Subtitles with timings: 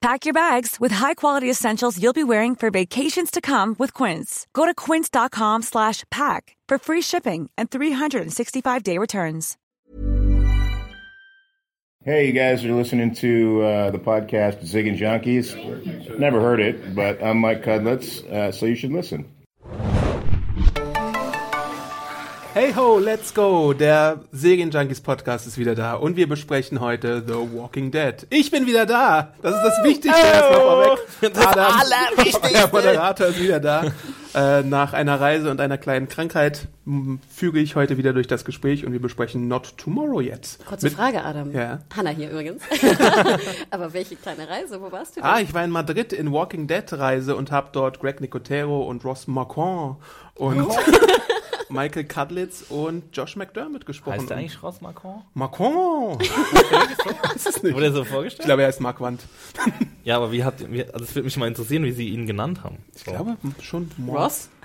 [0.00, 4.46] Pack your bags with high-quality essentials you'll be wearing for vacations to come with Quince.
[4.54, 9.58] Go to quince.com slash pack for free shipping and 365-day returns.
[12.02, 16.18] Hey, you guys are listening to uh, the podcast Zig and Junkies.
[16.18, 19.30] Never heard it, but I'm Mike Cudlitz, uh, so you should listen.
[22.52, 23.72] Hey ho, let's go!
[23.72, 28.26] Der Serien Junkies Podcast ist wieder da und wir besprechen heute The Walking Dead.
[28.28, 29.32] Ich bin wieder da!
[29.40, 31.32] Das ist das Wichtigste erstmal vorweg.
[31.32, 32.48] Das Adam, Allerwichtigste.
[32.52, 33.84] euer Moderator ist wieder da.
[34.34, 36.66] Äh, nach einer Reise und einer kleinen Krankheit
[37.32, 40.58] füge ich heute wieder durch das Gespräch und wir besprechen Not Tomorrow Yet.
[40.66, 41.52] Kurze Mit- Frage, Adam.
[41.52, 41.78] Ja.
[41.96, 42.62] Hanna hier übrigens.
[43.70, 44.80] Aber welche kleine Reise?
[44.80, 45.30] Wo warst du denn?
[45.30, 49.04] Ah, ich war in Madrid in Walking Dead Reise und habe dort Greg Nicotero und
[49.04, 49.98] Ross Marquand
[50.34, 50.66] und
[51.70, 54.18] Michael Cudlitz und Josh McDermott gesprochen.
[54.20, 55.22] Heißt der eigentlich Ross Macron?
[55.34, 56.18] Macron?
[56.18, 57.74] Nicht.
[57.74, 58.46] Wurde er so Ich vorgestellt?
[58.46, 59.22] glaube, er ist Mark Wandt.
[60.04, 62.26] ja, aber wie habt ihr, wie, also es würde mich mal interessieren, wie sie ihn
[62.26, 62.78] genannt haben.
[62.94, 63.90] Ich glaube schon.
[64.08, 64.48] Ross?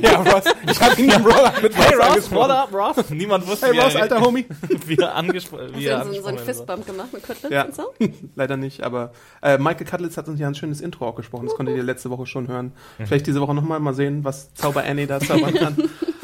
[0.00, 0.44] Ja, Ross.
[0.70, 3.10] Ich habe ihn mit Ross, mit Ross Hey Ross, what up, Ross?
[3.10, 4.46] Niemand wusste, Hey wie, Ross, er, alter Homie.
[4.86, 6.38] wie er angesprochen wie Hast du so, so einen.
[6.38, 7.92] Fistbump gemacht mit Kotlitz Ja, und so?
[8.36, 11.46] leider nicht, aber äh, Michael Cudlitz hat uns ja ein schönes Intro auch gesprochen.
[11.46, 12.72] Das konntet ihr letzte Woche schon hören.
[13.04, 15.76] Vielleicht diese Woche nochmal mal sehen, was Zauber Annie da zaubern kann.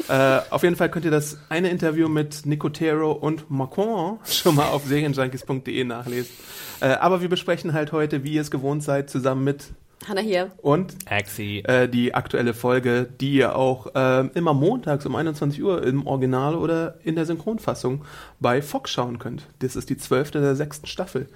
[0.09, 4.67] Äh, auf jeden Fall könnt ihr das eine Interview mit Nicotero und Macron schon mal
[4.67, 6.31] auf serienjunkies.de nachlesen.
[6.79, 9.65] Äh, aber wir besprechen halt heute, wie ihr es gewohnt seid, zusammen mit
[10.07, 10.51] Hanna hier.
[10.61, 11.59] und Axie.
[11.61, 16.55] äh, die aktuelle Folge, die ihr auch ähm, immer montags um 21 Uhr im Original
[16.55, 18.05] oder in der Synchronfassung
[18.39, 19.47] bei Fox schauen könnt.
[19.59, 21.27] Das ist die zwölfte der sechsten Staffel.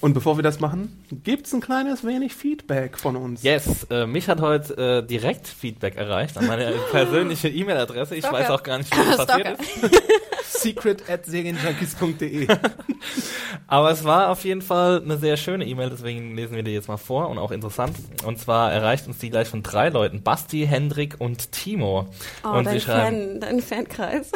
[0.00, 3.42] Und bevor wir das machen, gibt's ein kleines wenig Feedback von uns.
[3.42, 8.14] Yes, äh, mich hat heute äh, direkt Feedback erreicht an meine persönliche E-Mail-Adresse.
[8.14, 8.38] Ich Stalker.
[8.38, 10.02] weiß auch gar nicht, wie das passiert ist.
[10.62, 12.46] Secret at serienjunkies.de.
[13.66, 16.88] Aber es war auf jeden Fall eine sehr schöne E-Mail, deswegen lesen wir die jetzt
[16.88, 17.96] mal vor und auch interessant.
[18.24, 22.08] Und zwar erreicht uns die gleich von drei Leuten: Basti, Hendrik und Timo.
[22.44, 24.32] Oh, und dein, sie schreiben, Fan, dein Fankreis.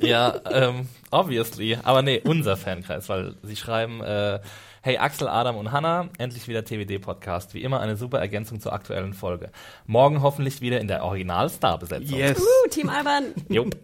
[0.00, 4.40] ja, ähm, obviously, aber nee, unser Fankreis, weil sie schreiben, äh,
[4.82, 7.52] Hey Axel, Adam und Hanna, endlich wieder TWD-Podcast.
[7.52, 9.50] Wie immer eine super Ergänzung zur aktuellen Folge.
[9.84, 12.16] Morgen hoffentlich wieder in der Original-Star-Besetzung.
[12.16, 12.40] Yes.
[12.40, 13.34] uh, Team Alban.
[13.50, 13.76] Jupp.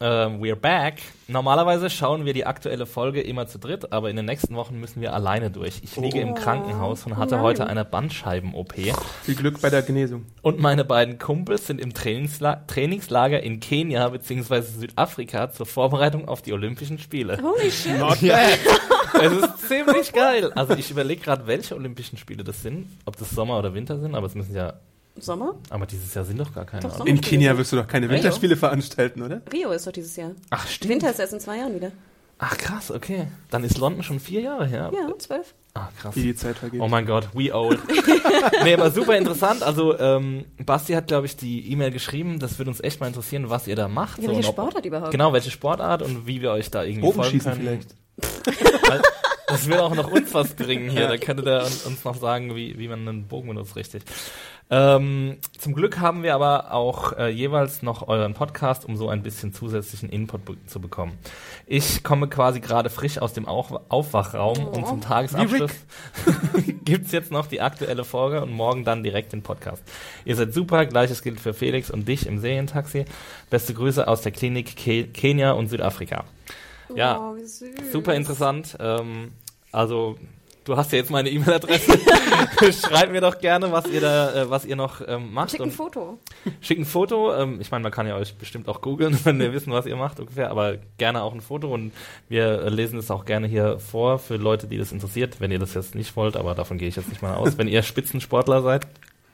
[0.00, 1.02] Ähm, we're back.
[1.28, 5.00] Normalerweise schauen wir die aktuelle Folge immer zu dritt, aber in den nächsten Wochen müssen
[5.00, 5.80] wir alleine durch.
[5.82, 7.44] Ich liege im Krankenhaus und hatte nein.
[7.44, 8.74] heute eine Bandscheiben-OP.
[9.22, 10.26] Viel Glück bei der Genesung.
[10.42, 14.62] Und meine beiden Kumpels sind im Trainingsla Trainingslager in Kenia bzw.
[14.62, 17.38] Südafrika zur Vorbereitung auf die Olympischen Spiele.
[17.40, 17.98] Holy shit.
[17.98, 18.58] Not bad.
[19.22, 20.52] Es ist ziemlich geil.
[20.54, 22.88] Also ich überlege gerade, welche Olympischen Spiele das sind.
[23.04, 24.74] Ob das Sommer oder Winter sind, aber es müssen ja.
[25.16, 25.54] Sommer?
[25.70, 26.82] Aber dieses Jahr sind doch gar keine.
[26.82, 27.06] Doch.
[27.06, 29.42] In Kenia wirst du doch keine Winterspiele veranstalten, oder?
[29.52, 30.32] Rio ist doch dieses Jahr.
[30.50, 30.94] Ach, stimmt.
[30.94, 31.92] Winter ist erst in zwei Jahren wieder.
[32.38, 33.28] Ach krass, okay.
[33.50, 34.90] Dann ist London schon vier Jahre her.
[34.92, 35.54] Ja, zwölf.
[35.74, 36.16] Ah, krass.
[36.16, 36.80] Wie die Zeit vergeht.
[36.80, 37.78] Oh mein Gott, we old.
[38.64, 39.62] nee, aber super interessant.
[39.62, 42.40] Also, ähm, Basti hat, glaube ich, die E-Mail geschrieben.
[42.40, 44.18] Das würde uns echt mal interessieren, was ihr da macht.
[44.18, 45.12] Ja, So, welche Sportart überhaupt?
[45.12, 47.60] Genau, welche Sportart und wie wir euch da irgendwie folgen können.
[47.60, 47.94] vielleicht.
[48.88, 49.02] Weil
[49.54, 51.06] Das will auch noch uns was bringen hier.
[51.06, 54.02] Da könnte der uns noch sagen, wie, wie man einen Bogen benutzt, richtig.
[54.68, 59.22] Ähm, zum Glück haben wir aber auch äh, jeweils noch euren Podcast, um so ein
[59.22, 61.18] bisschen zusätzlichen Input be zu bekommen.
[61.66, 65.70] Ich komme quasi gerade frisch aus dem Auf Aufwachraum und zum Tagesabschluss
[66.84, 69.84] gibt's jetzt noch die aktuelle Folge und morgen dann direkt den Podcast.
[70.24, 73.04] Ihr seid super, gleiches gilt für Felix und dich im Serientaxi.
[73.50, 76.24] Beste Grüße aus der Klinik Ke Kenia und Südafrika.
[76.94, 77.36] Ja, Oh.
[77.92, 78.76] Super interessant.
[78.80, 79.32] Ähm,
[79.74, 80.16] also,
[80.64, 81.98] du hast ja jetzt meine E-Mail-Adresse.
[82.72, 85.50] Schreibt mir doch gerne, was ihr da, äh, was ihr noch ähm, macht.
[85.50, 86.18] Schick ein und Foto.
[86.60, 87.34] schickt ein Foto.
[87.34, 89.96] Ähm, ich meine, man kann ja euch bestimmt auch googeln, wenn wir wissen, was ihr
[89.96, 90.50] macht ungefähr.
[90.50, 91.92] Aber gerne auch ein Foto und
[92.28, 95.40] wir äh, lesen es auch gerne hier vor für Leute, die das interessiert.
[95.40, 97.58] Wenn ihr das jetzt nicht wollt, aber davon gehe ich jetzt nicht mal aus.
[97.58, 98.86] wenn ihr Spitzensportler seid,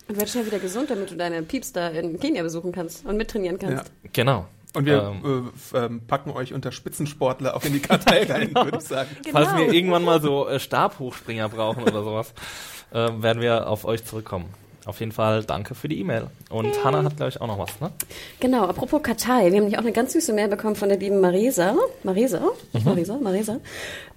[0.09, 3.17] Und werd schnell wieder gesund, damit du deine Pieps da in Kenia besuchen kannst und
[3.17, 3.87] mittrainieren kannst.
[4.03, 4.11] Ja.
[4.12, 4.47] genau.
[4.75, 5.50] Und wir Ähm.
[5.75, 9.11] äh, ähm, packen euch unter Spitzensportler auch in die Kartei rein, würde ich sagen.
[9.32, 9.58] Falls Genau.
[9.67, 12.32] wir irgendwann mal so äh, Stabhochspringer brauchen oder sowas,
[12.93, 14.46] äh, werden wir auf euch zurückkommen.
[14.87, 16.28] Auf jeden Fall danke für die E-Mail.
[16.49, 17.90] Und Hannah hat, glaube ich, auch noch was, ne?
[18.40, 19.40] Genau, apropos Kartei.
[19.40, 21.75] Wir haben nämlich auch eine ganz süße Mail bekommen von der lieben Marisa.
[22.02, 22.40] Marisa?
[22.72, 22.84] Mhm.
[22.84, 23.19] Marisa?
[23.20, 23.56] Marisa.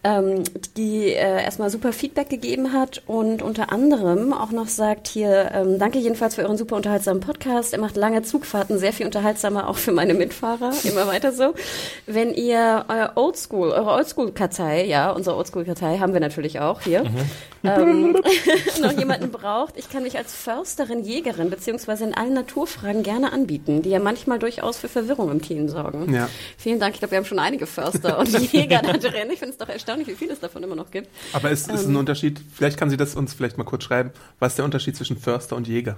[0.04, 0.44] Ähm,
[0.76, 5.80] die äh, erstmal super Feedback gegeben hat und unter anderem auch noch sagt hier, ähm,
[5.80, 7.74] danke jedenfalls für euren super unterhaltsamen Podcast.
[7.74, 11.54] Er macht lange Zugfahrten, sehr viel unterhaltsamer auch für meine Mitfahrer, immer weiter so.
[12.06, 17.06] Wenn ihr euer Oldschool, eure Oldschool-Kartei, ja, unsere Oldschool-Kartei haben wir natürlich auch hier,
[17.64, 18.18] ähm,
[18.82, 23.82] noch jemanden braucht, ich kann mich als Försterin, Jägerin beziehungsweise in allen Naturfragen gerne anbieten,
[23.82, 26.14] die ja manchmal durchaus für Verwirrung im Team sorgen.
[26.14, 26.30] Ja.
[26.58, 26.96] Vielen Dank.
[26.96, 29.30] Ich glaube, wir haben schon einige Förster und Jäger da drin.
[29.32, 31.08] Ich finde es doch erstaunlich, wie viel es davon immer noch gibt.
[31.34, 31.92] Aber es ist Ähm.
[31.92, 34.96] ein Unterschied, vielleicht kann sie das uns vielleicht mal kurz schreiben, was ist der Unterschied
[34.96, 35.96] zwischen Förster und Jäger?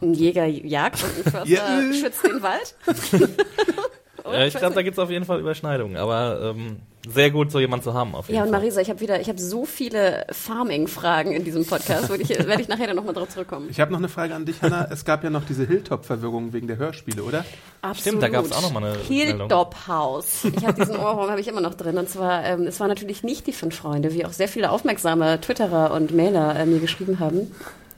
[0.00, 1.92] Ein Jäger jagt und ein Förster Ja.
[1.92, 2.74] schützt den Wald.
[4.24, 6.76] Ja, ich glaube, da gibt es auf jeden Fall Überschneidungen, aber ähm,
[7.08, 8.14] sehr gut, so jemand zu haben.
[8.14, 8.60] Auf jeden Ja, und Fall.
[8.60, 12.62] Marisa, ich habe wieder, ich habe so viele Farming-Fragen in diesem Podcast, würde ich, werde
[12.62, 13.66] ich nachher dann nochmal drauf zurückkommen.
[13.70, 14.88] Ich habe noch eine Frage an dich, Hanna.
[14.90, 17.44] Es gab ja noch diese Hilltop-Verwirrung wegen der Hörspiele, oder?
[17.82, 18.22] Absolut.
[18.22, 18.98] da gab's auch noch mal eine.
[18.98, 20.44] Hilltop House.
[20.44, 21.98] Ich habe diesen Ohrwurm habe ich immer noch drin.
[21.98, 25.40] Und zwar, ähm, es waren natürlich nicht die fünf Freunde, wie auch sehr viele aufmerksame
[25.40, 27.52] Twitterer und Mailer äh, mir geschrieben haben.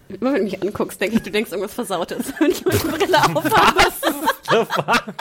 [0.09, 2.33] Immer wenn du mich anguckst, denke ich, du denkst irgendwas Versautes.
[2.39, 3.81] Wenn ich meine Brille aufhabe.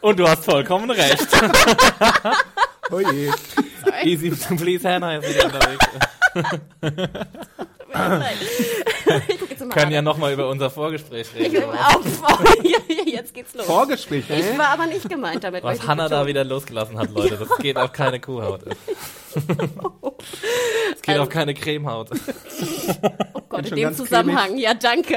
[0.00, 1.26] Und du hast vollkommen recht.
[2.90, 3.30] Oh je.
[4.04, 5.86] Easy to please Hannah ist wieder unterwegs.
[9.28, 11.64] Ich Können ja nochmal über unser Vorgespräch Ich, reden.
[11.70, 12.44] auf, oh,
[13.06, 13.66] jetzt geht's los.
[13.66, 14.58] Vorgespräch, Ich hä?
[14.58, 15.62] war aber nicht gemeint damit.
[15.64, 18.62] Was ich Hannah da wieder losgelassen hat, Leute, das geht auf keine Kuhhaut.
[20.94, 22.10] Es geht auf keine Cremehaut.
[23.34, 24.56] Oh Gott, in dem Zusammenhang.
[24.58, 25.16] Ja, danke.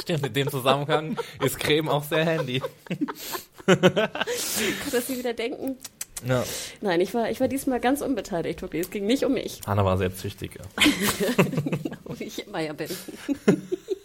[0.00, 2.62] Stimmt, in dem Zusammenhang ist Creme auch sehr handy.
[3.66, 5.76] Dass Sie wieder denken.
[6.26, 6.44] Ja.
[6.80, 8.80] Nein, ich war, ich war diesmal ganz unbeteiligt, okay.
[8.80, 10.58] Es ging nicht um mich, Hannah war sehr züchtig.
[10.58, 10.84] Ja.
[12.18, 12.88] wie ich immer ja bin.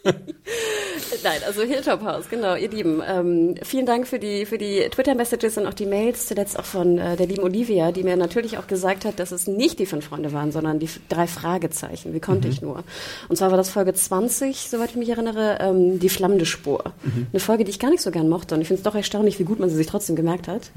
[1.24, 3.02] Nein, also Hilltop House, genau, ihr Lieben.
[3.08, 6.98] Ähm, vielen Dank für die, für die Twitter-Messages und auch die Mails, zuletzt auch von
[6.98, 10.06] äh, der lieben Olivia, die mir natürlich auch gesagt hat, dass es nicht die fünf
[10.06, 12.14] Freunde waren, sondern die drei Fragezeichen.
[12.14, 12.84] Wie konnte ich nur?
[13.30, 16.84] Und zwar war das Folge 20, soweit ich mich erinnere, ähm, die flammende Spur.
[17.32, 19.38] Eine Folge, die ich gar nicht so gern mochte und ich finde es doch erstaunlich,
[19.40, 20.72] wie gut man sie sich trotzdem gemerkt hat.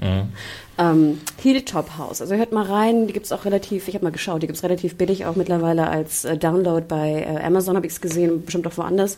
[0.76, 4.42] Ähm, Hilltop House, also hört mal rein, die gibt's auch relativ, ich habe mal geschaut,
[4.42, 8.32] die gibt's relativ billig auch mittlerweile als äh, Download bei äh, Amazon, habe ich's gesehen,
[8.32, 9.13] und bestimmt auch woanders.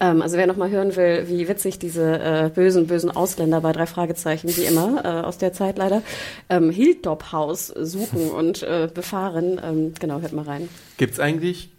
[0.00, 3.72] Ähm, also wer noch mal hören will, wie witzig diese äh, bösen, bösen Ausländer bei
[3.72, 6.02] drei Fragezeichen, wie immer, äh, aus der Zeit leider,
[6.48, 10.68] ähm, Hilltop House suchen und äh, befahren, ähm, genau, hört mal rein.
[10.96, 11.70] Gibt's eigentlich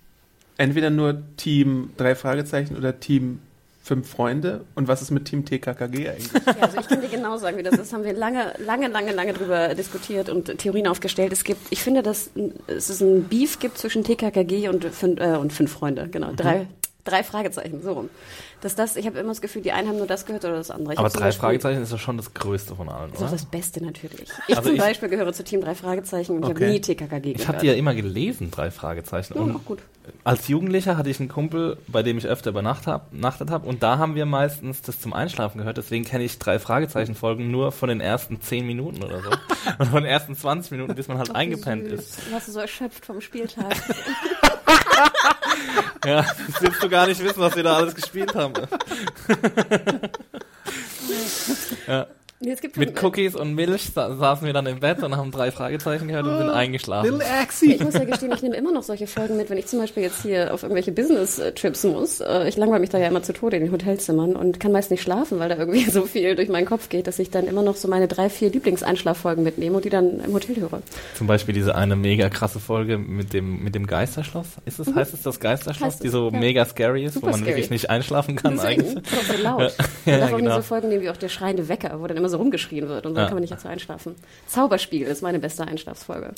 [0.58, 3.40] entweder nur Team drei Fragezeichen oder Team
[3.90, 4.66] fünf Freunde?
[4.76, 6.30] Und was ist mit Team TKKG eigentlich?
[6.46, 7.92] Ja, also ich kann dir genau sagen, wie das ist.
[7.92, 11.34] Haben wir lange, lange, lange, lange drüber diskutiert und Theorien aufgestellt.
[11.34, 12.30] Es gibt, ich finde, dass
[12.68, 16.08] es ist ein Beef gibt zwischen TKKG und fünf, äh, und fünf Freunde.
[16.12, 16.68] Genau, drei,
[17.10, 18.10] drei Fragezeichen, so rum.
[18.62, 20.70] Dass das, ich habe immer das Gefühl, die einen haben nur das gehört oder das
[20.70, 20.94] andere.
[20.94, 23.32] Ich Aber drei Beispiel- Fragezeichen ist doch schon das Größte von allen, Das ist oder?
[23.32, 24.28] das Beste natürlich.
[24.48, 26.64] Ich Also zum ich- Beispiel gehöre zu Team drei Fragezeichen und ich Okay.
[26.66, 27.48] habe nie TKKG Ich gehört.
[27.48, 29.34] habe die ja immer gelesen, drei Fragezeichen.
[29.36, 29.80] ja, Und auch gut.
[30.26, 33.98] als Jugendlicher hatte ich einen Kumpel, bei dem ich öfter übernachtet habe, hab, und da
[33.98, 35.78] haben wir meistens das zum Einschlafen gehört.
[35.78, 39.30] Deswegen kenne ich drei Fragezeichen-Folgen nur von den ersten 10 Minuten oder so.
[39.80, 42.00] und von den ersten 20 Minuten, bis man halt Ach, eingepennt süß.
[42.00, 42.32] ist.
[42.34, 43.74] Warst du so erschöpft vom Spieltag?
[46.06, 48.49] Ja, das willst du gar nicht wissen, was wir da alles gespielt haben.
[51.88, 52.08] Ja.
[52.40, 55.32] nee, es gibt Mit Cookies und Milch sa saßen wir dann im Bett und haben
[55.32, 57.22] drei Fragezeichen gehört und sind eingeschlafen.
[57.42, 57.74] Axie!
[57.76, 60.04] Ich muss ja gestehen, ich nehme immer noch solche Folgen mit, wenn ich zum Beispiel
[60.04, 62.20] jetzt hier auf irgendwelche Business-Trips muss.
[62.22, 64.92] Äh, Ich langweile mich da ja immer zu Tode in den Hotelzimmern und kann meist
[64.92, 67.62] nicht schlafen, weil da irgendwie so viel durch meinen Kopf geht, dass ich dann immer
[67.62, 70.82] noch so meine drei, vier Lieblingseinschlaffolgen mitnehme und die dann im Hotel höre.
[71.16, 74.48] Zum Beispiel diese eine mega krasse Folge mit dem, mit dem Geisterschloss.
[74.66, 75.86] Ist es, heißt es das Geisterschloss, Mhm.
[75.94, 76.40] Heißt die so ja.
[76.40, 77.52] mega scary ist, Super wo man scary.
[77.56, 79.10] wirklich nicht einschlafen kann Deswegen eigentlich?
[79.38, 79.74] so laut.
[80.06, 80.52] Ja, ja, auch genau.
[80.58, 83.14] diese Folgen nehmen wie auch der schreiende Wecker, wo dann immer so rumgeschrien wird und
[83.16, 83.28] dann Ja.
[83.28, 84.16] kann man nicht dazu einschlafen.
[84.48, 86.34] Zauberspiel ist meine beste Einschlafsfolge.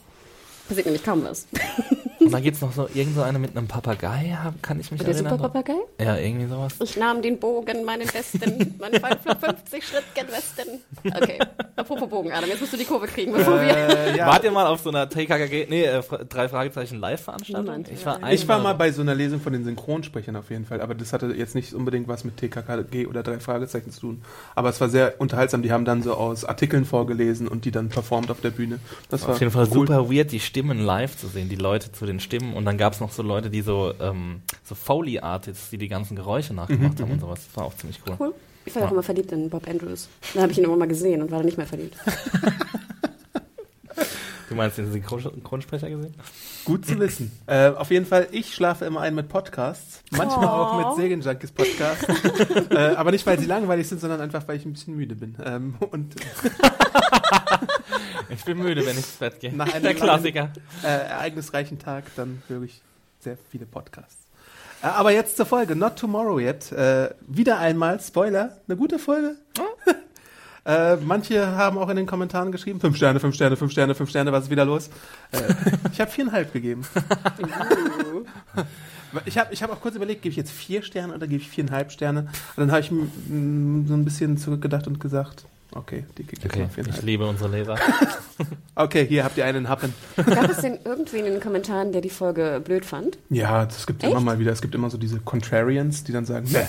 [0.71, 1.47] Passiert nämlich kaum was.
[2.21, 5.09] Und dann gibt's noch so irgend so eine mit einem Papagei, kann ich mich Der
[5.09, 5.33] erinnern.
[5.33, 5.73] Superpapagei?
[5.99, 6.73] Ja, irgendwie sowas.
[6.81, 10.79] Ich nahm den Bogen, meinen besten, meinen 50 Schritt gen Westen.
[11.03, 11.39] Okay,
[11.75, 13.75] apropos Bogen, Adam, jetzt musst du die Kurve kriegen, bevor wir...
[13.75, 14.27] Äh, ja.
[14.27, 17.85] Wart ihr mal auf so einer TKKG, nee, äh, drei Fragezeichen Live-Veranstaltung?
[17.91, 20.79] Ich war, Ich war mal bei so einer Lesung von den Synchronsprechern auf jeden Fall,
[20.79, 24.21] aber das hatte jetzt nicht unbedingt was mit TKKG oder drei Fragezeichen zu tun.
[24.53, 25.63] Aber es war sehr unterhaltsam.
[25.63, 28.79] Die haben dann so aus Artikeln vorgelesen und die dann performt auf der Bühne.
[29.09, 29.87] Das war Auf jeden Fall cool.
[29.87, 32.53] super weird, die Stimmen live zu sehen, die Leute zu den Stimmen.
[32.53, 36.15] Und dann gab es noch so Leute, die so, ähm, so Foley-Artists, die die ganzen
[36.15, 37.39] Geräusche nachgemacht Mhm, haben und sowas.
[37.47, 38.15] Das war auch ziemlich cool.
[38.19, 38.33] Cool.
[38.65, 40.07] Ich war ja auch immer verliebt in Bob Andrews.
[40.35, 41.95] Da habe ich ihn immer mal gesehen und war dann nicht mehr verliebt.
[44.51, 46.13] Du meinst den Synchronsprecher gesehen?
[46.65, 47.31] Gut zu wissen.
[47.47, 50.03] Äh, auf jeden Fall, ich schlafe immer ein mit Podcasts.
[50.09, 52.03] Manchmal auch mit Serienjunkies Podcasts.
[52.69, 55.37] äh, aber nicht, weil sie langweilig sind, sondern einfach, weil ich ein bisschen müde bin.
[55.41, 56.15] Ähm, und
[58.29, 59.55] Ich bin müde, wenn ich ins Bett gehe.
[59.55, 60.51] Nach einem Der Klassiker.
[60.83, 62.81] äh, ereignisreichen Tag, dann höre ich
[63.21, 64.17] sehr viele Podcasts.
[64.83, 66.73] Äh, aber jetzt zur Folge, Not Tomorrow Yet.
[66.73, 69.37] Äh, wieder einmal, Spoiler, eine gute Folge.
[70.65, 74.09] Äh, manche haben auch in den Kommentaren geschrieben, fünf Sterne, fünf Sterne, fünf Sterne, fünf
[74.09, 74.89] Sterne, was ist wieder los?
[75.31, 75.53] Äh,
[75.91, 76.83] ich habe viereinhalb gegeben.
[79.25, 81.49] Ich habe ich hab auch kurz überlegt, gebe ich jetzt vier Sterne oder gebe ich
[81.49, 82.21] viereinhalb Sterne?
[82.21, 86.69] Und dann habe ich so ein bisschen zurückgedacht und gesagt, okay, die kriegt jetzt Okay,
[86.77, 87.75] mal ich liebe unsere Leser.
[88.73, 89.93] Okay, hier habt ihr einen Happen.
[90.15, 93.17] Gab es denn irgendwen in den Kommentaren, der die Folge blöd fand?
[93.29, 94.11] Ja, es gibt Echt?
[94.11, 96.65] immer mal wieder, es gibt immer so diese Contrarians, die dann sagen, ne,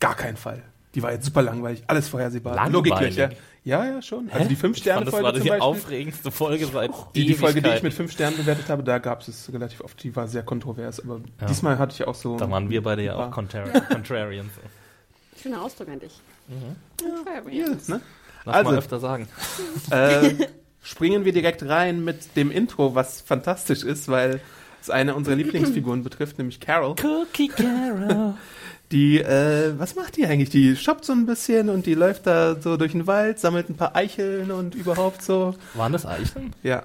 [0.00, 0.62] gar keinen Fall.
[0.94, 2.54] Die war jetzt super langweilig, alles vorhersehbar.
[2.56, 2.90] Langweilig?
[2.90, 3.30] Logiklöcher.
[3.62, 4.28] Ja, ja, schon.
[4.30, 5.60] Also die Ich fand, das war die Beispiel.
[5.60, 9.20] aufregendste Folge seit Die, die Folge, die ich mit fünf Sternen bewertet habe, da gab
[9.20, 10.02] es es relativ oft.
[10.02, 11.46] Die war sehr kontrovers, aber Ja.
[11.46, 12.36] diesmal hatte ich auch so.
[12.36, 14.50] Da waren wir beide ja auch Contrari Contrarians.
[15.40, 16.18] Schöner Ausdruck eigentlich.
[17.52, 18.00] Ja, ne?
[18.44, 18.70] Lass Also.
[18.70, 19.28] mal öfter sagen.
[19.90, 20.30] äh,
[20.82, 24.40] springen wir direkt rein mit dem Intro, was fantastisch ist, weil
[24.80, 26.94] es eine unserer Lieblingsfiguren betrifft, nämlich Carol.
[27.02, 28.34] Cookie Carol.
[28.92, 30.50] Die, äh, was macht die eigentlich?
[30.50, 33.76] Die shoppt so ein bisschen und die läuft da so durch den Wald, sammelt ein
[33.76, 35.54] paar Eicheln und überhaupt so.
[35.74, 36.52] Waren das Eicheln?
[36.64, 36.82] Ja.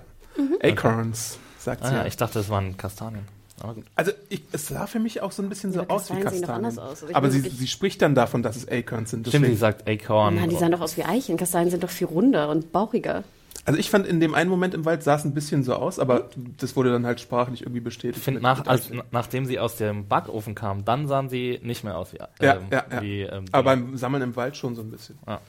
[0.62, 1.96] Acorns, sagt Ah, sie.
[1.96, 3.24] ja, ich dachte, das waren Kastanien.
[3.62, 3.86] Aber gut.
[3.96, 6.30] also ich, es sah für mich auch so ein bisschen Ja, so aus wie Kastanien
[6.32, 6.66] sehen doch Kastanien.
[6.66, 7.04] anders aus.
[7.04, 9.26] Also aber sie, sie spricht dann davon, dass es Acorns sind.
[9.28, 10.36] Stimmt, deswegen- sagt Acorn.
[10.36, 11.38] Nein, die sahen doch aus wie Eicheln.
[11.38, 13.24] Kastanien sind doch viel runder und bauchiger.
[13.66, 15.98] Also ich fand in dem einen Moment im Wald sah es ein bisschen so aus,
[15.98, 18.18] aber das wurde dann halt sprachlich irgendwie bestätigt.
[18.18, 21.98] ich finde, nach, als, nachdem sie aus dem Backofen kam, dann sahen sie nicht mehr
[21.98, 23.02] aus wie, ähm, Ja, ja, ja.
[23.02, 25.18] wie ähm, Aber beim Sammeln im Wald schon so ein bisschen.
[25.28, 25.42] Ja.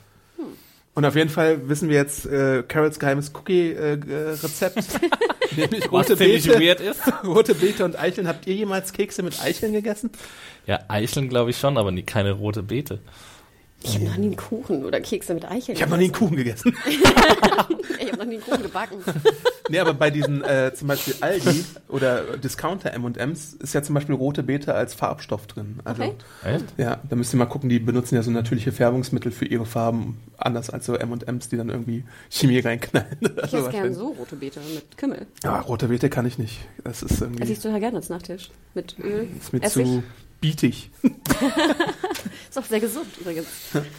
[0.95, 4.77] Und auf jeden Fall wissen wir jetzt äh, Carols geheimes Cookie-Rezept.
[5.57, 7.03] nämlich was rote ziemlich Beete, weird ist.
[7.25, 8.27] rote Beete und Eicheln.
[8.27, 10.11] Habt ihr jemals Kekse mit Eicheln gegessen?
[10.67, 13.01] Ja, Eicheln glaube ich schon, aber nie, keine rote Beete.
[13.89, 15.77] Ich habe noch nie einen Kuchen oder Kekse mit Eicheln.
[15.77, 16.75] Ich habe noch nie einen Kuchen gegessen.
[17.99, 18.99] Ich habe noch nie einen Kuchen gebacken.
[19.69, 24.15] nee, aber bei diesen äh, zum Beispiel Aldi oder Discounter M&M's ist ja zum Beispiel
[24.15, 25.81] rote Beete als Farbstoff drin.
[25.85, 26.15] Also, Okay.
[26.45, 26.65] Echt?
[26.77, 30.21] Ja, da müsst ihr mal gucken, die benutzen ja so natürliche Färbungsmittel für ihre Farben,
[30.37, 33.17] anders als so M&M's, die dann irgendwie Chemie reinknallen.
[33.21, 35.27] Ich Also esse gern wahrscheinlich- so rote Beete mit Kümmel.
[35.43, 36.61] Ja, rote Beete kann ich nicht.
[36.85, 38.51] Das ist Das irgendwie isst du ja gerne als Nachtisch.
[38.75, 39.85] Mit Öl, ist mir Essig.
[39.87, 40.03] zu
[40.47, 40.91] bietig.
[42.51, 43.47] Ist auch sehr gesund übrigens.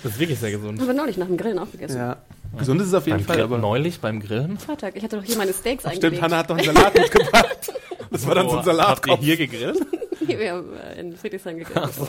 [0.03, 0.79] Das ist wirklich sehr gesund.
[0.79, 1.97] Haben wir neulich nach dem Grillen auch gegessen.
[1.97, 2.17] Ja.
[2.57, 4.57] Gesund ist es auf jeden Beim Fall, Grill, aber neulich beim Grillen?
[4.57, 4.95] Freitag.
[4.95, 6.15] Ich hatte doch hier meine Steaks Ach, eingelegt.
[6.15, 7.73] stimmt, Hanna hat doch einen Salat mitgebracht.
[8.09, 9.01] Das war dann so ein Salat.
[9.07, 9.79] Habt ihr hier gegrillt?
[10.27, 12.07] Wir haben äh, in Friedrichshain gegessen.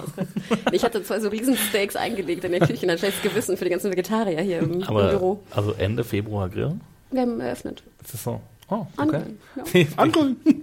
[0.73, 3.65] Ich hatte zwei so riesen Steaks eingelegt in der Küche und ein schlechtes Gewissen für
[3.65, 5.41] die ganzen Vegetarier hier im, im Aber Büro.
[5.51, 6.81] also Ende Februar grillen?
[7.11, 7.83] Wir haben eröffnet.
[8.03, 8.41] Ist das so?
[8.71, 9.01] Oh, okay.
[9.03, 9.39] Angrillen.
[9.57, 9.63] Ja.
[9.73, 10.63] Die.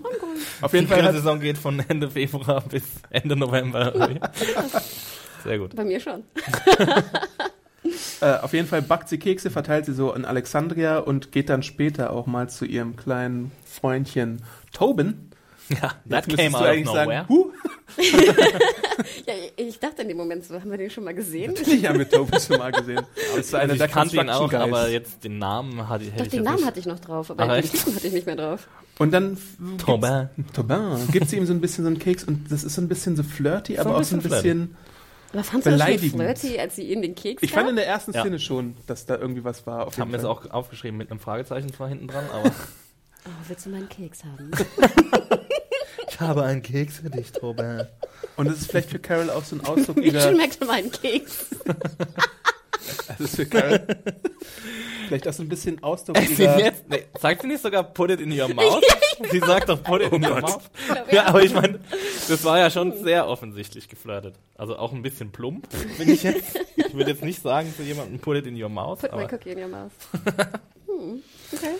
[0.61, 3.93] Auf die jeden Fall hat, Grillsaison geht von Ende Februar bis Ende November.
[5.43, 5.75] Sehr gut.
[5.75, 6.23] Bei mir schon.
[8.21, 11.63] äh, auf jeden Fall backt sie Kekse, verteilt sie so in Alexandria und geht dann
[11.63, 15.31] später auch mal zu ihrem kleinen Freundchen Tobin.
[15.69, 17.05] Ja, that Jetzt came out of nowhere.
[17.25, 17.51] sagen, huh,
[19.25, 21.53] Ja, ich dachte in dem Moment so, haben wir den schon mal gesehen?
[21.53, 22.97] natürlich haben wir Tobin schon mal gesehen.
[23.31, 24.61] Aber es ist einer Also der ich kannte ihn auch, Guys.
[24.61, 26.65] aber jetzt den Namen hatte ich, Doch, ich den Namen nicht.
[26.65, 27.71] hatte ich noch drauf, aber Ach, den?
[27.71, 28.67] Typen hatte ich nicht mehr drauf.
[28.99, 29.37] Und dann
[29.77, 30.29] Tobin.
[30.35, 32.81] gibt's- Tobin gibt sie ihm so ein bisschen so einen Keks und das ist so
[32.81, 34.75] ein bisschen so flirty, aber auch so ein bisschen.
[35.33, 37.69] Aber fandst du das schon flirty, als sie ihm den Keks Ich fand gab?
[37.71, 38.21] in der ersten Ja.
[38.21, 39.87] Szene schon, dass da irgendwie was war.
[39.87, 42.51] Auf Ich habe mir das auch aufgeschrieben mit einem Fragezeichen zwar hinten dran, aber
[43.27, 44.51] Oh, willst du meinen Keks haben?
[46.09, 47.85] ich habe einen Keks für dich, Tobin.
[48.37, 50.31] Und das ist vielleicht für Carol auch so ein Ausdruck Ich ihrer.
[50.33, 51.47] schmeckte meinen Keks.
[53.07, 53.81] Das ist für Carol
[55.07, 56.59] vielleicht auch so ein bisschen Ausdruck Sie ihrer.
[56.59, 58.83] jetzt, nee, sagt sie nicht sogar put it in your mouth?
[59.31, 60.61] Sie sagt doch put it in your mouth.
[61.11, 61.79] Ja, aber ich meine,
[62.27, 64.35] das war ja schon sehr offensichtlich geflirtet.
[64.55, 65.67] Also auch ein bisschen plump,
[65.97, 66.59] finde ich jetzt.
[66.75, 69.51] Ich würde jetzt nicht sagen zu jemandem put it in your mouth, Put my cookie
[69.51, 69.91] in your mouth.
[70.87, 71.75] Hm, okay.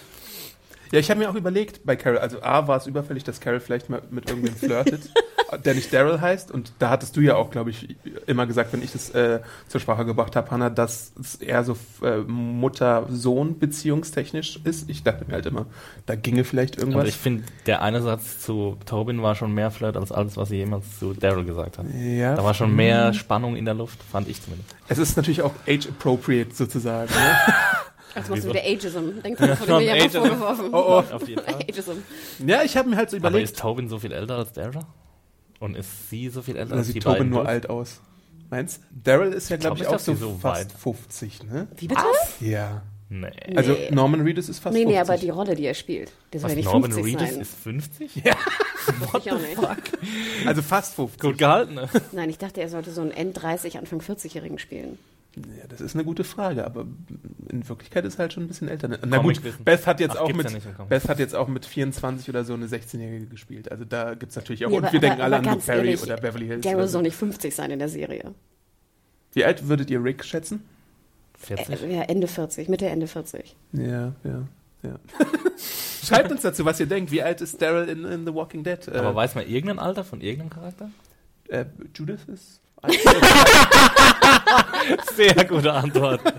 [0.92, 3.60] Ja, ich habe mir auch überlegt bei Carol, also A war es überfällig, dass Carol
[3.60, 5.10] vielleicht mal mit irgendwem flirtet,
[5.65, 6.51] der nicht Daryl heißt.
[6.51, 7.96] Und da hattest du ja auch, glaube ich,
[8.27, 11.77] immer gesagt, wenn ich das äh, zur Sprache gebracht habe, Hannah, dass es eher so
[12.04, 14.89] äh, Mutter-Sohn beziehungstechnisch ist.
[14.89, 15.65] Ich dachte mir halt immer,
[16.06, 17.10] da ginge vielleicht aber irgendwas.
[17.10, 20.58] ich finde, der eine Satz zu Tobin war schon mehr Flirt als alles, was sie
[20.58, 21.86] jemals zu Daryl gesagt hat.
[21.94, 24.75] ja, Da war schon mehr Spannung in der Luft, fand ich zumindest.
[24.88, 27.12] es ist natürlich auch age-appropriate sozusagen.
[27.13, 27.36] Ne?
[28.15, 29.10] Jetzt machst du wieder Ageism.
[29.24, 30.69] Denkst du, das wurde mir ja vorgeworfen.
[30.72, 31.55] Oh, Auf jeden Fall.
[31.55, 31.91] Ageism.
[32.45, 34.81] ja, ich habe mir halt so Aber überlegt, ist Tobin so viel älter als Daryl?
[35.60, 37.50] Und ist sie so viel älter oder als die sieht Tobin nur durch?
[37.50, 38.01] alt aus.
[38.50, 41.67] Meinst Daryl ist ja, glaube glaub ich, nicht, auch so, so fast weit- 50, ne?
[41.77, 42.01] Wie bitte?
[42.41, 42.84] Ja.
[43.10, 43.27] Nee.
[43.55, 43.91] Also Nee.
[43.91, 45.10] Norman Reedus ist fast Nee, nee, 50.
[45.10, 47.41] aber die Rolle, die er spielt, der soll Was, ja nicht Norman 50 Reedus sein.
[47.41, 48.15] ist 50?
[48.24, 48.34] Ja,
[49.24, 49.57] ich auch nicht.
[50.48, 51.19] also fast 50.
[51.22, 51.89] Gut gehalten, ne?
[52.12, 54.98] Nein, ich dachte, er sollte so einen End-30, Anfang 40-Jährigen spielen.
[55.36, 56.86] Ja, das ist eine gute Frage, aber
[57.50, 58.88] in Wirklichkeit ist er halt schon ein bisschen älter.
[58.88, 59.65] Na gut, Comicwissen.
[59.65, 60.88] Beth hat jetzt Ach, auch mit Comic.
[60.89, 63.70] Beth hat jetzt auch mit 24 oder so eine 16-Jährige gespielt.
[63.70, 65.65] Also da gibt's natürlich auch Nee, und aber- wir denken aber- alle aber an Luke
[65.65, 66.62] Perry ehrlich, oder Beverly Hills.
[66.63, 67.04] Daryl oder soll so.
[67.04, 68.34] nicht 50 sein in der Serie.
[69.34, 70.63] Wie alt würdet ihr Rick schätzen?
[71.39, 71.84] 40?
[71.84, 73.58] Äh, ja, Ende 40, Mitte, Ende 40.
[73.74, 74.48] Ja, ja,
[74.84, 75.00] ja.
[76.04, 77.12] Schreibt uns dazu, was ihr denkt.
[77.12, 78.88] Wie alt ist Daryl in, in The Walking Dead?
[78.89, 80.89] Aber äh, weiß man irgendein Alter von irgendeinem Charakter?
[81.50, 82.62] äh, Judith ist.
[85.15, 86.22] Sehr gute Antwort.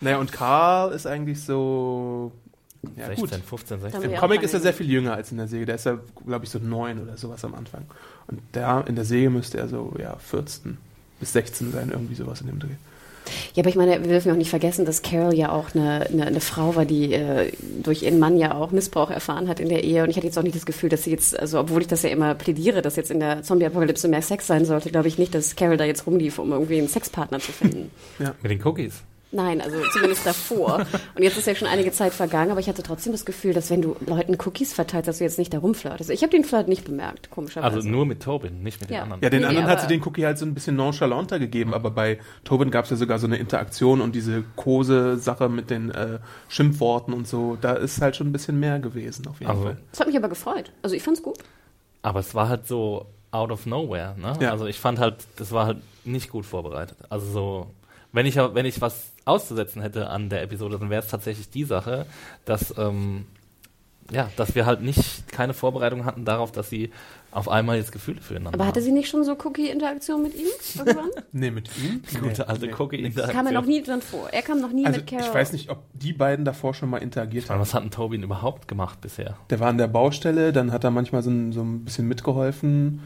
[0.00, 2.32] naja, und Carl ist eigentlich so.
[2.96, 3.30] Ja, 16, gut.
[3.30, 4.02] 15, Dann 16.
[4.02, 5.66] wir Im Comic ist er sehr viel jünger als in der Serie.
[5.66, 7.84] Der ist ja, glaube ich, so neun oder sowas am Anfang.
[8.26, 10.78] Und da in der Serie müsste er so, ja, 14
[11.20, 12.74] bis 16 sein, irgendwie sowas in dem Dreh.
[13.54, 16.06] Ja, aber ich meine, wir dürfen ja auch nicht vergessen, dass Carol ja auch eine,
[16.10, 19.68] eine, eine Frau war, die äh, durch ihren Mann ja auch Missbrauch erfahren hat in
[19.68, 20.02] der Ehe.
[20.02, 22.02] Und ich hatte jetzt auch nicht das Gefühl, dass sie jetzt, also obwohl ich das
[22.02, 25.34] ja immer plädiere, dass jetzt in der Zombie-Apokalypse mehr Sex sein sollte, glaube ich nicht,
[25.34, 27.90] dass Carol da jetzt rumlief, um irgendwie einen Sexpartner zu finden.
[28.42, 29.02] Mit den Cookies.
[29.34, 30.84] Nein, also zumindest davor.
[31.14, 33.70] Und jetzt ist ja schon einige Zeit vergangen, aber ich hatte trotzdem das Gefühl, dass
[33.70, 36.10] wenn du Leuten Cookies verteilst, dass du jetzt nicht da rumflirtest.
[36.10, 37.76] Ich habe den Flirt nicht bemerkt, komischerweise.
[37.76, 38.98] Also nur mit Tobin, nicht mit Ja.
[38.98, 39.22] den anderen.
[39.22, 41.90] Ja, den Nee, anderen hat sie den Cookie halt so ein bisschen nonchalanter gegeben, aber
[41.90, 46.18] bei Tobin gab es ja sogar so eine Interaktion und diese Kose-Sache mit den äh,
[46.48, 49.76] Schimpfworten und so, da ist halt schon ein bisschen mehr gewesen, auf jeden Also, Fall.
[49.92, 50.72] das hat mich aber gefreut.
[50.82, 51.38] Also ich fand's gut.
[52.02, 54.14] aber es war halt so out of nowhere.
[54.18, 54.34] Ne?
[54.40, 54.50] Ja.
[54.50, 56.98] Also ich fand halt, das war halt nicht gut vorbereitet.
[57.08, 57.66] Also so,
[58.12, 61.64] wenn ich, wenn ich was auszusetzen hätte an der Episode, dann wäre es tatsächlich die
[61.64, 62.06] Sache,
[62.44, 63.26] dass, ähm,
[64.10, 66.90] ja, dass wir halt nicht keine Vorbereitung hatten darauf, dass sie
[67.30, 68.84] auf einmal jetzt Gefühle füreinander Aber hatte haben.
[68.84, 71.08] sie nicht schon so Cookie-Interaktion mit ihm irgendwann?
[71.32, 72.02] Nee, mit ihm?
[72.20, 72.74] Gute alte Nee.
[72.78, 73.34] Cookie-Interaktion.
[73.36, 74.28] Kam er noch nie dran vor.
[74.30, 75.24] Er kam noch nie Also mit Carol.
[75.26, 77.60] ich weiß nicht, ob die beiden davor schon mal interagiert meine, haben.
[77.62, 79.36] was hat denn Tobin überhaupt gemacht bisher?
[79.48, 83.00] Der war an der Baustelle, dann hat er manchmal so ein, so ein bisschen mitgeholfen.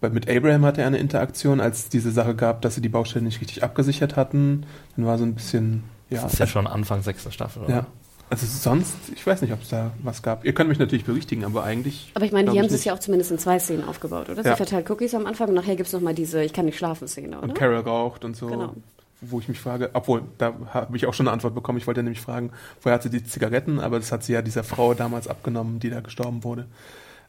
[0.00, 3.40] Mit Abraham hatte er eine Interaktion, als diese Sache gab, dass sie die Baustelle nicht
[3.40, 4.64] richtig abgesichert hatten.
[4.96, 6.22] Dann war so ein bisschen, ja.
[6.22, 7.74] Das ist ja schon Anfang sechster Staffel, oder?
[7.74, 7.86] ja.
[8.30, 10.44] Also sonst, ich weiß nicht, ob es da was gab.
[10.44, 12.12] Ihr könnt mich natürlich berichtigen, aber eigentlich.
[12.14, 14.42] Aber ich meine, die haben es ja auch zumindest in zwei Szenen aufgebaut, oder?
[14.44, 14.54] Sie Ja.
[14.54, 17.36] verteilt Cookies am Anfang und nachher gibt es nochmal diese Ich kann nicht schlafen Szene,
[17.38, 17.42] oder?
[17.42, 18.46] Und Carol raucht und so.
[18.46, 18.74] Genau.
[19.20, 21.76] Wo ich mich frage, obwohl, da habe ich auch schon eine Antwort bekommen.
[21.78, 22.52] Ich wollte nämlich fragen,
[22.82, 23.80] woher hat sie die Zigaretten?
[23.80, 26.66] Aber das hat sie ja dieser Frau damals abgenommen, die da gestorben wurde.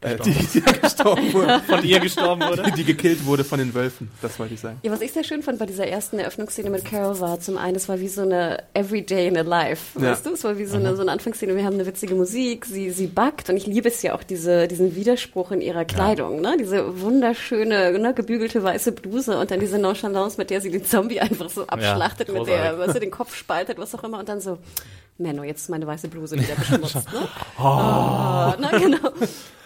[0.02, 1.60] Äh, die, die ja gestorben wurde.
[1.66, 2.72] Von ihr gestorben wurde?
[2.76, 4.78] Die gekillt wurde von den Wölfen, das wollte ich sagen.
[4.82, 7.76] Ja, was ich sehr schön fand bei dieser ersten Eröffnungsszene mit Carol war zum einen,
[7.76, 10.10] es war wie so eine Everyday in a Life, Ja.
[10.10, 10.30] weißt du?
[10.32, 13.06] Es war wie so eine, so eine Anfangsszene, wir haben eine witzige Musik, sie, sie
[13.06, 16.56] backt und ich liebe es ja auch, diese, diesen Widerspruch in ihrer Kleidung, ne?
[16.58, 21.20] Diese wunderschöne, ne, gebügelte weiße Bluse und dann diese Nonchalance, mit der sie den Zombie
[21.20, 24.40] einfach so abschlachtet, mit der, weißt du, den Kopf spaltet, was auch immer und dann
[24.40, 24.58] so,
[25.18, 27.28] Menno, jetzt ist meine weiße Bluse wieder beschmutzt, ne?
[27.58, 29.08] Oh, na, genau.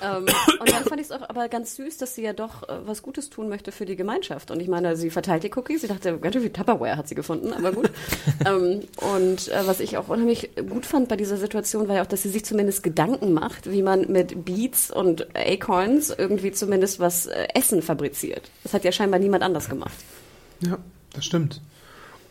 [0.02, 0.26] ähm,
[0.60, 3.02] und dann fand ich es auch aber ganz süß, dass sie ja doch äh, was
[3.02, 4.50] Gutes tun möchte für die Gemeinschaft.
[4.50, 5.82] Und ich meine, sie verteilt die Cookies.
[5.82, 7.90] Sie dachte, ganz schön viel Tupperware hat sie gefunden, aber gut.
[8.46, 8.80] ähm,
[9.16, 12.22] und äh, was ich auch unheimlich gut fand bei dieser Situation, war ja auch, dass
[12.22, 17.46] sie sich zumindest Gedanken macht, wie man mit Beats und Acorns irgendwie zumindest was äh,
[17.54, 18.50] Essen fabriziert.
[18.64, 19.96] Das hat ja scheinbar niemand anders gemacht.
[20.60, 20.78] Ja,
[21.12, 21.60] das stimmt.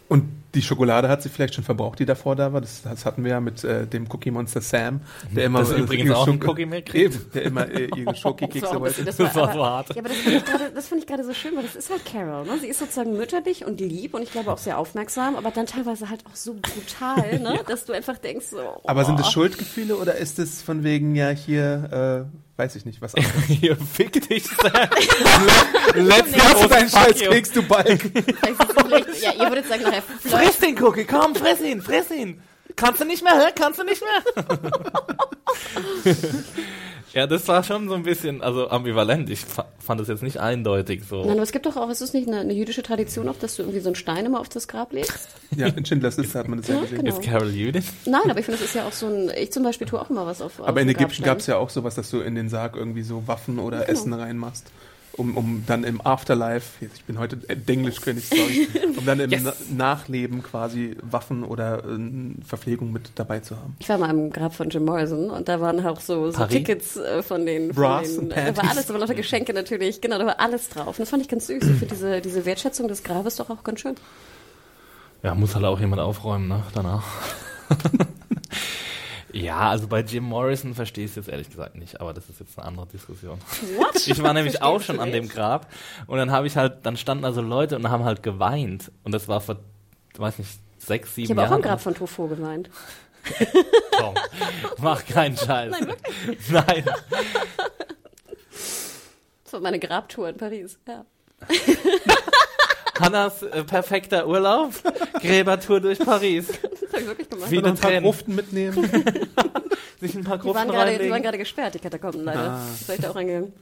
[0.08, 2.62] Und die Schokolade hat sie vielleicht schon verbraucht, die davor da war.
[2.62, 5.80] Das, das hatten wir ja mit äh, dem Cookie Monster Sam, der immer Das äh,
[5.80, 7.36] übrigens auch einen Schoko- Cookie mehr kriegt.
[7.36, 9.04] Der immer äh, ihre Das Schoki-Kekse bisschen- wollte.
[9.04, 9.90] das war, Das war so hart.
[9.96, 12.46] Ja, aber das fand ich gerade, das gerade so schön, weil das ist halt Carol.
[12.46, 12.58] Ne?
[12.62, 16.10] Sie ist sozusagen mütterlich und lieb und ich glaube auch sehr aufmerksam, aber dann teilweise
[16.10, 17.60] halt auch so brutal, ne?
[17.68, 18.60] dass du einfach denkst so.
[18.60, 18.82] Oh.
[18.86, 23.02] Aber sind es Schuldgefühle oder ist es von wegen, ja, hier, äh, weiß ich nicht,
[23.02, 23.44] was anderes?
[23.48, 24.72] Hier, fick dich, Sam.
[25.96, 27.30] Let's go, deinen Scheiß you.
[27.32, 30.04] Keks, du vielleicht, ja, ihr würdet sagen nachher.
[30.04, 32.42] Friss den Cookie, komm, friss ihn, friss ihn.
[32.76, 33.52] Kannst du nicht mehr, hä?
[33.56, 34.24] Kannst du nicht mehr?
[37.16, 39.30] ja, das war schon so ein bisschen, also ambivalent.
[39.32, 41.22] Ich fa fand es jetzt nicht eindeutig so.
[41.22, 43.56] Nein, aber es gibt doch auch, ist es nicht eine, eine jüdische Tradition auch, dass
[43.56, 45.30] du irgendwie so einen Stein immer auf das Grab legst?
[45.56, 46.98] Ja, in Schindlers Liste hat man das ja Ja, gesehen.
[47.06, 47.18] genau.
[47.20, 47.86] Ist Carol Judith?
[48.06, 50.10] Nein, aber ich finde, das ist ja auch so ein, ich zum Beispiel tue auch
[50.10, 52.20] immer was auf auf Aber in den Ägypten gab es ja auch sowas, dass du
[52.20, 53.92] in den Sarg irgendwie so Waffen oder Genau.
[53.92, 54.66] Essen reinmachst.
[55.18, 59.44] Um, um dann im Afterlife, jetzt, ich bin heute Englischkönig, sorry, um dann im Yes.
[59.44, 63.78] Na Nachleben quasi Waffen oder äh, Verpflegung mit dabei zu haben.
[63.80, 66.46] Ich war mal am Grab von Jim Morrison und da waren auch so, so?
[66.46, 69.16] Tickets äh, von den, von Bras den und äh, da war alles, da waren noch
[69.16, 70.88] Geschenke natürlich, genau, da war alles drauf.
[70.88, 71.64] Und das fand ich ganz süß.
[71.64, 73.96] Ich finde diese, diese Wertschätzung des Grabes doch auch ganz schön.
[75.24, 76.64] Ja, muss halt auch jemand aufräumen, ne?
[76.74, 77.04] Danach.
[79.36, 82.40] ja, also bei Jim Morrison verstehe ich es jetzt ehrlich gesagt nicht, aber das ist
[82.40, 83.38] jetzt eine andere Diskussion.
[83.78, 84.08] What?
[84.08, 85.28] Ich war nämlich auch schon an dem?
[85.28, 85.68] Grab
[86.08, 89.28] und dann habe ich halt, dann standen also Leute und haben halt geweint und das
[89.28, 89.58] war vor,
[90.18, 91.56] weiß nicht, sechs, sieben Ich habe auch Jahren.
[91.56, 92.70] am Grab von Truffaut geweint.
[93.98, 94.16] Komm,
[94.78, 95.72] mach keinen Scheiß.
[95.72, 96.50] Nein, wirklich.
[96.50, 96.86] Nein.
[99.44, 100.80] Das war meine Grabtour in Paris.
[100.88, 101.06] Ja.
[103.00, 104.72] Hannas äh, perfekter Urlaub,
[105.22, 106.48] Gräbertour durch Paris.
[106.96, 107.52] Habe ich wirklich gemacht.
[107.52, 108.02] Wie- ein paar.
[108.02, 108.74] Gruften mitnehmen.
[110.00, 112.52] Sich ein paar Die waren, Gruften gerade, die waren gerade gesperrt, die Katakomben leider.
[112.52, 112.62] Ah.
[112.86, 113.54] Vielleicht auch reingegangen.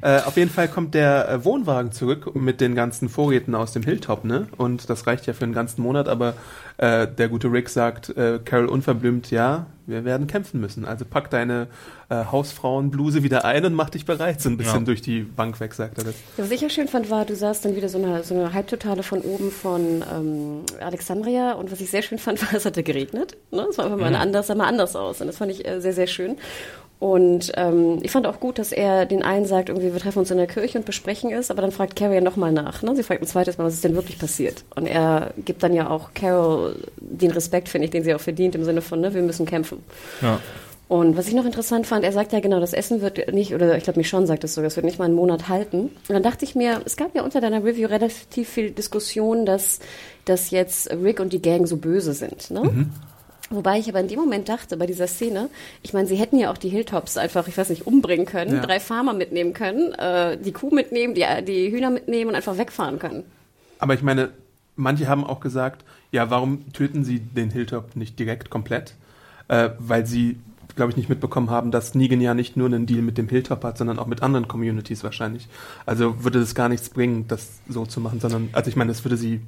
[0.00, 3.82] Äh, auf jeden Fall kommt der äh, Wohnwagen zurück mit den ganzen Vorräten aus dem
[3.82, 4.46] Hilltop, ne?
[4.56, 6.34] Und das reicht ja für einen ganzen Monat, aber
[6.76, 10.84] äh, der gute Rick sagt äh, Carol unverblümt, ja, wir werden kämpfen müssen.
[10.84, 11.66] Also pack deine
[12.10, 14.84] äh, Hausfrauenbluse wieder ein und mach dich bereit, so ein bisschen Ja.
[14.84, 16.14] durch die Bank weg, sagt er das.
[16.36, 18.52] Ja, was ich ja schön fand, war, du sahst dann wieder so eine, so eine
[18.52, 22.84] Halbtotale von oben von ähm, Alexandria und was ich sehr schön fand, war, es hatte
[22.84, 23.36] geregnet.
[23.50, 23.66] Ne?
[23.68, 24.16] Es war einfach mal Mhm.
[24.16, 26.36] anders, sah mal anders aus und das fand ich äh, sehr, sehr schön.
[27.00, 30.32] Und ähm, ich fand auch gut, dass er den einen sagt, irgendwie, wir treffen uns
[30.32, 32.82] in der Kirche und besprechen es, aber dann fragt Carrie ja nochmal nach.
[32.82, 32.96] Ne?
[32.96, 34.64] Sie fragt ein zweites Mal, was ist denn wirklich passiert?
[34.74, 38.56] Und er gibt dann ja auch Carol den Respekt, finde ich, den sie auch verdient,
[38.56, 39.84] im Sinne von, ne, wir müssen kämpfen.
[40.20, 40.40] Ja.
[40.88, 43.76] Und was ich noch interessant fand, er sagt ja genau, das Essen wird nicht, oder
[43.76, 45.82] ich glaube, Michonne sagt es sogar, es wird nicht mal einen Monat halten.
[45.82, 49.80] Und dann dachte ich mir, es gab ja unter deiner Review relativ viel Diskussion, dass,
[50.24, 52.50] dass jetzt Rick und die Gang so böse sind.
[52.50, 52.88] Ne?
[53.50, 55.48] Wobei ich aber in dem Moment dachte, bei dieser Szene,
[55.82, 58.60] ich meine, sie hätten ja auch die Hilltops einfach, ich weiß nicht, umbringen können, Ja.
[58.60, 62.98] drei Farmer mitnehmen können, äh, die Kuh mitnehmen, die, die Hühner mitnehmen und einfach wegfahren
[62.98, 63.24] können.
[63.78, 64.30] Aber ich meine,
[64.76, 68.94] manche haben auch gesagt, ja, warum töten sie den Hilltop nicht direkt komplett?
[69.48, 70.38] Äh, weil sie,
[70.76, 73.64] glaube ich, nicht mitbekommen haben, dass Negan ja nicht nur einen Deal mit dem Hilltop
[73.64, 75.48] hat, sondern auch mit anderen Communities wahrscheinlich.
[75.86, 79.04] Also würde es gar nichts bringen, das so zu machen, sondern, also ich meine, es
[79.04, 79.40] würde sie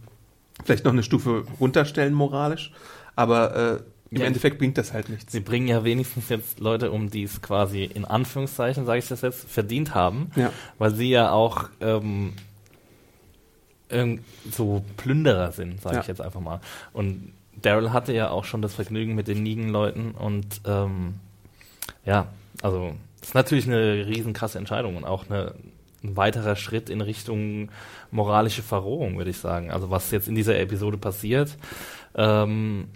[0.64, 2.72] vielleicht noch eine Stufe runterstellen moralisch,
[3.20, 4.26] aber äh, im Ja.
[4.26, 5.30] Endeffekt bringt das halt nichts.
[5.30, 9.20] Sie bringen ja wenigstens jetzt Leute um, die es quasi in Anführungszeichen, sage ich das
[9.20, 10.50] jetzt, verdient haben, Ja.
[10.78, 12.32] weil sie ja auch ähm,
[14.50, 16.00] so Plünderer sind, sage Ja.
[16.02, 16.60] ich jetzt einfach mal.
[16.92, 21.14] Und Daryl hatte ja auch schon das Vergnügen mit den Negan-Leuten und ähm,
[22.06, 22.28] ja,
[22.62, 25.54] also das ist natürlich eine riesen krasse Entscheidung und auch eine,
[26.02, 27.70] ein weiterer Schritt in Richtung
[28.10, 29.70] moralische Verrohung, würde ich sagen.
[29.70, 31.56] Also was jetzt in dieser Episode passiert,
[32.14, 32.86] ähm,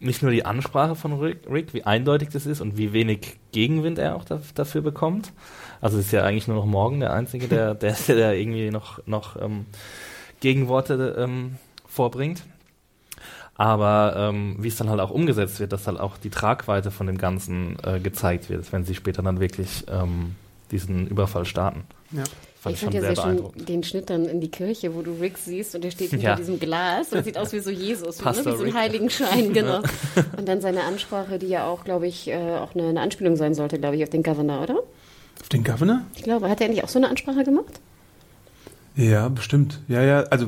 [0.00, 3.98] nicht nur die Ansprache von Rick, Rick, wie eindeutig das ist und wie wenig Gegenwind
[3.98, 5.32] er auch da, dafür bekommt.
[5.80, 9.06] Also es ist ja eigentlich nur noch Morgan der Einzige, der, der, der irgendwie noch,
[9.06, 9.66] noch ähm,
[10.40, 12.42] Gegenworte ähm, vorbringt.
[13.54, 17.06] Aber ähm, wie es dann halt auch umgesetzt wird, dass halt auch die Tragweite von
[17.06, 20.34] dem Ganzen äh, gezeigt wird, wenn sie später dann wirklich ähm,
[20.70, 21.84] diesen Überfall starten.
[22.10, 22.24] Ja.
[22.60, 25.12] Fand ich fand ja sehr sehr schön den Schnitt dann in die Kirche, wo du
[25.12, 26.36] Rick siehst und der steht hinter Ja.
[26.36, 28.32] diesem Glas und sieht aus wie so Jesus, ne?
[28.36, 28.74] Wie so ein.
[28.74, 29.80] Heiligenschein, genau.
[30.36, 33.54] Und dann seine Ansprache, die ja auch, glaube ich, äh, auch eine, eine Anspielung sein
[33.54, 34.78] sollte, glaube ich, auf den Governor, oder?
[35.40, 36.02] Auf den Governor?
[36.14, 37.80] Ich glaube, hat er nicht auch so eine Ansprache gemacht?
[38.94, 39.80] Ja, bestimmt.
[39.88, 40.46] Ja, ja, also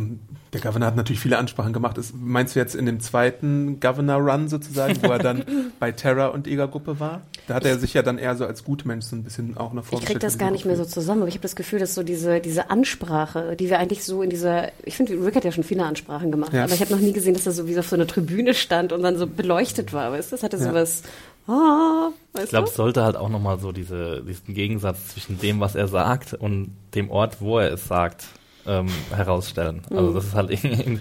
[0.52, 1.96] der Governor hat natürlich viele Ansprachen gemacht.
[1.96, 5.44] Ist, meinst du jetzt in dem zweiten Governor-Run sozusagen, wo er dann
[5.80, 7.22] bei Terra und Eger-Gruppe war?
[7.48, 9.82] Da hat er sich ja dann eher so als Gutmensch so ein bisschen auch noch
[9.82, 10.18] Ich vorgestellt.
[10.18, 12.02] krieg das für gar nicht mehr so zusammen, aber ich habe das Gefühl, dass so
[12.04, 15.64] diese, diese Ansprache, die wir eigentlich so in dieser, ich finde, Rick hat ja schon
[15.64, 16.64] viele Ansprachen gemacht, Ja.
[16.64, 18.54] aber ich habe noch nie gesehen, dass er so wie so auf so einer Tribüne
[18.54, 20.36] stand und dann so beleuchtet war, weißt du?
[20.36, 20.64] Das hatte Ja.
[20.64, 21.02] sowas,
[21.48, 22.10] ah,
[22.42, 25.88] Ich glaube, es sollte halt auch nochmal so diese, diesen Gegensatz zwischen dem, was er
[25.88, 28.24] sagt und dem Ort, wo er es sagt,
[28.66, 29.82] ähm, herausstellen.
[29.90, 30.14] Also Mhm.
[30.14, 31.00] das ist halt in,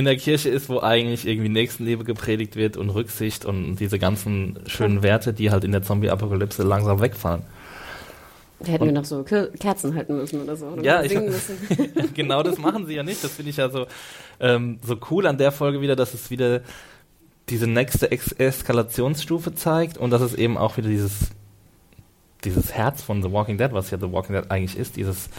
[0.00, 4.58] in der Kirche ist, wo eigentlich irgendwie Nächstenliebe gepredigt wird und Rücksicht und diese ganzen
[4.66, 7.42] schönen Werte, die halt in der Zombie-Apokalypse langsam wegfallen.
[8.58, 10.66] Da hätten wir noch so Ker- Kerzen halten müssen oder so.
[10.66, 11.14] Oder Ja, ich-
[12.14, 13.22] genau das machen sie ja nicht.
[13.24, 13.86] Das finde ich ja so,
[14.40, 16.60] ähm, so cool an der Folge wieder, dass es wieder
[17.48, 21.30] diese nächste Ex Eskalationsstufe zeigt und dass es eben auch wieder dieses,
[22.44, 25.30] dieses Herz von The Walking Dead, was ja The Walking Dead eigentlich ist, dieses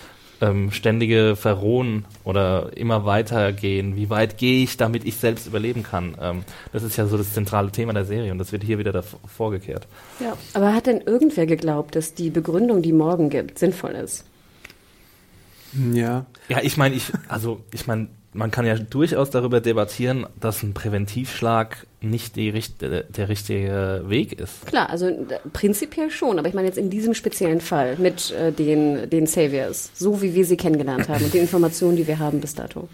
[0.41, 3.95] ähm, ständige Verrohen oder immer weitergehen.
[3.95, 6.17] Wie weit gehe ich, damit ich selbst überleben kann?
[6.19, 8.91] Ähm, das ist ja so das zentrale Thema der Serie und das wird hier wieder
[8.91, 9.87] davor vorgekehrt.
[10.19, 10.37] Ja.
[10.53, 14.25] Aber hat denn irgendwer geglaubt, dass die Begründung, die morgen gibt, sinnvoll ist?
[15.93, 20.63] Ja, Ja, ich meine, ich, also ich meine, man kann ja durchaus darüber debattieren, dass
[20.63, 24.65] ein Präventivschlag nicht die, richt- äh, der richtige Weg ist.
[24.67, 25.09] Klar, also
[25.53, 29.91] prinzipiell schon, aber ich meine jetzt in diesem speziellen Fall mit äh, den, den Saviors,
[29.95, 32.87] so wie wir sie kennengelernt haben und die Informationen, die wir haben bis dato.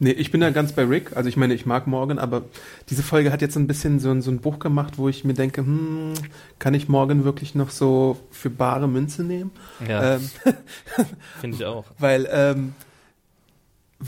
[0.00, 1.16] Nee, ich bin da ganz bei Rick.
[1.16, 2.42] Also ich meine, ich mag Morgan, aber
[2.90, 5.34] diese Folge hat jetzt ein bisschen so, ein- so einen Bruch gemacht, wo ich mir
[5.34, 6.14] denke, hm,
[6.58, 9.52] kann ich Morgan wirklich noch so für bare Münze nehmen?
[9.88, 10.30] Ja, Ähm,
[11.40, 11.84] finde ich auch.
[12.00, 12.74] weil, ähm,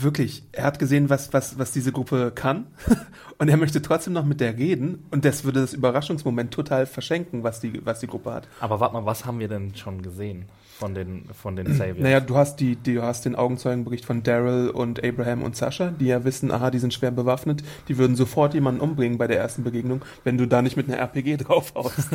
[0.01, 2.67] wirklich, er hat gesehen, was, was, was diese Gruppe kann
[3.37, 7.43] und er möchte trotzdem noch mit der reden und das würde das Überraschungsmoment total verschenken,
[7.43, 8.47] was die, was die Gruppe hat.
[8.59, 10.45] Aber warte mal, was haben wir denn schon gesehen
[10.77, 11.99] von den, von den Saviors?
[11.99, 15.91] Naja, du hast die, die, du hast den Augenzeugenbericht von Daryl und Abraham und Sascha,
[15.91, 19.39] die ja wissen, aha, die sind schwer bewaffnet, die würden sofort jemanden umbringen bei der
[19.39, 22.09] ersten Begegnung, wenn du da nicht mit einer RPG draufhaust.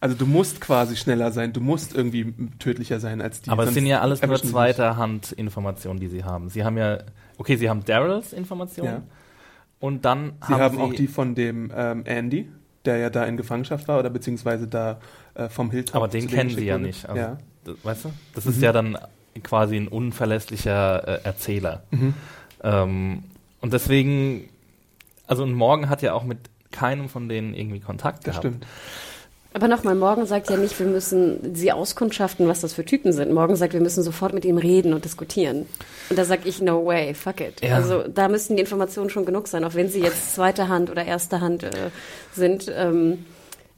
[0.00, 3.50] also du musst quasi schneller sein, du musst irgendwie tödlicher sein als die.
[3.50, 6.48] Aber es sind ja alles nur zweiter Hand Informationen, die sie haben.
[6.48, 7.00] Sie haben ja,
[7.36, 9.02] okay, sie haben Daryls Informationen Ja.
[9.78, 12.48] und dann Sie haben, sie auch die von dem ähm, Andy,
[12.86, 15.00] der ja da in Gefangenschaft war oder beziehungsweise da
[15.34, 15.96] äh, vom Hilltop.
[15.96, 17.06] Aber den kennen sie ja nicht.
[17.06, 17.36] Also, ja.
[17.82, 18.12] Weißt du?
[18.34, 18.98] Das ist ja dann
[19.42, 21.82] quasi ein unverlässlicher äh, Erzähler.
[21.90, 22.14] Mhm.
[22.62, 23.22] Ähm,
[23.60, 24.48] und deswegen,
[25.26, 26.38] also und Morgan hat ja auch mit
[26.72, 28.46] keinem von denen irgendwie Kontakt Das gehabt.
[28.46, 28.66] stimmt.
[29.52, 33.32] Aber nochmal, Morgan sagt ja nicht, wir müssen sie auskundschaften, was das für Typen sind.
[33.32, 35.66] Morgan sagt, wir müssen sofort mit ihm reden und diskutieren.
[36.08, 37.60] Und da sag ich, no way, fuck it.
[37.60, 37.74] Ja.
[37.74, 41.04] Also da müssten die Informationen schon genug sein, auch wenn sie jetzt zweite Hand oder
[41.04, 41.90] erste Hand äh,
[42.32, 42.70] sind.
[42.72, 43.24] Ähm,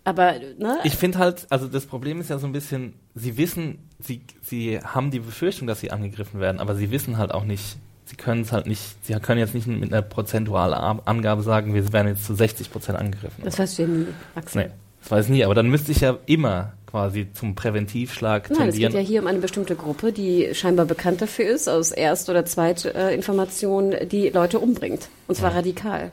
[0.05, 0.79] aber, ne?
[0.85, 4.79] Ich finde halt, also das Problem ist ja so ein bisschen, sie wissen, sie, sie
[4.81, 8.43] haben die Befürchtung, dass sie angegriffen werden, aber sie wissen halt auch nicht, sie können
[8.43, 12.25] es halt nicht, sie können jetzt nicht mit einer prozentualen Angabe sagen, wir werden jetzt
[12.25, 13.43] zu 60 Prozent angegriffen.
[13.45, 14.65] das weißt du ja nie, Axel.
[14.65, 14.71] nee,
[15.03, 18.75] das weiß ich nie, aber dann müsste ich ja immer quasi zum Präventivschlag Nein, es
[18.75, 18.93] geht tendieren.
[18.93, 24.09] ja hier um eine bestimmte Gruppe, die scheinbar bekannt dafür ist, aus Erst- oder Zweitinformationen,
[24.09, 25.09] die Leute umbringt.
[25.27, 26.11] Und zwar radikal.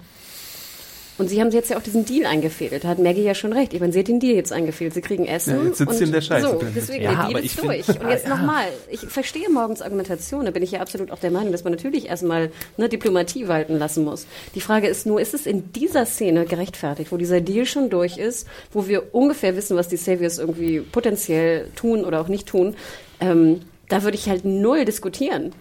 [1.20, 2.84] Und sie haben jetzt ja auch diesen Deal eingefädelt.
[2.84, 3.74] Da hat Maggie ja schon recht.
[3.74, 4.94] Ich meine, sie hat den Deal jetzt eingefädelt.
[4.96, 5.58] Sie kriegen Essen.
[5.58, 7.60] Ja, jetzt sitzt und sie in der Scheiße So, deswegen, Ja, der Deal ich ist
[7.60, 7.88] find- durch.
[8.02, 8.36] Und jetzt Ja.
[8.38, 8.64] nochmal.
[8.90, 10.46] Ich verstehe morgens Argumentation.
[10.46, 13.78] Da bin ich ja absolut auch der Meinung, dass man natürlich erstmal ne, Diplomatie walten
[13.78, 14.26] lassen muss.
[14.56, 18.18] Die Frage ist nur, ist es in dieser Szene gerechtfertigt, wo dieser Deal schon durch
[18.18, 22.76] ist, wo wir ungefähr wissen, was die Saviors irgendwie potenziell tun oder auch nicht tun,
[23.20, 25.52] ähm, da würde ich halt null diskutieren.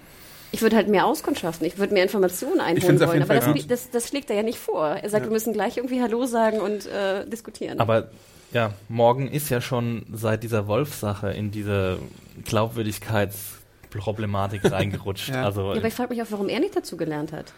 [0.50, 4.08] Ich würde halt mehr auskundschaften, ich würde mehr Informationen einholen wollen, aber das, das, das
[4.08, 4.86] schlägt er ja nicht vor.
[4.86, 7.78] Er sagt, wir müssen gleich irgendwie Hallo sagen und äh, diskutieren.
[7.80, 8.08] Aber
[8.52, 11.98] ja, Morgan ist ja schon seit dieser Wolf-Sache in diese
[12.44, 15.28] Glaubwürdigkeitsproblematik reingerutscht.
[15.28, 15.44] Ja.
[15.44, 17.52] Also ja, aber ich frage mich auch, warum er nicht dazu gelernt hat.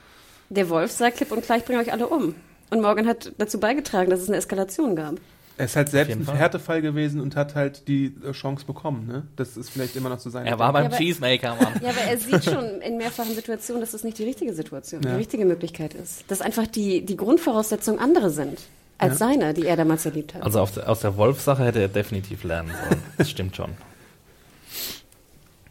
[0.48, 2.35] Der Wolf sagt klipp und gleich, bringt euch alle um.
[2.70, 5.14] Und Morgan hat dazu beigetragen, dass es eine Eskalation gab.
[5.61, 6.37] Er ist halt selbst ein Fall.
[6.38, 9.07] Härtefall gewesen und hat halt die äh, Chance bekommen.
[9.07, 9.25] Ne?
[9.37, 10.46] Das ist vielleicht immer noch zu sein.
[10.46, 11.75] er war beim Ja, Cheesemaker, Mann.
[11.83, 15.11] Ja, aber er sieht schon in mehrfachen Situationen, dass das nicht die richtige Situation, Ja.
[15.11, 16.25] die richtige Möglichkeit ist.
[16.29, 18.59] Dass einfach die, die Grundvoraussetzungen andere sind
[18.96, 19.29] als Ja.
[19.29, 20.42] seine, die er damals erlebt hat.
[20.42, 23.03] Also auf der, aus der Wolf-Sache hätte er definitiv lernen sollen.
[23.18, 23.73] Das stimmt schon.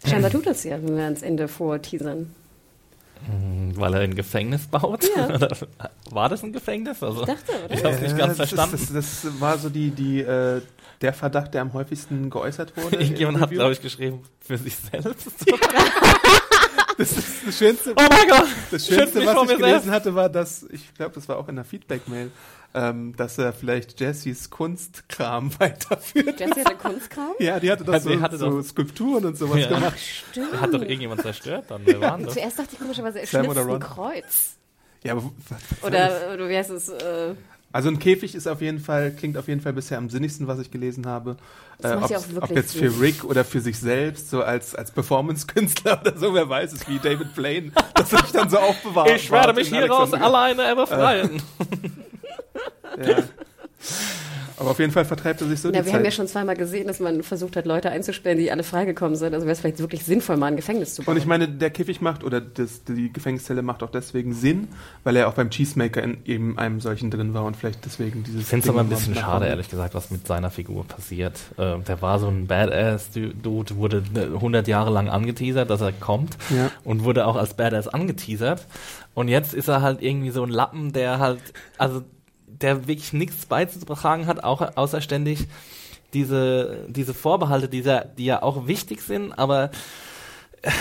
[0.06, 2.34] Scheinbar tut das ja, wenn wir ans Ende vorteasern.
[3.26, 5.04] Hm, Weil er ein Gefängnis baut?
[5.16, 5.30] Ja.
[6.12, 7.04] War das ein Gefängnis?
[7.04, 7.74] Also, Ich dachte, oder?
[7.74, 8.76] Ich habe es nicht ganz das verstanden.
[8.76, 10.62] Ist, das, das war so die, die, äh,
[11.02, 12.96] der Verdacht, der am häufigsten geäußert wurde.
[13.00, 15.28] Irgendjemand hat, glaube ich, geschrieben, für sich selbst.
[16.98, 17.94] Das ist das Schönste.
[17.96, 18.48] oh mein Gott!
[18.72, 19.90] Das Schönste, was ich mir gelesen selbst.
[19.90, 22.30] hatte, war, dass, ich glaube, das war auch in der Feedback-Mail,
[22.74, 26.40] ähm, dass er vielleicht Jessys Kunstkram weiterführt.
[26.40, 27.32] Jesse hatte Kunstkram?
[27.40, 29.68] Ja, die hatte doch Ja, die so, hatte so doch- Skulpturen und sowas Ja.
[29.70, 29.98] gemacht.
[30.00, 30.60] Stimmt.
[30.62, 31.82] Hat doch irgendjemand zerstört dann.
[31.86, 32.36] Wer war denn das?
[32.36, 33.80] Zuerst dachte ich komischerweise, er schnitzt ein?
[33.80, 34.56] Kreuz.
[35.04, 35.32] Ja, aber,
[35.82, 36.90] Oder, oder wie heißt es?
[36.90, 37.34] Äh,
[37.72, 40.58] also ein Käfig ist auf jeden Fall, klingt auf jeden Fall bisher am sinnigsten, was
[40.60, 41.38] ich gelesen habe.
[41.78, 44.92] Das Äh, ja wirklich ob jetzt für Rick oder für sich selbst, so als, als
[44.92, 49.12] Performance-Künstler oder so, wer weiß es, wie David Blaine, dass er sich dann so aufbewahrt.
[49.12, 51.42] Ich werde mich hier raus alleine befreien.
[53.06, 53.18] Ja.
[54.58, 55.94] Aber auf jeden Fall vertreibt er sich so na, die wir Zeit.
[55.94, 59.34] haben ja schon zweimal gesehen, dass man versucht hat, Leute einzusperren, die alle freigekommen sind.
[59.34, 61.14] Also wäre es vielleicht wirklich sinnvoll, mal ein Gefängnis zu bauen.
[61.14, 64.68] Und ich meine, der Käfig macht, oder das, die Gefängniszelle macht auch deswegen Sinn,
[65.06, 68.42] weil er auch beim Cheesemaker in eben einem solchen drin war und vielleicht deswegen dieses.
[68.42, 71.40] Ich finde es aber ein bisschen schade, ehrlich gesagt, was mit seiner Figur passiert.
[71.58, 76.38] Äh, der war so ein Badass-Dude, wurde äh, 100 Jahre lang angeteasert, dass er kommt
[76.50, 76.70] Ja.
[76.84, 78.66] und wurde auch als Badass angeteasert.
[79.14, 81.40] Und jetzt ist er halt irgendwie so ein Lappen, der halt,
[81.78, 82.02] also
[82.62, 85.48] der wirklich nichts beizutragen hat, auch außer ständig
[86.14, 89.72] diese, diese Vorbehalte, die, sehr- die ja auch wichtig sind, aber
[90.62, 90.72] äh,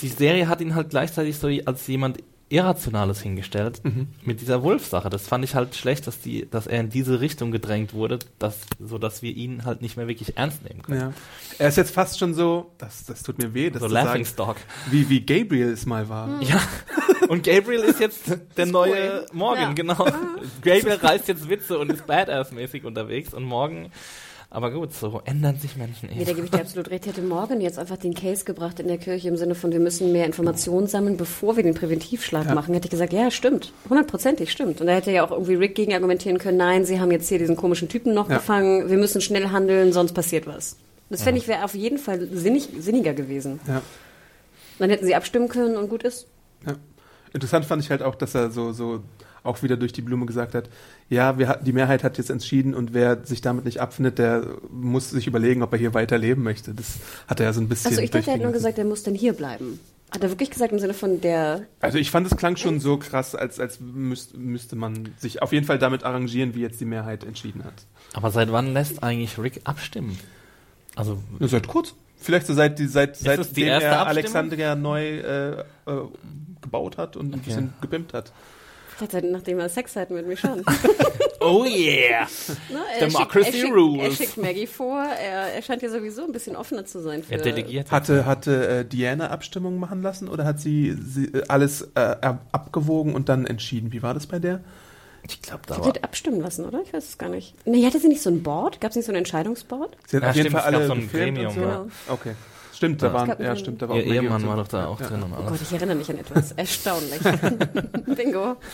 [0.00, 2.18] die Serie hat ihn halt gleichzeitig so als jemand
[2.50, 3.80] Irrationales hingestellt
[4.24, 5.10] mit dieser Wolf-Sache.
[5.10, 8.58] Das fand ich halt schlecht, dass die, dass er in diese Richtung gedrängt wurde, dass,
[8.80, 11.00] so dass wir ihn halt nicht mehr wirklich ernst nehmen können.
[11.00, 11.12] Ja.
[11.58, 14.06] Er ist jetzt fast schon so, das, das tut mir weh, das so zu sagen,
[14.06, 14.56] Laughingstock.
[14.90, 16.40] wie, wie Gabriel es mal war.
[16.42, 16.60] Ja.
[17.28, 18.22] Und Gabriel ist jetzt
[18.56, 19.26] der neue cool.
[19.32, 19.72] Morgan, Ja.
[19.74, 20.06] genau.
[20.62, 23.90] Gabriel reißt jetzt Witze und ist Badass-mäßig unterwegs und Morgan,
[24.50, 26.24] aber gut, so ändern sich Menschen Nee, eben.
[26.26, 27.04] da gebe ich dir absolut recht.
[27.06, 30.10] Hätte Morgan jetzt einfach den Case gebracht in der Kirche im Sinne von, wir müssen
[30.12, 32.54] mehr Informationen sammeln, bevor wir den Präventivschlag Ja.
[32.54, 33.72] machen, hätte ich gesagt, ja, stimmt.
[33.90, 34.80] Hundertprozentig stimmt.
[34.80, 37.38] Und da hätte ja auch irgendwie Rick gegen argumentieren können, nein, sie haben jetzt hier
[37.38, 38.36] diesen komischen Typen noch Ja.
[38.38, 40.76] gefangen, wir müssen schnell handeln, sonst passiert was.
[41.10, 43.60] Das fände ich wäre auf jeden Fall sinnig, sinniger gewesen.
[43.66, 43.82] Ja.
[44.78, 46.26] Dann hätten sie abstimmen können und gut ist.
[47.34, 49.00] Interessant fand ich halt auch, dass er so, so
[49.42, 50.68] auch wieder durch die Blume gesagt hat,
[51.08, 54.44] ja, wir, hat- die Mehrheit hat jetzt entschieden und wer sich damit nicht abfindet, der
[54.70, 56.74] muss sich überlegen, ob er hier weiter leben möchte.
[56.74, 56.96] Das
[57.26, 59.02] hat er ja so ein bisschen Also ich dachte, er hat nur gesagt, er muss
[59.02, 59.80] dann hier bleiben.
[60.10, 61.62] Hat er wirklich gesagt im Sinne von der.
[61.80, 65.52] Also ich fand, es klang schon so krass, als, als müsst, müsste man sich auf
[65.52, 67.74] jeden Fall damit arrangieren, wie jetzt die Mehrheit entschieden hat.
[68.14, 70.18] Aber seit wann lässt eigentlich Rick abstimmen?
[70.96, 71.94] Also, Nur seit kurz.
[72.20, 74.06] Vielleicht so seit, seit, erste er?
[74.06, 75.64] Alexandria neu äh, äh,
[76.62, 77.42] gebaut hat und ein Okay.
[77.44, 78.32] bisschen gepimpt hat.
[79.10, 80.64] Seit- nachdem er Sex hat mit mir schon.
[81.40, 82.26] oh yeah!
[82.70, 84.02] Ne, er Democracy schickt, er schickt, rules.
[84.04, 84.98] Er schickt Maggie vor.
[85.02, 87.22] Er, er scheint ja sowieso ein bisschen offener zu sein.
[87.22, 87.90] Für, Er delegiert.
[87.90, 92.46] Hatte, hatte äh, Diana Abstimmung machen lassen oder hat sie, sie äh, alles äh, ab-
[92.52, 93.92] abgewogen und dann entschieden?
[93.92, 94.60] Wie war das bei der?
[95.22, 95.88] Ich glaube, da Sie war.
[95.88, 96.80] hat abstimmen lassen, oder?
[96.82, 97.54] Ich weiß es gar nicht.
[97.66, 98.80] Nee, hatte sie nicht so ein Board?
[98.80, 99.96] Gab es nicht so ein Entscheidungsboard?
[100.06, 101.60] Sie hat Ja, auf jeden stimmt, Fall alle so ein gefilmt Gremium, und so.
[101.68, 101.86] ja.
[102.08, 102.34] Okay.
[102.78, 103.12] Stimmt, da Ja.
[103.12, 105.08] waren, ja, stimmt, da war Ihr Ehemann war doch da auch Ja.
[105.08, 105.50] drin und Oh alles.
[105.50, 106.52] Gott, ich erinnere mich an etwas.
[106.56, 107.18] Erstaunlich.
[108.16, 108.56] Bingo.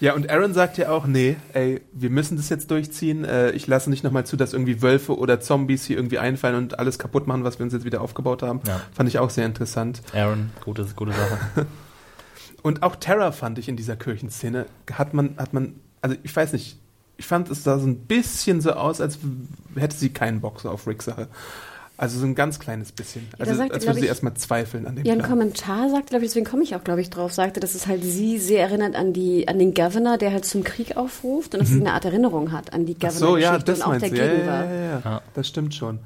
[0.00, 3.24] Ja, und Aaron sagt ja auch, nee, ey, wir müssen das jetzt durchziehen.
[3.24, 6.78] Äh, ich lasse nicht nochmal zu, dass irgendwie Wölfe oder Zombies hier irgendwie einfallen und
[6.78, 8.60] alles kaputt machen, was wir uns jetzt wieder aufgebaut haben.
[8.66, 8.80] Ja.
[8.92, 10.02] Fand ich auch sehr interessant.
[10.12, 11.66] Aaron, gute, gute Sache.
[12.62, 16.52] Und auch Terror fand ich in dieser Kirchenszene, hat man, hat man, also ich weiß
[16.52, 16.76] nicht,
[17.16, 19.18] ich fand es sah so ein bisschen so aus, als
[19.76, 21.28] hätte sie keinen Bock so auf Ricks Sache.
[21.96, 23.28] Also so ein ganz kleines bisschen.
[23.38, 25.30] da Also sagte, als würde sie ich- erstmal zweifeln an dem Ja, ein Plan.
[25.30, 28.02] Kommentar sagte, glaube ich, deswegen komme ich auch, glaube ich, drauf, sagte, dass es halt
[28.02, 31.70] sie sehr erinnert an die, an den Governor, der halt zum Krieg aufruft und dass
[31.70, 32.98] es eine Art Erinnerung hat an die Mhm.
[33.04, 34.16] Ach so, ja, Governor-Geschichte das und auch meinst der du.
[34.16, 34.66] Ja, ja, Gegenwart.
[34.70, 35.00] ja, ja, ja.
[35.04, 35.22] Ja.
[35.34, 35.98] Das stimmt schon.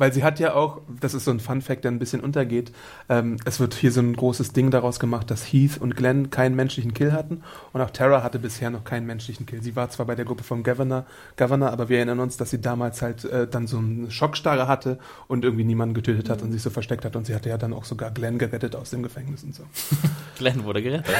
[0.00, 2.72] Weil sie hat ja auch, das ist so ein Fun-Fact, der ein bisschen untergeht,
[3.10, 6.56] ähm, es wird hier so ein großes Ding daraus gemacht, dass Heath und Glenn keinen
[6.56, 7.42] menschlichen Kill hatten
[7.74, 9.62] und auch Tara hatte bisher noch keinen menschlichen Kill.
[9.62, 11.04] Sie war zwar bei der Gruppe vom Governor,
[11.36, 14.98] Governor aber wir erinnern uns, dass sie damals halt äh, dann so eine Schockstarre hatte
[15.28, 17.74] und irgendwie niemanden getötet hat und sich so versteckt hat und sie hatte ja dann
[17.74, 19.64] auch sogar Glenn gerettet aus dem Gefängnis und so.
[20.38, 21.14] Glenn wurde gerettet.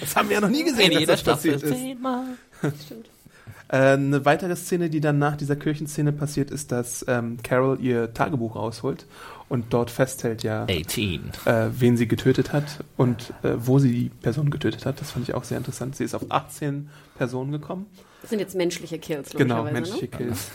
[0.00, 1.78] Das haben wir ja noch nie gesehen, In dass jeder das Staffel passiert ist.
[1.78, 2.24] zehnmal.
[3.68, 8.12] Äh, eine weitere Szene, die dann nach dieser Kirchenszene passiert, ist, dass ähm, Carol ihr
[8.14, 9.06] Tagebuch rausholt
[9.48, 11.30] und dort festhält ja, 18.
[11.44, 15.00] äh, wen sie getötet hat und äh, wo sie die Person getötet hat.
[15.00, 15.96] Das fand ich auch sehr interessant.
[15.96, 17.86] Sie ist auf 18 Personen gekommen.
[18.20, 20.16] Das sind jetzt menschliche Kills, Genau, logischerweise, menschliche ne?
[20.28, 20.50] Kills.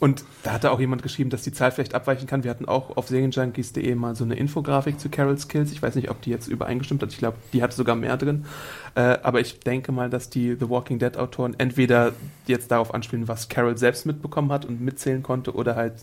[0.00, 2.42] Und da hatte auch jemand geschrieben, dass die Zahl vielleicht abweichen kann.
[2.42, 5.72] Wir hatten auch auf Serienjunkies.de mal so eine Infografik zu Carols Kills.
[5.72, 7.12] Ich weiß nicht, ob die jetzt übereingestimmt hat.
[7.12, 8.46] Ich glaube, die hat sogar mehr drin.
[8.94, 12.14] Äh, aber ich denke mal, dass die The Walking Dead Autoren entweder
[12.46, 15.94] jetzt darauf anspielen, was Carol selbst mitbekommen hat und mitzählen konnte oder halt,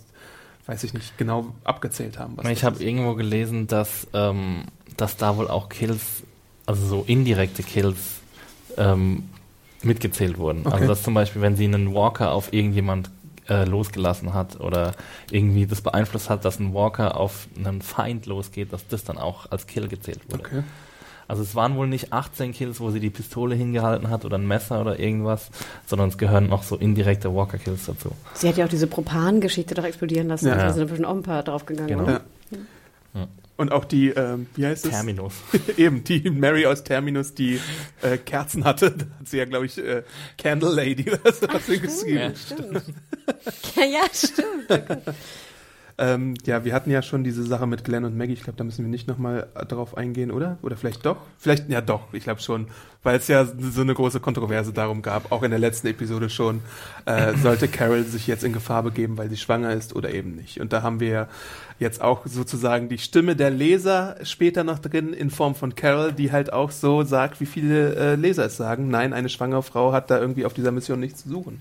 [0.68, 2.38] weiß ich nicht, genau abgezählt haben.
[2.38, 6.22] Was Ich habe irgendwo gelesen, dass, ähm, dass da wohl auch Kills,
[6.68, 7.98] also so indirekte Kills,
[8.78, 9.24] ähm,
[9.84, 10.62] mitgezählt wurden.
[10.66, 10.74] Okay.
[10.74, 13.10] Also dass zum Beispiel, wenn sie einen Walker auf irgendjemand
[13.50, 14.94] äh, losgelassen hat oder
[15.32, 19.52] irgendwie das beeinflusst hat, dass ein Walker auf einen Feind losgeht, dass das dann auch
[19.52, 20.44] als Kill gezählt wurde.
[20.44, 20.64] Okay.
[21.28, 24.48] Also es waren wohl nicht 18 Kills, wo sie die Pistole hingehalten hat oder ein
[24.48, 25.50] Messer oder irgendwas,
[25.86, 28.12] sondern es gehören noch so indirekte Walker-Kills dazu.
[28.34, 30.48] Sie hat ja auch diese Propan-Geschichte doch explodieren lassen.
[30.48, 30.56] Ja.
[30.56, 31.90] Da sind bestimmt auch ein paar draufgegangen.
[31.90, 32.04] Genau.
[32.04, 32.22] oder?
[32.52, 32.58] Ja.
[33.16, 33.28] Ja.
[33.58, 34.92] Und auch die, ähm, wie heißt es?
[34.92, 35.34] Terminus.
[35.78, 37.60] Eben, die Mary aus Terminus, die
[38.02, 38.92] äh, Kerzen hatte.
[38.98, 40.04] Da hat sie ja, glaube ich, äh,
[40.38, 42.18] Candle Lady oder so hat sie geschrieben.
[42.18, 42.36] Ja.
[42.36, 42.84] Stimmt.
[43.76, 45.04] ja, ja, stimmt.
[46.00, 48.34] Ähm, ja, wir hatten ja schon diese Sache mit Glenn und Maggie.
[48.34, 50.60] Ich glaube, da müssen wir nicht nochmal darauf eingehen, oder?
[50.62, 51.18] Oder vielleicht doch?
[51.40, 52.68] Vielleicht, ja doch, ich glaube schon.
[53.02, 56.62] Weil es ja so eine große Kontroverse darum gab, auch in der letzten Episode schon,
[57.06, 60.62] äh, sollte Carol sich jetzt in Gefahr begeben, weil sie schwanger ist oder eben nicht.
[60.62, 61.28] Und da haben wir ja
[61.80, 66.32] jetzt auch sozusagen die Stimme der Leser später noch drin in Form von Carol, die
[66.32, 68.90] halt auch so sagt, wie viele äh, Leser es sagen.
[68.90, 71.60] Nein, eine schwangere Frau hat da irgendwie auf dieser Mission nichts zu suchen.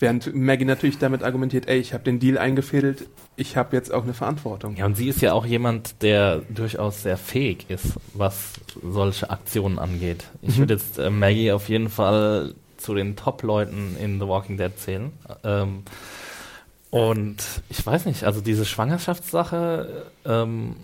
[0.00, 4.02] Während Maggie natürlich damit argumentiert, ey, ich habe den Deal eingefädelt, ich habe jetzt auch
[4.02, 4.74] eine Verantwortung.
[4.76, 9.78] Ja, und sie ist ja auch jemand, der durchaus sehr fähig ist, was solche Aktionen
[9.78, 10.24] angeht.
[10.40, 10.60] Ich Mhm.
[10.60, 15.12] würde jetzt äh, Maggie auf jeden Fall zu den Top-Leuten in The Walking Dead zählen.
[15.44, 15.82] Ähm,
[16.90, 17.36] und
[17.68, 20.76] ich weiß nicht, also diese Schwangerschaftssache ähm,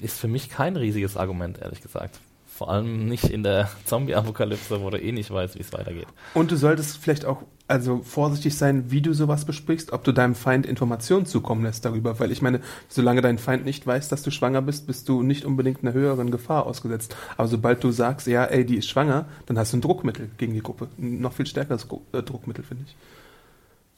[0.00, 2.18] ist für mich kein riesiges Argument, ehrlich gesagt.
[2.58, 6.08] Vor allem nicht in der Zombie-Apokalypse, wo du eh nicht weißt, wie es weitergeht.
[6.34, 10.34] Und du solltest vielleicht auch also vorsichtig sein, wie du sowas besprichst, ob du deinem
[10.34, 14.32] Feind Informationen zukommen lässt darüber, weil ich meine, solange dein Feind nicht weiß, dass du
[14.32, 17.14] schwanger bist, bist du nicht unbedingt einer höheren Gefahr ausgesetzt.
[17.36, 20.54] Aber sobald du sagst, ja, ey, die ist schwanger, dann hast du ein Druckmittel gegen
[20.54, 20.88] die Gruppe.
[20.98, 22.96] Ein noch viel stärkeres Gru- äh, Druckmittel, finde ich.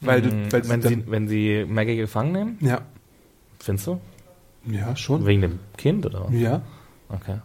[0.07, 2.83] Weil du, Mm, weil wenn, sie, wenn sie Maggie gefangen nehmen, ja,
[3.59, 4.01] findest du?
[4.67, 5.25] ja, schon.
[5.25, 6.35] Wegen dem Kind, oder was?
[6.35, 6.61] Ja.
[7.09, 7.37] Okay.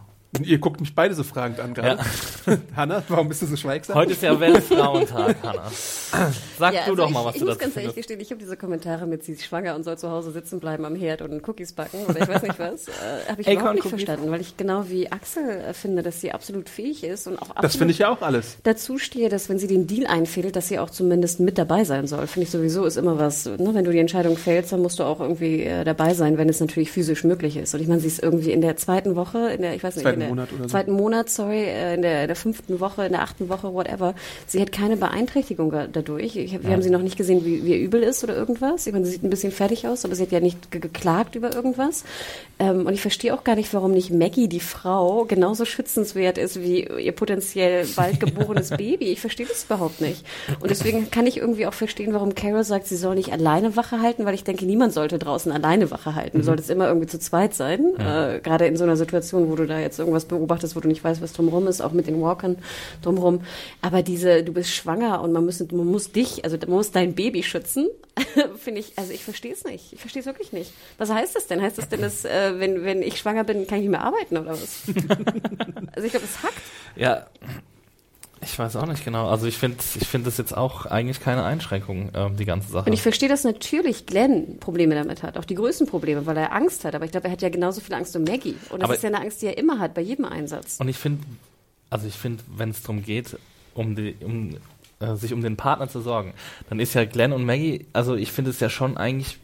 [0.42, 2.02] Ihr guckt mich beide so fragend an gerade.
[2.76, 3.96] Hanna, warum bist du so schweigsam?
[3.96, 5.70] Heute ist ja Weltfrauentag, Hanna.
[6.58, 7.96] Sag Ja, du also doch ich, mal, was ich du muss dazu ganz ehrlich findest.
[7.96, 10.84] gestehen, ich habe diese Kommentare mit, sie ist schwanger und soll zu Hause sitzen bleiben
[10.84, 12.92] am Herd und Cookies backen oder ich weiß nicht was, äh,
[13.30, 14.04] habe ich Acorn überhaupt nicht Cookies.
[14.04, 17.42] verstanden, weil ich genau wie Axel äh, finde, dass sie absolut fähig ist und auch
[17.50, 18.58] absolut Das finde ich ja auch alles.
[18.64, 22.06] dazu stehe, dass wenn sie den Deal einfädelt, dass sie auch zumindest mit dabei sein
[22.06, 22.26] soll.
[22.26, 23.70] Finde ich sowieso ist immer was, ne?
[23.72, 26.60] wenn du die Entscheidung fällst, dann musst du auch irgendwie äh, dabei sein, wenn es
[26.60, 27.74] natürlich physisch möglich ist.
[27.74, 30.15] Und ich meine, sie ist irgendwie in der zweiten Woche, in der, ich weiß nicht,
[30.16, 30.68] Zweiten der Monat oder so.
[30.68, 34.14] zweiten Monat, sorry, äh, in der, der fünften Woche, in der achten Woche, whatever.
[34.46, 36.36] Sie hat keine Beeinträchtigung dadurch.
[36.36, 38.86] Ich, wir haben sie noch nicht gesehen, wie, wie übel ist oder irgendwas.
[38.86, 41.34] Ich meine, sie sieht ein bisschen fertig aus, aber sie hat ja nicht ge geklagt
[41.34, 42.04] über irgendwas.
[42.58, 46.60] Ähm, und ich verstehe auch gar nicht, warum nicht Maggie, die Frau, genauso schützenswert ist
[46.60, 49.06] wie ihr potenziell bald geborenes Baby.
[49.06, 50.24] Ich verstehe das überhaupt nicht.
[50.60, 54.00] Und deswegen kann ich irgendwie auch verstehen, warum Carol sagt, sie soll nicht alleine Wache
[54.00, 56.38] halten, weil ich denke, niemand sollte draußen alleine Wache halten.
[56.38, 57.94] Du solltest immer irgendwie zu zweit sein.
[57.98, 61.04] Äh, gerade in so einer Situation, wo du da jetzt irgendwas beobachtest, wo du nicht
[61.04, 62.56] weißt, was drumherum ist, auch mit den Walkern
[63.02, 63.40] drumherum.
[63.82, 67.14] Aber diese, du bist schwanger und man muss, man muss dich, also man muss dein
[67.14, 67.88] Baby schützen,
[68.56, 69.92] finde ich, also ich verstehe es nicht.
[69.92, 70.72] Ich verstehe es wirklich nicht.
[70.98, 71.60] Was heißt das denn?
[71.60, 74.38] Heißt das denn, dass, äh, wenn, wenn ich schwanger bin, kann ich nicht mehr arbeiten
[74.38, 74.82] oder was?
[75.92, 76.62] also ich glaube, es hackt.
[76.96, 77.26] Ja,
[78.46, 79.28] ich weiß auch nicht genau.
[79.28, 82.86] Also ich finde ich finde das jetzt auch eigentlich keine Einschränkung, ähm, die ganze Sache.
[82.86, 86.52] Und ich verstehe, dass natürlich Glenn Probleme damit hat, auch die größten Probleme, weil er
[86.52, 86.94] Angst hat.
[86.94, 88.56] Aber ich glaube, er hat ja genauso viel Angst um Maggie.
[88.70, 90.76] Und das Aber- ist ja eine Angst, die er immer hat, bei jedem Einsatz.
[90.80, 91.24] Und ich finde,
[91.90, 93.36] also ich finde, wenn es darum geht,
[93.74, 94.56] um die, um
[95.00, 96.32] äh, sich um den Partner zu sorgen,
[96.68, 99.38] dann ist ja Glenn und Maggie, also ich finde es ja schon eigentlich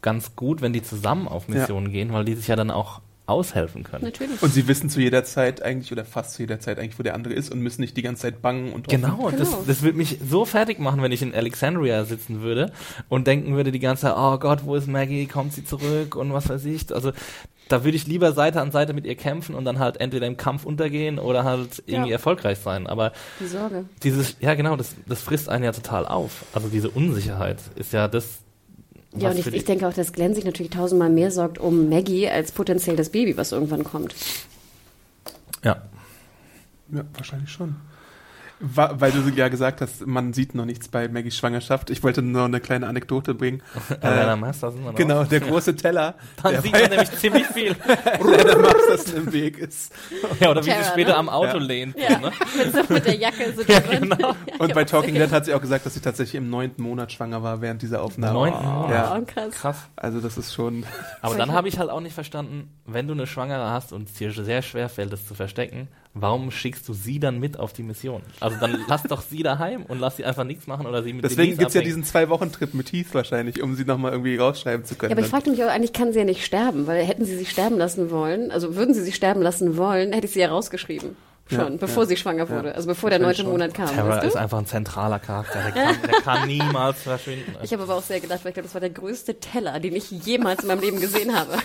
[0.00, 3.84] ganz gut, wenn die zusammen auf Missionen gehen, weil die sich ja dann auch aushelfen
[3.84, 4.04] können.
[4.04, 4.42] Natürlich.
[4.42, 7.14] Und sie wissen zu jeder Zeit eigentlich oder fast zu jeder Zeit eigentlich, wo der
[7.14, 9.00] andere ist und müssen nicht die ganze Zeit bangen und hoffen.
[9.00, 9.64] Genau, das, Genau.
[9.66, 12.70] das würde mich so fertig machen, wenn ich in Alexandria sitzen würde
[13.08, 16.32] und denken würde die ganze Zeit, oh Gott, wo ist Maggie, kommt sie zurück und
[16.34, 16.94] was weiß ich.
[16.94, 17.12] Also
[17.68, 20.36] da würde ich lieber Seite an Seite mit ihr kämpfen und dann halt entweder im
[20.36, 22.16] Kampf untergehen oder halt irgendwie Ja.
[22.16, 22.86] erfolgreich sein.
[22.86, 23.86] Aber Die Sorge.
[24.02, 26.44] dieses, ja genau, das, das frisst einen ja total auf.
[26.52, 28.40] Also diese Unsicherheit ist ja das.
[29.16, 32.28] Ja, und ich, ich denke auch, dass Glenn sich natürlich tausendmal mehr sorgt um Maggie
[32.28, 34.14] als potenziell das Baby, was irgendwann kommt.
[35.62, 35.82] ja.
[36.92, 37.76] Ja, wahrscheinlich schon.
[38.66, 41.90] Wa- Weil du ja gesagt hast, man sieht noch nichts bei Maggies Schwangerschaft.
[41.90, 43.62] Ich wollte nur eine kleine Anekdote bringen.
[44.00, 44.98] Äh, Werner Meister sind wir noch.
[44.98, 47.76] Genau, der große Teller, Dann der sieht man nämlich ziemlich viel.
[47.86, 49.92] Werner Masters im Weg ist.
[50.40, 51.16] ja, oder wie Terror, sie später ne?
[51.18, 51.62] am Auto Ja.
[51.62, 51.96] lehnt.
[51.98, 52.30] Ja, Ne?
[52.56, 54.34] mit, so, mit der Jacke so ja, genau.
[54.58, 57.42] Und bei Talking Dead hat sie auch gesagt, dass sie tatsächlich im neunten Monat schwanger
[57.42, 58.32] war während dieser Aufnahme.
[58.34, 58.90] Neunten Monat?
[58.90, 59.50] Ja, Oh, krass.
[59.54, 59.76] Krass.
[59.96, 60.84] also das ist schon.
[61.20, 64.14] Aber dann habe ich halt auch nicht verstanden, wenn du eine Schwangere hast und es
[64.14, 67.82] dir sehr schwer fällt, das zu verstecken, warum schickst du sie dann mit auf die
[67.82, 68.22] Mission?
[68.40, 71.24] Also dann lass doch sie daheim und lass sie einfach nichts machen oder sie mit
[71.24, 74.94] Deswegen Denise gibt's ja diesen Zwei-Wochen-Trip mit Heath wahrscheinlich, um sie nochmal irgendwie rausschreiben zu
[74.94, 75.10] können.
[75.10, 77.36] Ja, aber ich fragte mich auch, eigentlich kann sie ja nicht sterben, weil hätten sie
[77.36, 80.48] sich sterben lassen wollen, also würden sie sich sterben lassen wollen, hätte ich sie ja
[80.48, 81.16] rausgeschrieben.
[81.50, 82.08] Schon, Ja, bevor ja.
[82.08, 82.68] sie schwanger wurde.
[82.68, 82.74] Ja.
[82.74, 83.44] Also bevor der neunte.
[83.44, 83.86] Monat kam.
[83.88, 87.54] Terra weißt ist einfach ein zentraler Charakter, der kann, der kann niemals verschwinden.
[87.62, 89.94] Ich habe aber auch sehr gedacht, weil ich glaube, das war der größte Teller, den
[89.94, 91.52] ich jemals in meinem Leben gesehen habe.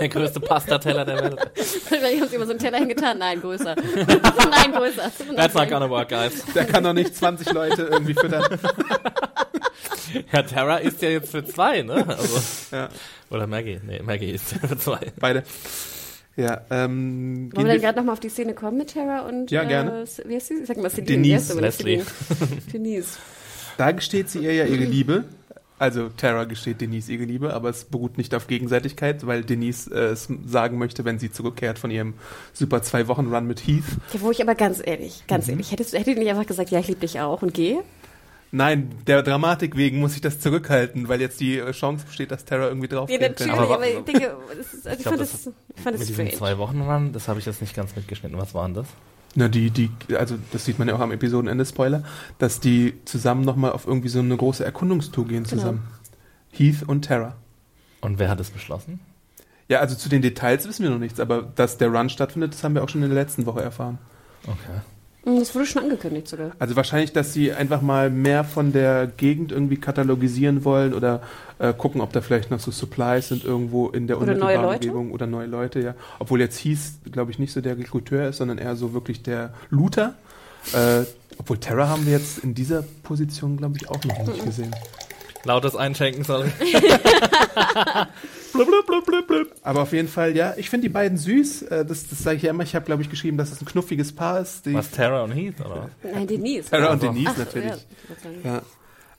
[0.00, 1.50] Der größte Pastateller der Welt.
[1.54, 3.18] Vielleicht haben sie immer so einen Teller hingetan.
[3.18, 3.74] Nein, größer.
[3.96, 5.10] Nein, größer.
[5.36, 6.44] That's not gonna work, guys.
[6.54, 8.44] Der kann doch nicht 20 Leute irgendwie füttern.
[10.32, 12.04] Ja, Terra ist ja jetzt für zwei, ne?
[12.08, 12.40] Also,
[12.74, 12.88] Ja,
[13.30, 13.80] oder Maggie.
[13.84, 14.98] Nee, Maggie ist für zwei.
[15.18, 15.42] beide.
[16.36, 19.62] Ja, ähm, Wollen wir dann gerade nochmal auf die Szene kommen mit Terra und Ja,
[19.62, 20.04] äh, gerne.
[20.24, 20.64] wie heißt sie?
[20.64, 20.88] Sag mal.
[20.90, 21.60] Denise nicht?
[21.60, 22.02] Leslie.
[22.72, 23.18] Denise.
[23.78, 25.24] da gesteht sie ihr ja ihre Liebe.
[25.78, 30.06] Also Tara gesteht Denise ihre Liebe, aber es beruht nicht auf Gegenseitigkeit, weil Denise äh,
[30.12, 32.14] es sagen möchte, wenn sie zurückkehrt von ihrem
[32.54, 33.84] super zwei Wochen Run mit Heath.
[34.14, 35.28] Ja, wo ich aber ganz ehrlich, Mhm.
[35.28, 37.52] ganz ehrlich, hättest du hättet ihr nicht einfach gesagt, ja, ich liebe dich auch und
[37.52, 37.76] geh?
[38.52, 42.44] Nein, der Dramatik wegen muss ich das zurückhalten, weil jetzt die äh, Chance besteht, dass
[42.46, 43.62] Tara irgendwie Ja, draufgehen natürlich, könnte.
[43.66, 46.00] Aber aber, ich denke, das ist, also ich, glaub, fand das das, ich fand das
[46.00, 46.38] Mit diesen strange.
[46.38, 48.38] zwei Wochen Run, das habe ich jetzt nicht ganz mitgeschnitten.
[48.38, 48.86] Was waren das?
[49.36, 52.02] Na, die, die, also das sieht man ja auch am Episodenende, Spoiler,
[52.38, 55.82] dass die zusammen nochmal auf irgendwie so eine große Erkundungstour gehen zusammen.
[56.52, 57.36] Heath und Tara.
[58.00, 58.98] Und wer hat es beschlossen?
[59.68, 62.64] Ja, also zu den Details wissen wir noch nichts, aber dass der Run stattfindet, das
[62.64, 63.98] haben wir auch schon in der letzten Woche erfahren.
[64.44, 64.80] Okay.
[65.26, 66.52] Hm, Das wurde schon angekündigt sogar.
[66.58, 71.20] Also wahrscheinlich, dass sie einfach mal mehr von der Gegend irgendwie katalogisieren wollen oder
[71.58, 74.64] äh, gucken, ob da vielleicht noch so Supplies sind irgendwo in der Oder neue unmittelbaren
[74.64, 74.86] Leute?
[74.88, 75.94] Umgebung oder neue Leute, ja.
[76.20, 79.52] Obwohl jetzt hieß, glaube ich, nicht so der Rekruteur ist, sondern eher so wirklich der
[79.68, 80.14] Looter.
[80.72, 81.02] Äh,
[81.38, 84.74] obwohl Terra haben wir jetzt in dieser Position, glaube ich, auch noch nicht gesehen.
[85.46, 86.50] Lautes Einschenken, sorry.
[88.52, 89.48] Blub, blub, blub, blub, blub.
[89.62, 91.62] Aber auf jeden Fall, ja, ich finde die beiden süß.
[91.62, 92.62] Äh, das das sage ich ja immer.
[92.62, 94.66] Ich habe, glaube ich, geschrieben, dass es ein knuffiges Paar ist.
[94.66, 95.90] Die Was, Terra und Heath, oder?
[96.02, 96.70] Nein, Denise.
[96.70, 97.72] Terra und Denise Ach, natürlich.
[98.44, 98.62] Ja.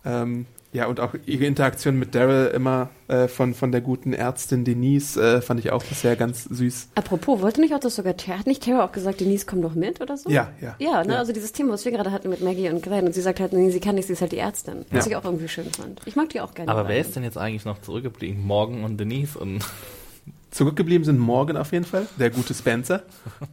[0.05, 0.45] Ähm,
[0.77, 5.17] ja, und auch ihre Interaktion mit Daryl immer äh, von, von der guten Ärztin Denise
[5.19, 6.89] äh, fand ich auch bisher ganz süß.
[6.95, 9.99] Apropos, wollte nicht auch das sogar, hat nicht Tara auch gesagt, Denise, komm doch mit
[10.01, 10.29] oder so?
[10.29, 10.75] Ja, ja.
[10.77, 11.19] Ja, ne, Ja.
[11.19, 13.53] also dieses Thema, was wir gerade hatten mit Maggie und Glenn und sie sagt halt,
[13.53, 14.85] nee, sie kann nicht, sie ist halt die Ärztin.
[14.91, 15.11] Was Ja.
[15.11, 15.99] ich auch irgendwie schön fand.
[16.05, 16.71] Ich mag die auch gerne.
[16.71, 18.45] Aber wer ist denn jetzt eigentlich noch zurückgeblieben?
[18.45, 19.65] Morgan und Denise und
[20.51, 23.03] Zurückgeblieben sind Morgan auf jeden Fall, der gute Spencer.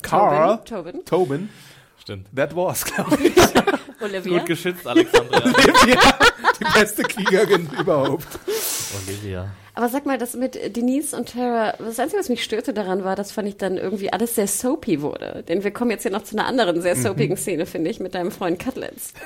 [0.03, 0.61] Carl.
[0.65, 1.05] Tobin.
[1.05, 1.49] Tobin.
[1.99, 2.29] Stimmt.
[2.37, 3.35] That was, glaube ich.
[4.01, 4.39] Olivia.
[4.39, 5.41] Gut geschützt, Alexandria.
[6.61, 8.27] Die beste Kriegerin überhaupt.
[9.07, 9.51] Olivia.
[9.77, 13.17] Aber sag mal, das mit Denise und Tara, das Einzige, was mich störte daran war,
[13.17, 15.45] das fand ich dann irgendwie alles sehr soapy wurde.
[15.49, 18.15] Denn wir kommen jetzt hier noch zu einer anderen sehr soapigen Szene, finde ich, mit
[18.15, 19.13] deinem Freund Cutlets.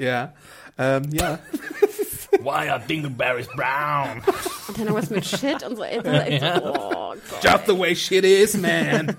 [0.00, 0.32] Ja.
[0.78, 1.40] Ähm, ja.
[2.40, 4.22] Why are Dingleberries brown?
[4.68, 5.82] Und dann irgendwas mit Shit und so.
[5.82, 7.42] Ey, echt so, oh Gott.
[7.42, 9.16] Just the way shit is, man.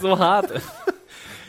[0.00, 0.50] so hart.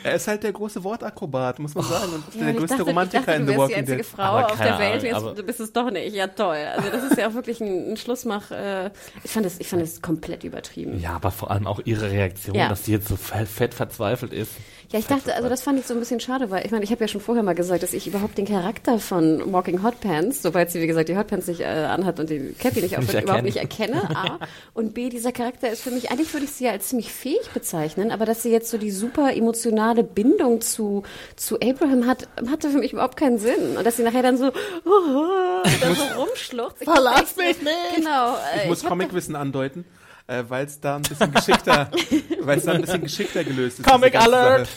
[0.06, 2.12] Er ist halt der große Wortakrobat, muss man sagen.
[2.14, 4.06] Und Ja, der größte dachte, Romantiker dachte, in du The wärst die Walking einzige Dead.
[4.06, 5.14] Frau Aber auf der Welt.
[5.14, 6.14] Ahnung, Jetzt, du bist es doch nicht.
[6.14, 6.56] Ja, toll.
[6.76, 8.50] Also das ist ja auch wirklich ein, ein Schlussmach.
[8.50, 8.90] Äh,
[9.24, 11.00] ich fand es, ich fand es komplett übertrieben.
[11.00, 12.68] Ja, aber vor allem auch ihre Reaktion, Ja.
[12.68, 14.52] dass sie jetzt so fett, verzweifelt ist.
[14.92, 16.92] Ja, ich dachte, also das fand ich so ein bisschen schade, weil ich meine, ich
[16.92, 20.42] habe ja schon vorher mal gesagt, dass ich überhaupt den Charakter von Walking Hot Pants,
[20.42, 23.12] sobald sie wie gesagt die Hot Pants nicht äh, anhat und die Cappy nicht Nicht
[23.22, 24.08] überhaupt nicht erkenne.
[24.16, 24.38] A.
[24.74, 27.50] Und B, dieser Charakter ist für mich, eigentlich würde ich sie ja als ziemlich fähig
[27.52, 31.02] bezeichnen, aber dass sie jetzt so die super emotionale Bindung zu,
[31.36, 33.76] zu Abraham hat, hatte für mich überhaupt keinen Sinn.
[33.76, 34.46] Und dass sie nachher dann so,
[34.84, 36.82] oh, da so rumschluchzt.
[36.82, 37.96] Ich Verlass mich nicht!
[37.96, 38.34] Genau.
[38.54, 39.84] äh, Ich muss Comicwissen andeuten,
[40.26, 41.90] äh, weil es da ein bisschen geschickter,
[42.40, 43.88] weil es da ein bisschen geschickter gelöst ist.
[43.88, 44.68] Comic Alert!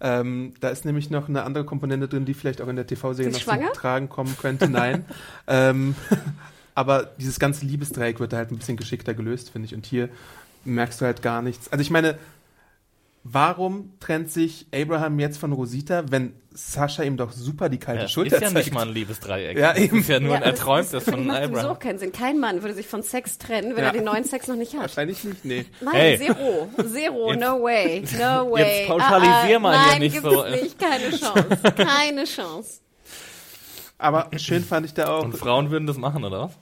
[0.00, 3.32] Ähm, da ist nämlich noch eine andere Komponente drin, die vielleicht auch in der TV-Serie
[3.32, 3.72] noch schwanger?
[3.72, 4.68] zum Tragen kommen könnte.
[4.68, 5.06] Nein.
[5.46, 5.94] ähm,
[6.74, 9.74] aber dieses ganze Liebesdreieck wird da halt ein bisschen geschickter gelöst, finde ich.
[9.74, 10.08] Und hier
[10.64, 11.70] merkst du halt gar nichts.
[11.72, 12.18] Also ich meine,
[13.24, 18.08] warum trennt sich Abraham jetzt von Rosita, wenn Sascha ihm doch super die kalte Ja,
[18.08, 18.66] Schulter ist ja zeigt?
[18.66, 19.58] nicht mal ein Liebesdreieck.
[19.58, 19.98] Ja, Das eben.
[19.98, 21.74] ist ja nur Ja, ein das- erträumtes das von macht sowieso Abraham.
[21.76, 22.12] auch keinen Sinn.
[22.12, 23.88] Kein Mann würde sich von Sex trennen, wenn Ja.
[23.88, 24.82] er den neuen Sex noch nicht hat.
[24.82, 25.64] Wahrscheinlich nicht, nee.
[25.80, 26.18] Nein, Hey.
[26.18, 26.68] zero.
[26.86, 28.04] Zero, Jetzt- no way.
[28.12, 28.78] No way.
[28.82, 30.44] Jetzt pauschalisier Ah, ah, mal hier nein, nicht gibt so.
[30.44, 30.78] Es nicht.
[30.78, 31.72] Keine Chance.
[31.76, 32.80] Keine Chance.
[33.98, 36.52] Aber schön fand ich da auch, Und Frauen würden das machen, oder was?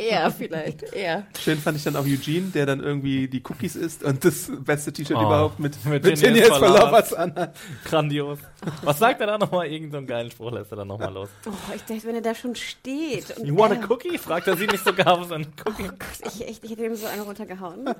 [0.00, 0.82] Eher vielleicht.
[0.92, 1.26] Eher.
[1.38, 4.92] Schön fand ich dann auch Eugene, der dann irgendwie die Cookies isst und das beste
[4.92, 7.10] T-Shirt Oh, überhaupt mit, mit mit Genius Genius for for Lovers.
[7.10, 7.56] Lovers anhat.
[7.84, 8.38] Grandios.
[8.82, 9.66] Was sagt er da nochmal?
[9.66, 11.28] Irgendeinen geilen Spruch lässt er dann nochmal los.
[11.46, 13.36] Oh, ich dachte, wenn er da schon steht.
[13.38, 14.18] Und You want a cookie?
[14.18, 15.84] Fragt er sie nicht sogar auf seinen Cookie.
[15.88, 17.86] Gott, ich, echt, ich hätte ihm so eine runtergehauen.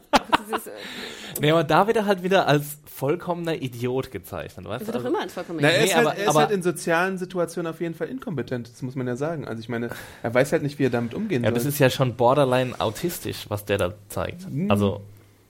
[0.45, 4.87] Äh, Nee, aber da wird er halt wieder als vollkommener Idiot gezeichnet, weißt er du?
[4.87, 6.39] wird doch Also- immer ein vollkommen Na, er Nee, ist, halt, aber- er ist aber-
[6.41, 9.47] halt in sozialen Situationen auf jeden Fall inkompetent, das muss man ja sagen.
[9.49, 9.89] Also ich meine,
[10.23, 11.55] er weiß halt nicht, wie er damit umgehen Ja, soll.
[11.55, 14.47] das ist ja schon borderline autistisch, was der da zeigt.
[14.69, 15.01] Also,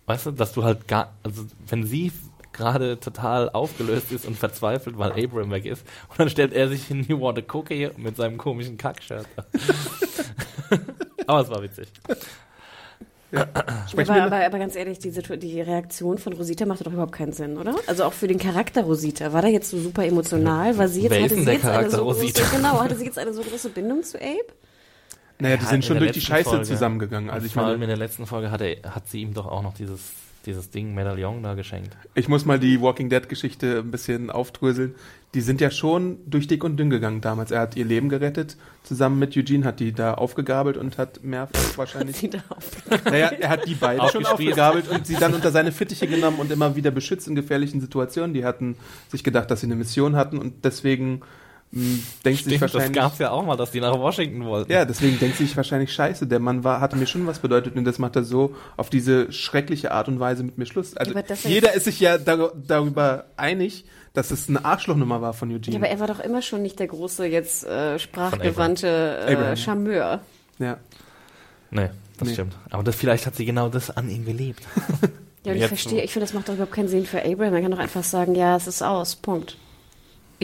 [0.06, 2.12] weißt du, dass du halt gar, also wenn sie
[2.54, 6.86] gerade total aufgelöst ist und verzweifelt, weil Abraham weg ist, und dann stellt er sich
[6.86, 9.26] hin, you want a cookie mit seinem komischen Kackshirt.
[11.26, 11.88] Aber es war witzig.
[13.90, 17.32] Sprechen aber, aber, aber ganz ehrlich, die, die Reaktion von Rosita machte doch überhaupt keinen
[17.32, 17.74] Sinn, oder?
[17.88, 19.32] Also auch für den Charakter Rosita.
[19.32, 20.78] War der jetzt so super emotional?
[20.78, 22.42] War sie jetzt, Wer ist hatte denn sie der jetzt eine Charakter so Rosita?
[22.42, 24.38] große, genau, hatte sie jetzt eine so große Bindung zu Abe?
[25.40, 26.64] naja, die Ja, sind in schon durch die Scheiße Folge.
[26.64, 27.28] zusammengegangen.
[27.30, 29.46] Also ich vor allem meine, in der letzten Folge hat, er, hat sie ihm doch
[29.46, 30.00] auch noch dieses,
[30.46, 31.96] dieses Ding Medaillon da geschenkt.
[32.14, 34.94] ich muss mal die Walking Dead Geschichte ein bisschen aufdröseln.
[35.34, 37.50] Die sind ja schon durch dick und dünn gegangen damals.
[37.50, 41.58] Er hat ihr Leben gerettet, zusammen mit Eugene hat die da aufgegabelt und hat mehrfach
[41.76, 42.38] wahrscheinlich Sie da.
[43.04, 46.52] Naja, er hat die beiden schon aufgegabelt und sie dann unter seine Fittiche genommen und
[46.52, 48.32] immer wieder beschützt in gefährlichen Situationen.
[48.32, 48.76] Die hatten
[49.08, 51.22] sich gedacht, dass sie eine Mission hatten und deswegen
[51.72, 52.92] denkt sie sich Stimmt, das wahrscheinlich.
[53.00, 54.70] gab's ja auch mal, dass die nach Washington wollten.
[54.70, 56.26] Ja, deswegen denkt sie sich wahrscheinlich scheiße.
[56.26, 59.32] Der Mann war, hatte mir schon was bedeutet und das macht er so auf diese
[59.32, 60.96] schreckliche Art und Weise mit mir Schluss.
[60.96, 65.74] Also jeder ist sich ja dar darüber einig, dass es eine Arschlochnummer war von Eugene.
[65.76, 69.56] Ja, aber er war doch immer schon nicht der große, jetzt äh, sprachgewandte äh.
[69.56, 70.20] Charmeur.
[70.58, 70.76] ja.
[71.70, 72.34] Nee, das Nee.
[72.34, 72.54] stimmt.
[72.70, 74.62] Aber das, vielleicht hat sie genau das an ihm geliebt.
[75.46, 77.52] Ja, und ich verstehe, ich finde, das macht doch überhaupt keinen Sinn für Abraham.
[77.52, 79.58] Er kann doch einfach sagen, ja, es ist aus, Punkt.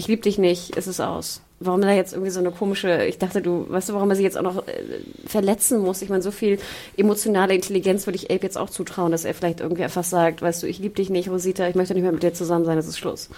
[0.00, 1.42] Ich liebe dich nicht, es ist aus.
[1.58, 4.22] Warum da jetzt irgendwie so eine komische, ich dachte, du, weißt du, warum er sie
[4.22, 4.82] jetzt auch noch äh,
[5.26, 6.00] verletzen muss?
[6.00, 6.58] Ich meine, so viel
[6.96, 10.62] emotionale Intelligenz würde ich Abe jetzt auch zutrauen, dass er vielleicht irgendwie einfach sagt, weißt
[10.62, 12.88] du, ich liebe dich nicht, Rosita, ich möchte nicht mehr mit dir zusammen sein, es
[12.88, 13.28] ist Schluss.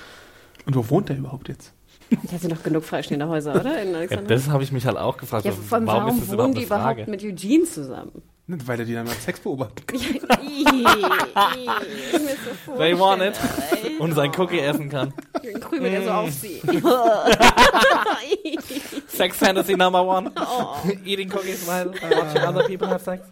[0.64, 1.72] Und wo wohnt er überhaupt jetzt?
[2.30, 3.82] Da sind doch genug freistehende Häuser, oder?
[3.82, 5.44] In Ja, das habe ich mich halt auch gefragt.
[5.44, 8.22] Ja, warum, ist das wohnen überhaupt die überhaupt mit Eugene zusammen?
[8.46, 10.00] Nicht, Weil er die dann mal Sex beobachten kann.
[10.62, 11.78] Ja,
[12.66, 13.34] so They want it.
[13.98, 15.12] Und sein Cookie essen kann.
[15.32, 16.60] Dann krümelt er so auf sie.
[19.08, 20.30] Sex Fantasy number one.
[20.36, 20.76] Oh.
[21.04, 23.26] Eating cookies while watching other people have sex.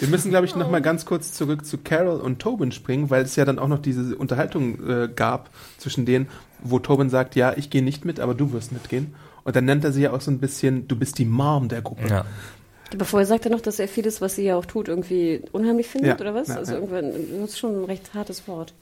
[0.00, 3.22] Wir müssen, glaube ich, noch mal ganz kurz zurück zu Carol und Tobin springen, weil
[3.22, 6.28] es ja dann auch noch diese Unterhaltung äh, gab zwischen denen,
[6.60, 9.14] wo Tobin sagt, ja, ich gehe nicht mit, aber du wirst mitgehen.
[9.44, 11.82] Und dann nennt er sie ja auch so ein bisschen, du bist die Mom der
[11.82, 12.08] Gruppe.
[12.08, 12.24] Ja.
[12.94, 15.88] Aber vorher sagt er noch, dass er vieles, was sie ja auch tut, irgendwie unheimlich
[15.88, 16.48] findet, Ja, oder was?
[16.48, 16.78] ja, also ja.
[16.78, 18.74] irgendwann, das ist schon ein recht hartes Wort.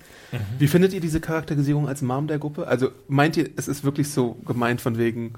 [0.59, 2.67] Wie findet ihr diese Charakterisierung als Mom der Gruppe?
[2.67, 5.35] Also meint ihr, es ist wirklich so gemeint von wegen,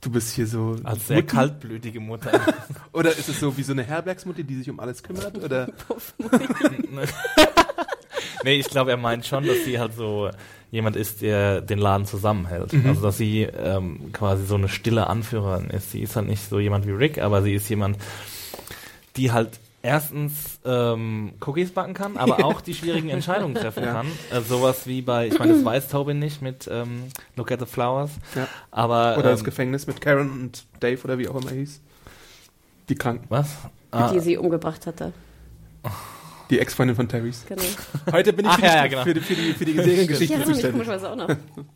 [0.00, 1.28] du bist hier so Als sehr Mutti?
[1.34, 2.40] kaltblütige Mutter.
[2.92, 5.42] Oder ist es so wie so eine Herbergsmutti, die sich um alles kümmert?
[5.42, 5.68] Oder
[8.44, 10.30] nee, ich glaube, er meint schon, dass sie halt so
[10.70, 12.72] jemand ist, der den Laden zusammenhält.
[12.86, 15.92] Also, dass sie ähm, quasi so eine stille Anführerin ist.
[15.92, 17.96] Sie ist halt nicht so jemand wie Rick, aber sie ist jemand,
[19.16, 24.06] die halt erstens ähm, Cookies backen kann, aber auch die schwierigen Entscheidungen treffen kann.
[24.32, 27.04] Äh, sowas wie bei, ich meine, das weiß Tobin nicht mit ähm,
[27.36, 28.48] Look at the Flowers, Ja.
[28.72, 31.80] aber Oder das ähm, Gefängnis mit Karen und Dave oder wie auch immer hieß.
[32.88, 33.26] Die Kranken.
[33.28, 33.48] was?
[33.92, 35.12] Ah, Die sie umgebracht hatte.
[36.50, 37.44] Die Ex-Freundin von Terrys.
[37.48, 37.62] Genau.
[38.12, 39.02] Heute bin ich Ach, für, die, ja, ja, genau.
[39.02, 40.86] für, die, für die, für die Ich Seriengeschichte erinnere mich zuständig.
[40.86, 41.28] komischerweise auch noch.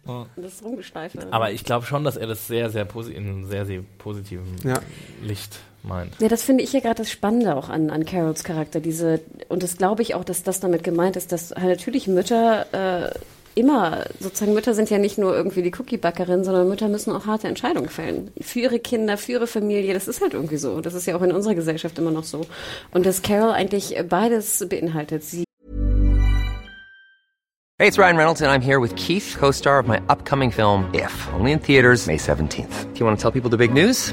[0.06, 0.26] Ja.
[0.36, 1.26] Das Rumgeschleife.
[1.30, 4.80] aber ich glaube schon, dass er das sehr, sehr in einem sehr, sehr positiven Ja.
[5.22, 6.12] Licht meint.
[6.20, 8.80] Ja, das finde ich ja gerade das Spannende auch an, an Carols Charakter.
[8.80, 13.06] Diese, und das glaube ich auch, dass das damit gemeint ist, dass halt natürlich Mütter
[13.06, 13.10] äh,
[13.60, 17.48] immer, sozusagen Mütter sind ja nicht nur irgendwie die Cookie-Backerin, sondern Mütter müssen auch harte
[17.48, 18.30] Entscheidungen fällen.
[18.40, 20.80] Für ihre Kinder, für ihre Familie, das ist halt irgendwie so.
[20.80, 22.46] Das ist ja auch in unserer Gesellschaft immer noch so.
[22.92, 25.22] Und dass Carol eigentlich beides beinhaltet.
[25.22, 25.44] Sie
[27.78, 30.84] Hey, it's Ryan Reynolds, and I'm here with Keith, co star of my upcoming film,
[30.92, 32.92] If, only in theaters, May 17th.
[32.92, 34.12] Do you want to tell people the big news?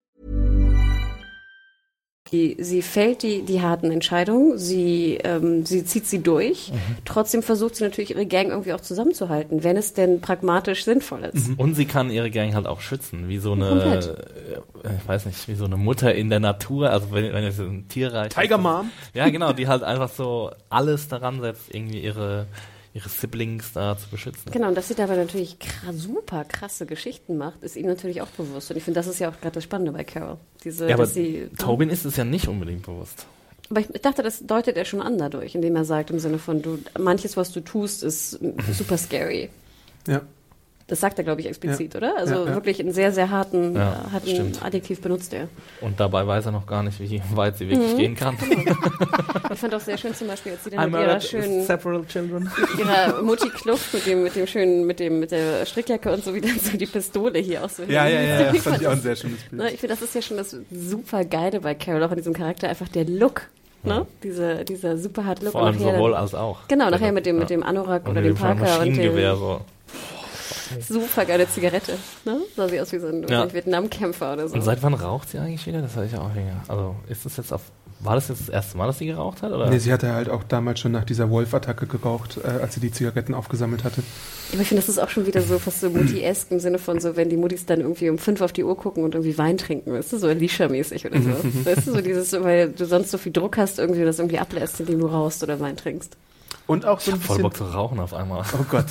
[2.31, 6.71] Die, sie fällt die, die harten Entscheidungen, sie, ähm, sie zieht sie durch.
[7.03, 11.49] Trotzdem versucht sie natürlich ihre Gang irgendwie auch zusammenzuhalten, wenn es denn pragmatisch sinnvoll ist.
[11.57, 14.05] Und sie kann ihre Gang halt auch schützen, wie so eine, Komplett.
[14.85, 17.59] äh, ich weiß nicht, wie so eine Mutter in der Natur, also wenn, wenn es
[17.59, 18.89] ein Tierreich Tiger Mom.
[19.13, 22.47] Ja, genau, die halt einfach so alles daran setzt, irgendwie ihre,
[22.93, 24.51] ihre Siblings da zu beschützen.
[24.51, 28.27] Genau, und dass sie dabei natürlich kra super krasse Geschichten macht, ist ihm natürlich auch
[28.27, 28.69] bewusst.
[28.71, 30.37] Und ich finde, das ist ja auch gerade das Spannende bei Carol.
[30.63, 33.25] Diese, Ja, aber dass sie, Tobin ist es ja nicht unbedingt bewusst.
[33.69, 36.61] aber ich dachte, das deutet er schon an dadurch, indem er sagt, im Sinne von,
[36.61, 38.39] du, manches, was du tust, ist
[38.73, 39.49] super scary.
[40.07, 40.21] Ja.
[40.91, 41.97] Das sagt er, glaube ich, explizit, Ja.
[41.99, 42.17] oder?
[42.17, 42.53] Also Ja, ja.
[42.53, 44.61] wirklich einen sehr, sehr harten, Ja, äh, harten stimmt.
[44.61, 45.47] Adjektiv benutzt er.
[45.79, 47.69] Und dabei weiß er noch gar nicht, wie weit sie Mhm.
[47.71, 48.35] wirklich gehen kann.
[49.53, 52.43] Ich fand auch sehr schön zum Beispiel, als sie dann mit ihrer schönen, several children.
[52.59, 56.23] mit ihrer Mutti Kluft, mit dem, mit dem schönen, mit dem, mit der Strickjacke und
[56.23, 58.53] so wieder so die Pistole hier auch so Ja, ja, ja, ja.
[58.53, 59.61] Ich Fand ich auch ein das- sehr schönes Bild.
[59.61, 62.33] Ne, ich finde, das ist ja schon das super Geile bei Carol, auch in diesem
[62.33, 63.43] Charakter, einfach der Look.
[63.83, 64.05] Ne?
[64.23, 65.53] Diese, dieser super hart Look.
[65.53, 66.59] Vor allem sowohl dann- als auch.
[66.67, 67.39] Genau, nachher Also, mit dem, ja.
[67.41, 69.61] mit dem Anorak Und oder dem Parker und dem so.
[70.87, 71.93] Super geile Zigarette.
[72.25, 72.37] Ne?
[72.55, 73.51] Sah sie aus wie so ein, Ja.
[73.53, 74.55] Vietnamkämpfer oder so.
[74.55, 75.81] Und seit wann raucht sie eigentlich wieder?
[75.81, 76.63] Das hatte ich auch länger.
[76.67, 77.61] Also ist das jetzt auf.
[78.03, 79.51] War das jetzt das erste Mal, dass sie geraucht hat?
[79.51, 79.69] Oder?
[79.69, 82.91] Nee, sie hatte halt auch damals schon nach dieser Wolf-Attacke geraucht, äh, als sie die
[82.91, 84.01] Zigaretten aufgesammelt hatte.
[84.51, 86.99] Aber ich finde, das ist auch schon wieder so fast so Mutti-esk im Sinne von
[86.99, 89.59] so, wenn die Muttis dann irgendwie um fünf auf die Uhr gucken und irgendwie Wein
[89.59, 91.29] trinken, weißt du, so Alicia-mäßig oder so.
[91.63, 94.79] weißt du, so dieses, weil du sonst so viel Druck hast, irgendwie das irgendwie ablässt,
[94.79, 96.17] indem du rauchst oder Wein trinkst.
[96.67, 97.41] Und auch so ein Voll bisschen.
[97.43, 98.43] Bock zu rauchen auf einmal.
[98.53, 98.85] Oh Gott.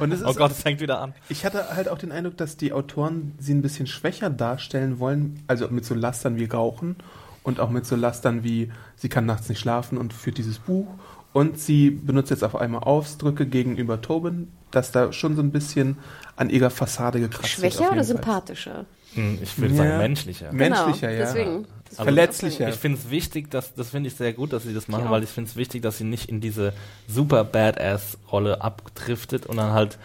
[0.00, 1.14] Und es ist, Oh Gott, es fängt wieder an.
[1.28, 5.42] ich hatte halt auch den Eindruck, dass die Autoren sie ein bisschen schwächer darstellen wollen,
[5.46, 6.96] also mit so Lastern wie Rauchen
[7.42, 10.86] und auch mit so Lastern wie sie kann nachts nicht schlafen und führt dieses Buch.
[11.32, 15.98] Und sie benutzt jetzt auf einmal Ausdrücke gegenüber Tobin, dass da schon so ein bisschen
[16.36, 17.74] an ihrer Fassade gekratzt wird.
[17.74, 18.86] Schwächer oder sympathischer?
[19.14, 19.84] Hm, Ich würde Ja.
[19.84, 20.52] sagen, menschlicher.
[20.52, 21.26] Menschlicher, genau, ja.
[21.26, 21.66] Deswegen.
[21.90, 22.68] Also- Verletzlicher.
[22.68, 25.10] Ich finde es wichtig, dass, das finde ich sehr gut, dass sie das machen, auch.
[25.12, 26.72] weil ich finde es wichtig, dass sie nicht in diese
[27.06, 29.98] super Badass-Rolle abdriftet und dann halt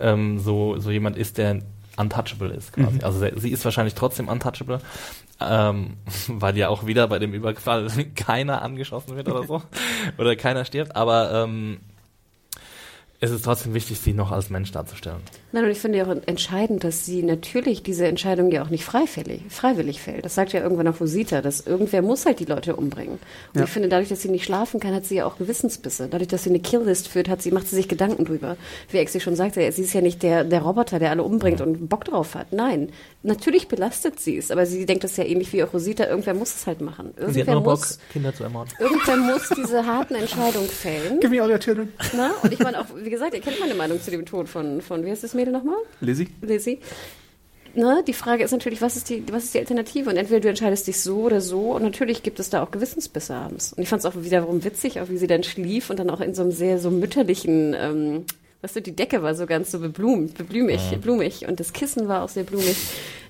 [0.00, 1.60] ähm, so, so jemand ist, der
[1.98, 3.00] untouchable ist quasi.
[3.02, 4.80] Also sie- sie ist wahrscheinlich trotzdem untouchable,
[5.40, 5.94] ähm,
[6.28, 9.62] weil ja auch wieder bei dem Überfall keiner angeschossen wird oder so.
[10.18, 11.80] oder keiner stirbt, aber ähm,
[13.20, 15.20] es ist trotzdem wichtig, sie noch als Mensch darzustellen.
[15.56, 18.84] Nein, und ich finde ja auch entscheidend, dass sie natürlich diese Entscheidung ja auch nicht
[18.84, 20.22] freiwillig, freiwillig fällt.
[20.26, 23.14] Das sagt ja irgendwann auch Rosita, dass irgendwer muss halt die Leute umbringen.
[23.54, 23.64] Und Ja.
[23.64, 26.08] ich finde, dadurch, dass sie nicht schlafen kann, hat sie ja auch Gewissensbisse.
[26.10, 28.58] Dadurch, dass sie eine Killlist führt, hat sie, macht sie sich Gedanken drüber.
[28.90, 31.88] Wie Exi schon sagte, sie ist ja nicht der, der Roboter, der alle umbringt und
[31.88, 32.52] Bock drauf hat.
[32.52, 32.90] Nein,
[33.22, 36.54] natürlich belastet sie es, aber sie denkt das ja ähnlich wie auch Rosita, irgendwer muss
[36.54, 37.14] es halt machen.
[37.16, 38.72] Sie hat Irgendwer nur Bock, muss, Kinder zu ermorden.
[38.78, 41.18] irgendwer muss diese harten Entscheidungen fällen.
[41.20, 41.92] Give me all your children.
[42.14, 42.32] Na?
[42.42, 45.02] Und ich meine auch, wie gesagt, ihr kennt meine Meinung zu dem Tod von, von
[45.04, 45.78] wie heißt das Mädel nochmal?
[46.00, 46.28] Lizzie?
[46.42, 46.78] Lizzie.
[47.74, 50.10] ne, die Frage ist natürlich, was ist die, was ist die Alternative?
[50.10, 51.72] Und entweder du entscheidest dich so oder so.
[51.74, 53.72] Und natürlich gibt es da auch Gewissensbisse abends.
[53.72, 56.20] Und ich fand es auch wiederum witzig, auch wie sie dann schlief und dann auch
[56.20, 58.24] in so einem sehr so mütterlichen, ähm,
[58.62, 62.22] weißt du, die Decke war so ganz so beblumt, beblümig, blumig und das Kissen war
[62.22, 62.76] auch sehr blumig.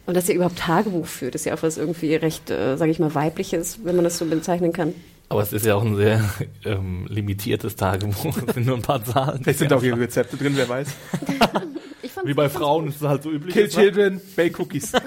[0.06, 3.00] Und dass sie überhaupt Tagebuch führt, ist ja auch was irgendwie recht, äh, sage ich
[3.00, 4.94] mal, weibliches, wenn man das so bezeichnen kann.
[5.28, 6.22] Aber es ist ja auch ein sehr
[6.64, 8.38] ähm, limitiertes Tagebuch.
[8.46, 9.42] Es sind nur ein paar Zahlen.
[9.42, 10.88] Vielleicht sind auch ihre Rezepte drin, wer weiß.
[12.26, 13.54] Wie bei Frauen ist es halt so üblich.
[13.54, 13.70] Kill ne?
[13.70, 14.92] Children, bake Cookies.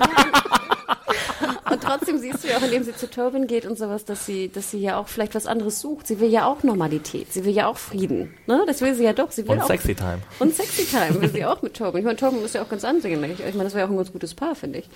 [1.70, 4.50] Und trotzdem siehst du ja auch, indem sie zu Tobin geht und sowas, dass sie,
[4.50, 6.08] dass sie ja auch vielleicht was anderes sucht.
[6.08, 7.32] Sie will ja auch Normalität.
[7.32, 8.34] Sie will ja auch Frieden.
[8.48, 8.64] Ne?
[8.66, 9.32] Das will sie ja doch.
[9.32, 10.20] Sie will Und auch Sexy Time.
[10.40, 12.00] Und Sexy Time will sie auch mit Tobin.
[12.00, 13.40] Ich meine, Tobin ist ja auch ganz ansehnlich.
[13.40, 14.90] Ich meine, das wäre ja auch ein ganz gutes Paar, finde ich.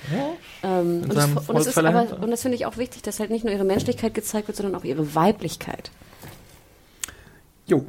[0.64, 3.30] Ähm, und, das, und, das ist aber, und das finde ich auch wichtig, dass halt
[3.30, 5.92] nicht nur ihre Menschlichkeit gezeigt wird, sondern auch ihre Weiblichkeit.
[7.68, 7.86] Jo.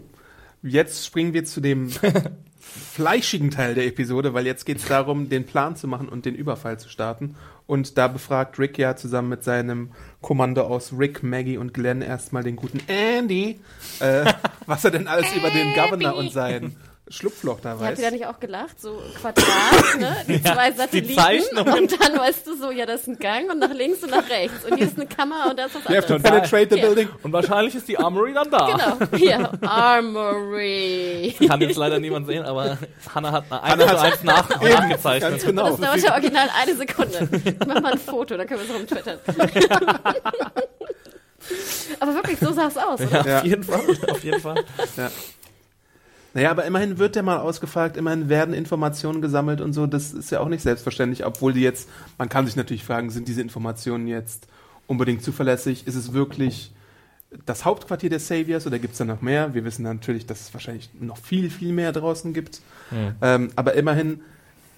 [0.62, 1.90] Jetzt springen wir zu dem
[2.74, 6.34] fleischigen Teil der Episode, weil jetzt geht es darum, den Plan zu machen und den
[6.34, 7.36] Überfall zu starten.
[7.66, 12.42] Und da befragt Rick ja zusammen mit seinem Kommando aus Rick, Maggie und Glenn erstmal
[12.42, 13.60] den guten Andy,
[14.00, 14.32] äh,
[14.66, 16.76] was er denn alles über den Governor und sein
[17.06, 17.98] Schlupfloch da Habt weiß.
[17.98, 18.80] ihr da nicht auch gelacht?
[18.80, 19.44] So Quadrat,
[20.00, 20.16] ne?
[20.26, 21.14] Die zwei Satelliten.
[21.14, 21.74] Zeichnungen.
[21.74, 24.26] und dann weißt du so, ja, das ist ein Gang und nach links und nach
[24.30, 24.64] rechts.
[24.64, 26.22] Und hier ist eine Kamera und da ist was You have to anderes.
[26.50, 26.86] penetrate the Ja.
[26.86, 27.08] building.
[27.22, 28.66] Und wahrscheinlich ist die Armory dann da.
[28.98, 31.34] Genau, hier, Armory.
[31.46, 32.78] Kann jetzt leider niemand sehen, aber
[33.14, 35.30] Hannah hat eine 1 zu 1 nach nachgezeichnet.
[35.30, 35.68] Ganz genau.
[35.70, 37.28] Das dauert ja original eine Sekunde.
[37.44, 39.18] Ich mach mal ein Foto, dann können wir es rumtwittern.
[42.00, 43.20] Aber wirklich, so sah es aus, oder?
[43.20, 43.38] Ja, Ja.
[43.40, 43.80] auf jeden Fall.
[44.10, 44.64] Auf jeden Fall.
[46.34, 49.86] Naja, aber immerhin wird der mal ausgefragt, immerhin werden Informationen gesammelt und so.
[49.86, 53.28] Das ist ja auch nicht selbstverständlich, obwohl die jetzt, man kann sich natürlich fragen, sind
[53.28, 54.48] diese Informationen jetzt
[54.86, 55.86] unbedingt zuverlässig?
[55.86, 56.72] Ist es wirklich
[57.46, 59.54] das Hauptquartier der Saviors oder gibt es da noch mehr?
[59.54, 62.60] Wir wissen natürlich, dass es wahrscheinlich noch viel, viel mehr draußen gibt.
[63.22, 64.20] Ähm, aber immerhin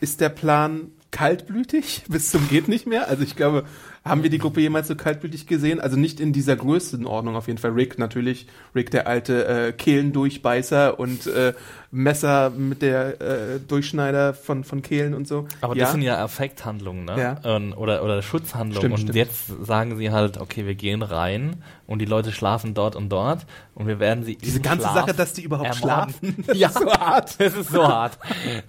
[0.01, 3.09] ist der Plan kaltblütig bis zum geht nicht mehr.
[3.09, 3.65] Also ich glaube,
[4.09, 5.81] haben wir die Gruppe jemals so kaltblütig gesehen?
[5.81, 7.73] Also nicht in dieser Größenordnung auf jeden Fall.
[7.73, 11.53] Rick natürlich, Rick der alte äh, Kehlendurchbeißer und äh,
[11.91, 15.47] Messer mit der äh, Durchschneider von, von Kehlen und so.
[15.61, 17.19] Aber das sind ja Affekthandlungen, ne?
[17.19, 17.57] Ja.
[17.57, 18.77] Ähm, Oder, oder Schutzhandlungen.
[18.77, 19.17] Stimmt, und stimmt.
[19.17, 23.47] jetzt sagen sie halt, okay, wir gehen rein und die Leute schlafen dort und dort
[23.75, 26.15] und wir werden sie Diese ganze Schlaf Sache, dass die überhaupt ermorden.
[26.21, 27.41] schlafen, ja, ist so hart.
[27.41, 28.19] Das ist so hart.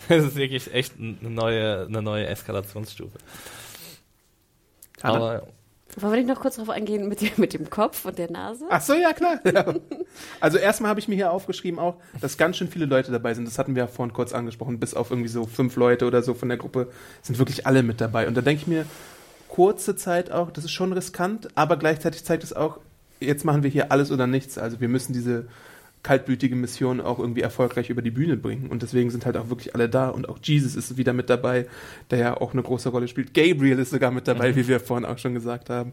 [0.08, 3.18] Das ist wirklich echt eine neue, eine neue Eskalationsstufe.
[5.02, 5.48] Aber
[5.96, 8.66] Wollen wir nicht noch kurz darauf eingehen mit dem, mit dem Kopf und der Nase?
[8.70, 9.40] Ach so, ja klar.
[9.46, 9.74] Ja.
[10.40, 13.48] Also erstmal habe ich mir hier aufgeschrieben auch, dass ganz schön viele Leute dabei sind.
[13.48, 14.80] Das hatten wir ja vorhin kurz angesprochen.
[14.80, 16.92] Bis auf irgendwie so fünf Leute oder so von der Gruppe
[17.24, 18.28] sind wirklich alle mit dabei.
[18.28, 18.86] Und da denke ich mir,
[19.48, 22.80] kurze Zeit auch, das ist schon riskant, aber gleichzeitig zeigt es auch,
[23.20, 24.58] jetzt machen wir hier alles oder nichts.
[24.58, 25.48] Also wir müssen diese
[26.04, 28.70] kaltblütige Mission auch irgendwie erfolgreich über die Bühne bringen.
[28.70, 30.10] Und deswegen sind halt auch wirklich alle da.
[30.10, 31.68] Und auch Jesus ist wieder mit dabei,
[32.12, 33.34] der ja auch eine große Rolle spielt.
[33.34, 35.92] Gabriel ist sogar mit dabei, wie wir vorhin auch schon gesagt haben.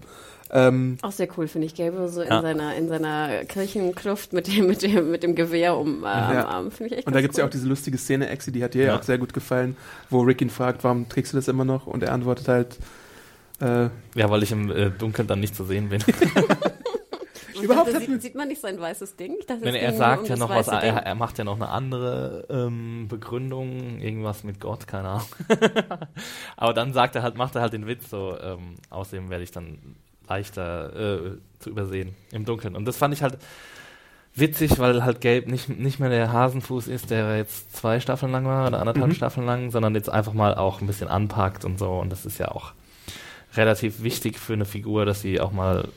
[0.52, 1.74] Ähm, Auch sehr cool, finde ich.
[1.74, 2.42] Gabriel so in, Ja.
[2.42, 6.46] seiner, in seiner Kirchenkluft mit dem, mit dem, mit dem Gewehr um, äh, am Ja.
[6.46, 6.70] Arm.
[6.70, 7.48] Finde ich echt Und da gibt's ja cool.
[7.48, 8.88] auch diese lustige Szene, Exi, die hat dir ja.
[8.92, 8.98] Ja.
[8.98, 9.76] auch sehr gut gefallen,
[10.10, 11.86] wo Rick ihn fragt, warum trägst du das immer noch?
[11.88, 12.78] Und er antwortet halt,
[13.60, 16.04] äh, ja, weil ich im äh, Dunkeln dann nicht zu sehen bin.
[17.64, 19.34] Überhaupt dachte, sieht, sieht man nicht sein weißes Ding?
[19.38, 22.46] Ich dachte, Wenn er sagt ja noch was, er, er macht ja noch eine andere
[22.50, 25.26] ähm, Begründung, irgendwas mit Gott, keine Ahnung.
[26.56, 29.50] Aber dann sagt er halt, macht er halt den Witz so, ähm, außerdem werde ich
[29.50, 29.96] dann
[30.28, 32.76] leichter äh, zu übersehen im Dunkeln.
[32.76, 33.38] Und das fand ich halt
[34.34, 38.46] witzig, weil halt Gelb nicht, nicht mehr der Hasenfuß ist, der jetzt zwei Staffeln lang
[38.46, 39.14] war oder anderthalb Mhm.
[39.14, 41.90] Staffeln lang, sondern jetzt einfach mal auch ein bisschen anpackt und so.
[41.90, 42.72] Und das ist ja auch
[43.54, 45.88] relativ wichtig für eine Figur, dass sie auch mal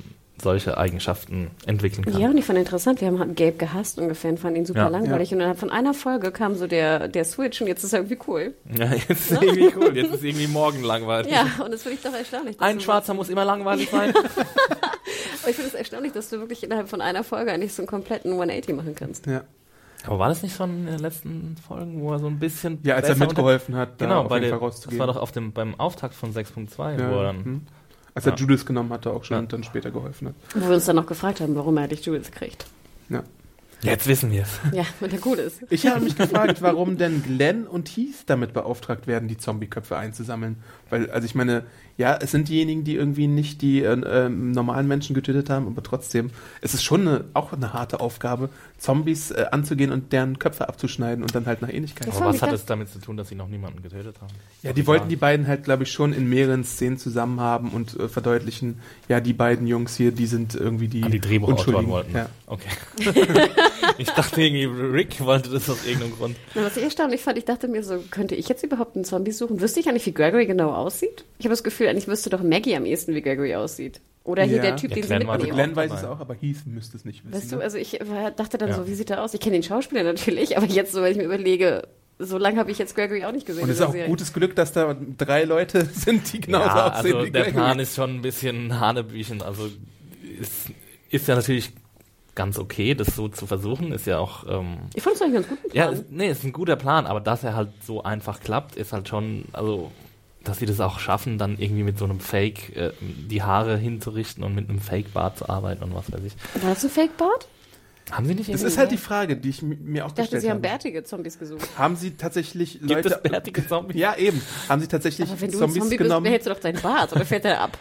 [0.42, 2.20] solche Eigenschaften entwickeln kann.
[2.22, 4.82] Ja, und ich fand interessant, wir haben halt Gabe gehasst ungefähr und fanden ihn super
[4.82, 4.88] Ja.
[4.88, 5.32] langweilig.
[5.32, 8.20] Und innerhalb von einer Folge kam so der, der Switch und jetzt ist er irgendwie
[8.28, 8.54] cool.
[8.78, 9.98] Ja, jetzt ist irgendwie cool.
[9.98, 11.32] Jetzt ist irgendwie morgen langweilig.
[11.32, 12.60] Ja, und das finde ich doch erstaunlich.
[12.62, 14.14] Ein Schwarzer muss immer langweilig sein.
[14.16, 14.26] Aber
[15.50, 18.32] ich finde es erstaunlich, dass du wirklich innerhalb von einer Folge eigentlich so einen kompletten
[18.34, 19.26] 180 machen kannst.
[19.26, 19.42] ja.
[20.06, 22.80] Aber war das nicht schon in den letzten Folgen, wo er so ein bisschen.
[22.84, 25.18] ja, als er mitgeholfen hat, Unter da genau, auf bei jeden der, das war doch
[25.18, 27.44] auf dem, beim Auftakt von 6.2, ja, wo er dann.
[27.44, 27.62] hm.
[28.18, 28.38] Als er Ja.
[28.40, 29.40] Judas genommen hatte, auch schon Ja.
[29.40, 30.36] und dann später geholfen hat.
[30.56, 32.66] Wo wir uns dann noch gefragt haben, warum er eigentlich Jules kriegt.
[33.10, 33.22] Ja.
[33.84, 34.50] Jetzt wissen wir es.
[34.74, 35.60] Ja, wenn er gut ist.
[35.70, 40.58] Ich habe mich gefragt, warum denn Glenn und Heath damit beauftragt werden, die Zombie-Köpfe einzusammeln.
[40.90, 41.64] Weil, also ich meine,
[41.98, 45.82] ja, es sind diejenigen, die irgendwie nicht die äh, ähm, normalen Menschen getötet haben, aber
[45.82, 46.30] trotzdem,
[46.62, 51.24] es ist schon eine, auch eine harte Aufgabe, Zombies äh, anzugehen und deren Köpfe abzuschneiden
[51.24, 52.08] und dann halt nach Ähnlichkeit.
[52.16, 54.34] Aber was hat es damit zu tun, dass sie noch niemanden getötet haben?
[54.62, 58.00] Ja, die wollten die beiden halt, glaube ich, schon in mehreren Szenen zusammen haben und
[58.00, 58.80] äh, verdeutlichen,
[59.10, 61.92] ja, die beiden Jungs hier, die sind irgendwie die, Ah, die Drehbuchautoren Unschuldigen.
[61.92, 62.16] wollten.
[62.16, 62.30] Ja.
[62.46, 62.70] Okay.
[64.00, 66.36] Ich dachte irgendwie, Rick wollte das aus irgendeinem Grund.
[66.54, 69.32] Na, was ich erstaunlich fand, ich dachte mir so, könnte ich jetzt überhaupt einen Zombie
[69.32, 69.60] suchen?
[69.60, 71.26] Wüsste ich eigentlich, wie Gregory genau aussieht?
[71.40, 74.00] Ich habe das Gefühl, eigentlich wüsste doch Maggie am ehesten, wie Gregory aussieht.
[74.24, 74.62] Oder hier Ja.
[74.64, 75.56] der Typ, Ja, den sie Glenn war- mitnehmen.
[75.56, 77.34] Glenn weiß es auch, aber Heath müsste es nicht wissen.
[77.34, 77.64] Weißt du, ne?
[77.64, 78.76] also ich war- dachte dann Ja.
[78.76, 79.34] so, wie sieht er aus?
[79.34, 81.88] Ich kenne den Schauspieler natürlich, aber jetzt so, wenn ich mir überlege,
[82.20, 83.64] so lange habe ich jetzt Gregory auch nicht gesehen.
[83.64, 84.08] Und es ist auch Serie.
[84.10, 87.62] gutes Glück, dass da drei Leute sind, die genauso ja, aussehen also wie der Gregory.
[87.64, 89.42] Plan ist schon ein bisschen Hanebüchen.
[89.42, 89.70] Also
[90.42, 90.72] ist,
[91.10, 91.72] ist ja natürlich
[92.36, 93.92] ganz okay, das so zu versuchen.
[93.94, 96.00] Ist ja auch ähm, Ich fand es eigentlich einen ganz guten Ja, Plan.
[96.02, 99.08] ist, nee, ist ein guter Plan, aber dass er halt so einfach klappt, ist halt
[99.08, 99.92] schon, also,
[100.48, 104.44] dass sie das auch schaffen, dann irgendwie mit so einem Fake äh, die Haare hinzurichten
[104.44, 106.34] und mit einem Fake-Bart zu arbeiten und was weiß ich.
[106.64, 107.48] War das ein Fake-Board?
[108.12, 108.98] Haben sie nicht Das ist halt die?
[108.98, 110.62] Frage, die ich mi- mir auch Ich dachte, gestellt sie haben habe.
[110.70, 111.68] bärtige Zombies gesucht.
[111.78, 113.10] Haben sie tatsächlich Gibt Leute...
[113.10, 113.98] es bärtige Zombies?
[114.00, 114.42] Ja, eben.
[114.70, 116.24] Haben sie tatsächlich Aber wenn du ein Zombies Zombie bist, genommen?
[116.24, 117.78] behältst du doch deinen Bart oder fällt der ab?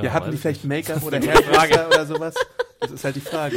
[0.00, 0.64] ja, hatten weiß die ich vielleicht.
[0.64, 2.34] Make-up oder Hairdresser oder sowas?
[2.78, 3.56] Das ist halt die Frage.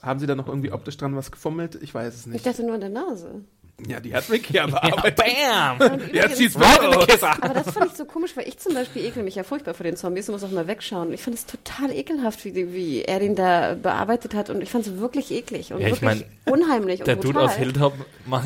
[0.00, 1.76] Haben sie da noch irgendwie optisch dran was gefummelt?
[1.82, 2.46] Ich weiß es Ich nicht.
[2.46, 3.42] dachte nur an der Nase.
[3.86, 5.16] Ja, die hat Ricky ja bearbeitet.
[5.16, 6.00] Bam!
[6.12, 7.42] Ja, schießt Right in the kisser!
[7.42, 9.84] Aber das fand ich so komisch, weil ich zum Beispiel ekel mich ja furchtbar vor
[9.84, 11.12] den Zombies und muss auch mal wegschauen.
[11.12, 14.48] Ich fand es total ekelhaft, wie, die, wie er den da bearbeitet hat.
[14.48, 17.40] Und ich fand es wirklich eklig und Ja, ich wirklich mein, unheimlich Der und Dude
[17.40, 17.92] aus Hilltop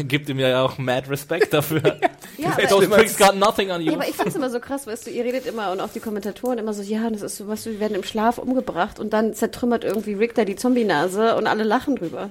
[0.01, 1.81] gibt ihm ja auch mad Respect dafür.
[2.37, 3.93] ja, Those aber, tricks got nothing on you.
[3.93, 5.91] ja, aber ich finde es immer so krass, weißt du, ihr redet immer und auch
[5.91, 8.99] die Kommentatoren immer so, ja, das ist so, weißt du, wir werden im Schlaf umgebracht
[8.99, 12.31] und dann zertrümmert irgendwie Rick da die Zombie-Nase und alle lachen drüber.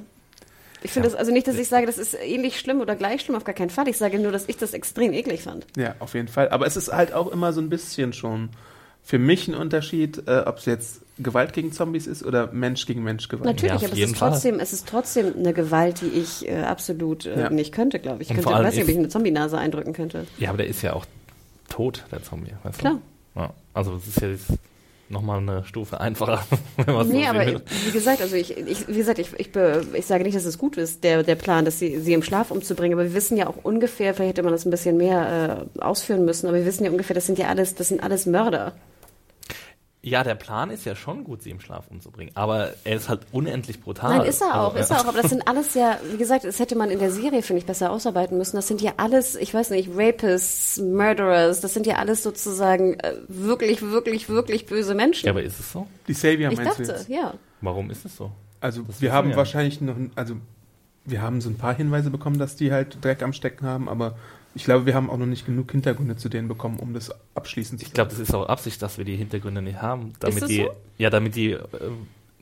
[0.82, 3.36] Ich finde das, also nicht, dass ich sage, das ist ähnlich schlimm oder gleich schlimm,
[3.36, 3.88] auf gar keinen Fall.
[3.88, 5.65] Ich sage nur, dass ich das extrem eklig fand.
[5.75, 6.49] Ja, auf jeden Fall.
[6.49, 8.49] Aber es ist halt auch immer so ein bisschen schon
[9.03, 13.03] für mich ein Unterschied, äh, ob es jetzt Gewalt gegen Zombies ist oder Mensch gegen
[13.03, 13.45] Mensch Gewalt.
[13.45, 14.30] Natürlich, Ja, aber es ist Fall.
[14.32, 17.49] trotzdem, es ist trotzdem eine Gewalt, die ich äh, absolut äh, Ja.
[17.49, 18.30] nicht könnte, glaube ich.
[18.30, 20.27] Ich könnte, weiß nicht, ob ich eine Zombie-Nase eindrücken könnte.
[20.38, 21.05] ja, aber der ist ja auch
[21.69, 22.51] tot, der Zombie.
[22.63, 22.99] Weißt Klar.
[23.36, 23.39] Du?
[23.41, 24.30] Ja, also es ist ja
[25.10, 26.43] nochmal eine Stufe einfacher,
[26.78, 27.62] wenn man so Nee, sehen aber will.
[27.86, 30.57] wie gesagt, also ich, ich wie gesagt, ich, ich, be, ich sage nicht, dass es
[30.57, 33.47] gut ist, der, der Plan, dass sie, sie im Schlaf umzubringen, aber wir wissen ja
[33.47, 36.86] auch ungefähr, vielleicht hätte man das ein bisschen mehr äh, ausführen müssen, aber wir wissen
[36.86, 38.74] ja ungefähr, das sind ja alles, das sind alles Mörder.
[40.02, 43.20] Ja, der Plan ist ja schon gut, sie im Schlaf umzubringen, aber er ist halt
[43.34, 44.20] unendlich brutal.
[44.20, 45.06] Nein, ist er auch, Also, ist er auch.
[45.08, 47.66] Aber das sind alles ja, wie gesagt, das hätte man in der Serie, finde ich,
[47.66, 48.56] besser ausarbeiten müssen.
[48.56, 53.16] Das sind ja alles, ich weiß nicht, Rapists, Murderers, das sind ja alles sozusagen äh,
[53.28, 55.26] wirklich, wirklich, wirklich böse Menschen.
[55.26, 55.86] Ja, aber ist es so?
[56.08, 57.10] Die Savior ich meinst du dachte, jetzt?
[57.10, 57.34] ja.
[57.60, 58.32] Warum ist es so?
[58.62, 59.38] Also Das wir haben wir ja.
[59.38, 60.36] wahrscheinlich noch, also
[61.04, 64.16] wir haben so ein paar Hinweise bekommen, dass die halt Dreck am Stecken haben, aber
[64.56, 67.80] ich glaube, wir haben auch noch nicht genug Hintergründe zu denen bekommen, um das abschließend
[67.80, 70.50] zu Ich glaube, das ist auch Absicht, dass wir die Hintergründe nicht haben, damit das
[70.50, 70.72] die, so?
[70.97, 71.68] ja, damit die äh,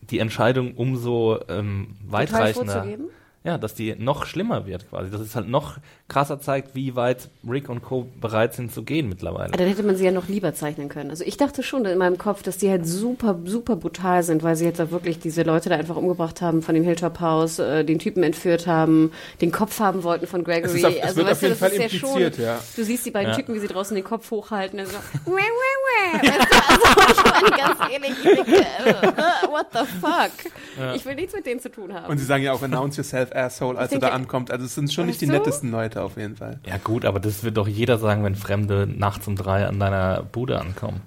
[0.10, 3.06] die Entscheidung umso ähm, weitreichender, vorzugeben.
[3.48, 5.78] Ja, dass die noch schlimmer wird quasi, dass es halt noch
[6.10, 8.06] krasser zeigt, wie weit Rick und Co.
[8.20, 9.46] bereit sind zu gehen mittlerweile.
[9.48, 11.10] Aber Dann hätte man sie ja noch lieber zeichnen können.
[11.12, 14.58] Also ich dachte schon in meinem Kopf, dass die halt super, super brutal sind, weil
[14.58, 18.00] sie jetzt da wirklich diese Leute da einfach umgebracht haben von dem Hilltop-Haus, äh, den
[18.00, 20.66] Typen entführt haben, den Kopf haben wollten von Gregory.
[20.66, 22.44] Es ist auf- es also wird weißt auf jeden du, Fall das ist impliziert, ja
[22.46, 22.56] ja.
[22.58, 23.36] schon, Du siehst die beiden Ja.
[23.38, 26.20] Typen, wie sie draußen den Kopf hochhalten und so, wah, wah, wah.
[26.22, 30.52] weißt du, also ich meine ganz ehrlich, ich denke, äh, what the fuck?
[30.96, 32.12] Ich will nichts mit denen zu tun haben.
[32.12, 34.52] Und sie sagen ja auch, announce yourself, asshole, als er da ankommt.
[34.52, 36.60] Also es sind schon nicht die nettesten Leute auf jeden Fall.
[36.66, 40.24] Ja gut, aber das wird doch jeder sagen, wenn Fremde nachts um drei an deiner
[40.24, 41.02] Bude ankommen.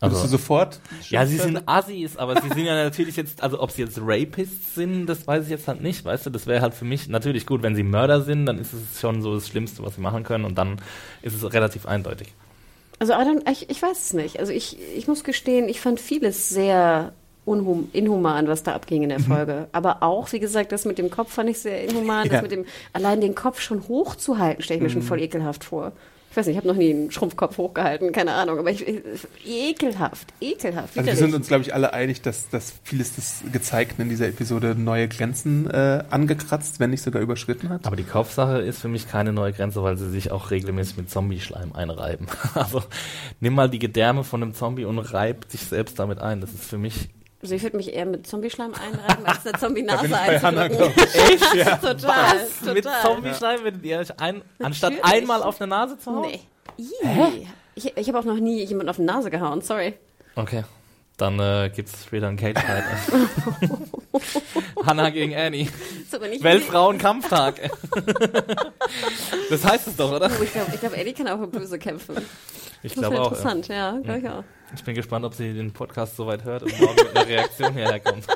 [0.00, 0.80] Würdest du sofort?
[1.08, 4.74] Ja, sie sind Assis, aber sie sind ja natürlich jetzt, also ob sie jetzt Rapists
[4.74, 7.46] sind, das weiß ich jetzt halt nicht, weißt du, das wäre halt für mich natürlich
[7.46, 10.22] gut, wenn sie Mörder sind, dann ist es schon so das Schlimmste, was sie machen
[10.22, 10.76] können und dann
[11.22, 12.34] ist es relativ eindeutig.
[12.98, 14.38] Also I don't, ich, ich weiß es nicht.
[14.38, 17.12] Also ich, ich muss gestehen, ich fand vieles sehr
[17.46, 19.68] unhum, inhuman, was da abging in der Folge.
[19.72, 22.26] Aber auch, wie gesagt, das mit dem Kopf fand ich sehr inhuman.
[22.26, 22.32] Ja.
[22.32, 25.92] Das mit dem, allein den Kopf schon hochzuhalten, stelle ich mir schon voll ekelhaft vor.
[26.30, 28.58] Ich weiß nicht, ich habe noch nie einen Schrumpfkopf hochgehalten, keine Ahnung.
[28.58, 29.00] Aber ich, ich,
[29.46, 30.98] ekelhaft, ekelhaft.
[30.98, 34.26] Also wir sind uns, glaube ich, alle einig, dass, dass vieles des Gezeigten in dieser
[34.26, 37.86] Episode neue Grenzen äh, angekratzt, wenn nicht sogar überschritten hat.
[37.86, 41.10] Aber die Kopfsache ist für mich keine neue Grenze, weil sie sich auch regelmäßig mit
[41.10, 42.26] Zombie-Schleim einreiben.
[42.54, 42.82] Also
[43.40, 46.40] nimm mal die Gedärme von einem Zombie und reib dich selbst damit ein.
[46.40, 47.08] Das ist für mich
[47.46, 50.40] also ich würde mich eher mit Zombieschleim einreiben, als eine Da bin Zombie-Nase ich bei
[50.40, 50.94] Hannah, einzudrücken.
[50.94, 51.14] glaube ich.
[51.30, 51.54] Echt?
[51.54, 51.76] Ja.
[51.76, 52.74] Total, total.
[52.74, 55.14] mit Zombie-Schleim würdet ihr euch ein, anstatt Natürlich.
[55.22, 56.28] einmal auf eine Nase zu hauen?
[56.28, 56.40] Nee.
[56.76, 57.46] Ih.
[57.76, 59.94] Ich, ich habe auch noch nie jemanden auf die Nase gehauen, sorry.
[60.34, 60.64] Okay.
[61.16, 62.84] Dann äh, gibt's später einen Cage Fight.
[64.86, 65.68] Hannah gegen Annie.
[66.02, 67.70] Ist aber nicht Weltfrauenkampftag.
[69.50, 70.30] das heißt es doch, oder?
[70.30, 72.16] Oh, ich glaube, ich glaub, Eddie kann auch böse kämpfen.
[72.82, 73.32] Ich glaube auch.
[73.32, 73.38] Ja.
[73.38, 74.44] interessant, ja, glaube ich auch.
[74.74, 78.00] Ich bin gespannt, ob sie den Podcast soweit hört und morgen mit einer Reaktion hierher
[78.00, 78.26] kommt.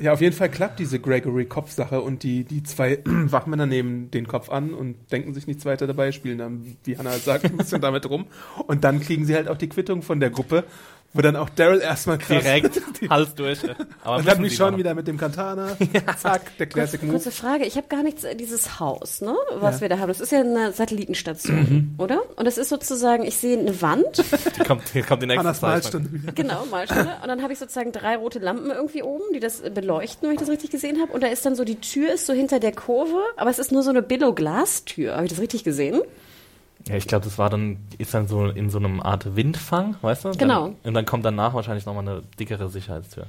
[0.00, 4.50] Ja, auf jeden Fall klappt diese Gregory-Kopfsache und die, die zwei Wachmänner nehmen den Kopf
[4.50, 8.08] an und denken sich nichts weiter dabei, spielen dann, wie Hannah sagt, ein bisschen damit
[8.08, 8.26] rum.
[8.66, 10.64] Und dann kriegen sie halt auch die Quittung von der Gruppe,
[11.12, 12.80] Wo dann auch Daryl erstmal krass Direkt
[13.10, 13.58] Hals durch.
[14.04, 14.78] Aber Und dann mich schon noch.
[14.78, 15.76] wieder mit dem Katana.
[16.22, 17.14] Zack, der Classic Move.
[17.14, 19.80] Kurze Frage, ich habe gar nichts, äh, dieses Haus, ne, was Ja.
[19.80, 21.94] wir da haben, das ist ja eine Satellitenstation, Mhm.
[21.98, 22.20] oder?
[22.36, 24.18] Und das ist sozusagen, ich sehe eine Wand,
[24.56, 25.70] Die kommt, hier kommt die nächste Zeichnung.
[25.70, 26.32] Malstunde wieder.
[26.32, 29.70] genau, Malstunde, und dann habe ich sozusagen drei rote Lampen irgendwie oben, die das äh,
[29.70, 31.12] beleuchten, wenn ich das richtig gesehen habe.
[31.12, 33.72] Und da ist dann so, die Tür ist so hinter der Kurve, aber es ist
[33.72, 35.14] nur so eine Billo-Glastür.
[35.16, 36.00] Habe ich das richtig gesehen?
[36.88, 40.24] Ja, ich glaube, das war dann, ist dann so in so einem Art Windfang, weißt
[40.24, 40.30] du?
[40.32, 40.68] Genau.
[40.68, 43.26] Dann, und dann kommt danach wahrscheinlich nochmal eine dickere Sicherheitstür.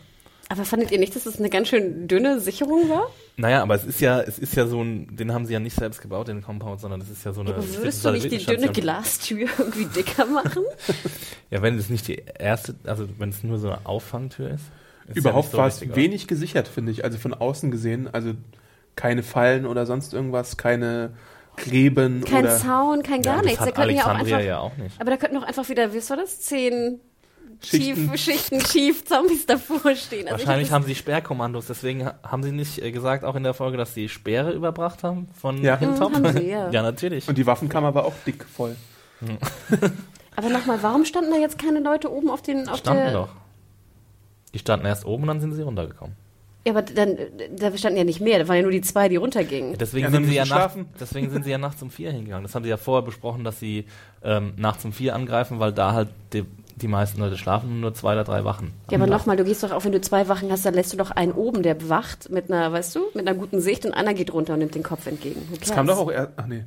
[0.52, 3.08] Aber fandet ihr nicht, dass das eine ganz schön dünne Sicherung war?
[3.38, 5.78] Naja, aber es ist ja, es ist ja so ein, den haben sie ja nicht
[5.78, 7.52] selbst gebaut, den Compound, sondern es ist ja so eine.
[7.52, 10.64] Aber würdest du nicht die dünne Glastür irgendwie dicker machen?
[11.50, 14.64] Ja, wenn es nicht die erste, also wenn es nur so eine Auffangtür ist.
[15.10, 17.04] ist Überhaupt ja so war es wenig gesichert, finde ich.
[17.04, 18.32] Also von außen gesehen, also
[18.96, 21.12] keine Fallen oder sonst irgendwas, keine
[21.62, 23.58] Gräben Kein oder Zaun, kein gar ja, nichts.
[23.60, 25.00] Das Da hat könnten ja auch einfach, ja auch nicht.
[25.00, 26.42] aber da könnten auch einfach wieder, wie war das?
[26.42, 27.00] Zehn
[27.64, 27.96] Schichten.
[28.18, 30.28] Schichten, Schichten tief Zombies davor stehen.
[30.28, 33.36] Also ich Wahrscheinlich hab haben sie Sperrkommandos, deswegen ha- haben sie nicht äh, gesagt, auch
[33.36, 35.78] in der Folge, dass sie Speere überbracht haben von Ja.
[35.78, 36.12] Hintop?
[36.18, 36.70] Mhm, haben sie, ja.
[36.72, 37.28] ja, natürlich.
[37.28, 38.76] Und die Waffenkammer war auch dick voll.
[39.22, 39.92] das-
[40.36, 43.30] aber nochmal, warum standen da jetzt keine Leute oben auf den, auf standen der, doch.
[44.56, 46.16] Die standen erst oben und dann sind sie runtergekommen.
[46.66, 47.18] Ja, aber dann,
[47.58, 49.78] da standen ja nicht mehr, da waren ja nur die zwei, die runtergingen.
[49.80, 50.86] Deswegen, Ja, sind sie ja schlafen.
[51.00, 52.44] deswegen sind sie ja nachts um vier hingegangen.
[52.44, 53.86] Das haben sie ja vorher besprochen, dass sie
[54.24, 56.46] ähm, nachts um vier angreifen, weil da halt die,
[56.76, 58.74] die meisten Leute schlafen und nur zwei oder drei wachen.
[58.92, 60.98] Ja, aber nochmal, du gehst doch auch, wenn du zwei Wachen hast, dann lässt du
[60.98, 64.14] doch einen oben, der bewacht mit einer, weißt du, mit einer guten Sicht und einer
[64.14, 65.42] geht runter und nimmt den Kopf entgegen.
[65.60, 66.34] Das kam doch auch erst.
[66.38, 66.64] Ach nee.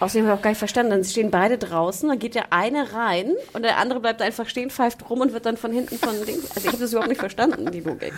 [0.00, 2.92] Außerdem habe ich auch gar nicht verstanden, dann stehen beide draußen, dann geht der eine
[2.94, 6.14] rein und der andere bleibt einfach stehen, pfeift rum und wird dann von hinten von
[6.26, 6.50] Dings.
[6.54, 8.12] Also ich habe das überhaupt nicht verstanden, die Logik.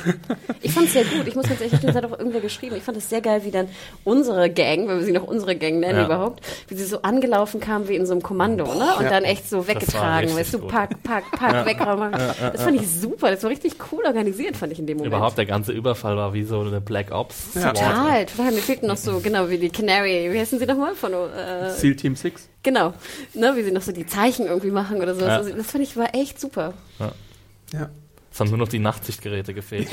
[0.61, 1.27] Ich fand es sehr gut.
[1.27, 2.77] Ich muss ganz ehrlich das hat auch irgendwer geschrieben.
[2.77, 3.69] Ich fand es sehr geil, wie dann
[4.05, 6.07] unsere Gang, wenn wir sie noch unsere Gang nennen Ja.
[6.07, 8.95] überhaupt, wie sie so angelaufen kam wie in so einem Kommando, ne?
[8.99, 9.11] Und Ja.
[9.11, 10.69] dann echt so weggetragen, weißt du, gut.
[10.71, 12.13] pack, pack, pack, wegräumen.
[12.13, 13.31] Das fand ich super.
[13.31, 15.13] Das war richtig cool organisiert, fand ich in dem Moment.
[15.15, 17.55] Überhaupt der ganze Überfall war wie so eine Black Ops.
[17.55, 17.73] Ja.
[17.73, 18.53] Total, total.
[18.53, 20.95] Mir fehlten noch so, genau, wie die Canary, wie heißen sie nochmal?
[20.95, 22.49] Von, äh, Seal Team 6.
[22.63, 22.95] Genau,
[23.35, 25.25] ne, wie sie noch so die Zeichen irgendwie machen oder so.
[25.25, 25.37] Ja.
[25.37, 26.75] Also, das fand ich war echt super.
[26.99, 27.91] Ja.
[28.33, 29.89] Es haben nur noch die Nachtsichtgeräte gefehlt.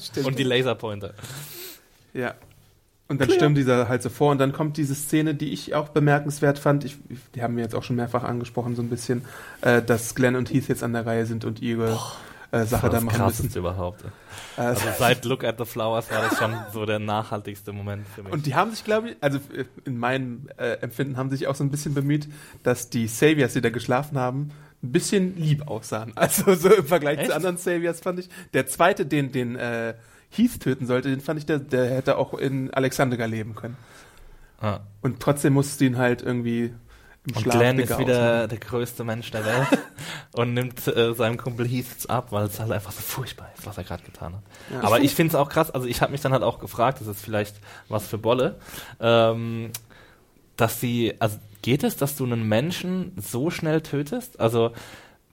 [0.00, 0.26] Stimmt.
[0.26, 1.14] Und die Laserpointer.
[2.14, 2.34] Ja.
[3.08, 5.90] Und dann stürmt dieser halt so vor und dann kommt diese Szene, die ich auch
[5.90, 6.84] bemerkenswert fand.
[6.84, 6.96] Ich,
[7.34, 9.26] die haben wir jetzt auch schon mehrfach angesprochen, so ein bisschen,
[9.60, 12.00] äh, dass Glenn und Heath jetzt an der Reihe sind und ihre
[12.52, 13.58] äh, Sache Das da das machen müssen.
[13.58, 14.04] überhaupt.
[14.04, 18.22] Äh, Also seit Look at the Flowers war das schon so der nachhaltigste Moment für
[18.22, 18.32] mich.
[18.32, 21.54] Und die haben sich, glaube ich, also äh, in meinem äh, Empfinden haben sich auch
[21.54, 22.28] so ein bisschen bemüht,
[22.62, 24.50] dass die Saviors, die da geschlafen haben,
[24.82, 26.12] ein bisschen lieb aussahen.
[26.16, 27.30] Also so im Vergleich Echt?
[27.30, 28.28] zu anderen Saviors fand ich.
[28.52, 29.94] Der zweite, den, den äh,
[30.30, 33.76] Heath töten sollte, den fand ich, der, der hätte auch in Alexandria leben können.
[34.60, 34.80] ah.
[35.00, 36.72] Und trotzdem musste ihn halt irgendwie
[37.24, 38.48] Und Schlaf Glenn ist wieder ausmachen.
[38.48, 39.68] der größte Mensch der Welt
[40.32, 43.78] und nimmt äh, seinem Kumpel Heath ab, weil es halt einfach so furchtbar ist, was
[43.78, 44.42] er gerade getan hat.
[44.72, 44.82] Ja.
[44.82, 47.06] Aber ich finde es auch krass, also ich habe mich dann halt auch gefragt, das
[47.06, 47.56] ist vielleicht
[47.88, 48.56] was für Bolle,
[48.98, 49.70] ähm,
[50.56, 54.40] dass sie, also geht es, dass du einen Menschen so schnell tötest?
[54.40, 54.72] Also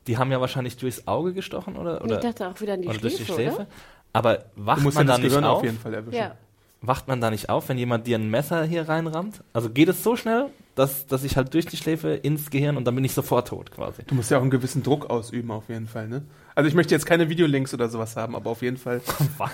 [0.06, 2.88] die haben ja wahrscheinlich durchs Auge gestochen oder, ich oder, dachte auch wieder an die
[2.88, 3.56] oder durch die Schläfe, Schläfe.
[3.56, 3.68] oder?
[4.14, 5.58] Aber Du wacht musst man ja da nicht Gehirn auf?
[5.58, 6.18] auf jeden Fall erwischen.
[6.18, 6.36] Ja.
[6.82, 9.44] Wacht man da nicht auf, wenn jemand dir ein Messer hier reinrammt?
[9.54, 10.48] Also geht es so schnell,
[10.80, 13.70] dass, dass ich halt durch die Schläfe ins Gehirn und dann bin ich sofort tot
[13.72, 14.04] quasi.
[14.08, 16.24] Du musst ja auch einen gewissen Druck ausüben, auf jeden Fall, ne?
[16.56, 19.02] Also ich möchte jetzt keine Videolinks oder sowas haben, aber auf jeden Fall.
[19.38, 19.54] Was?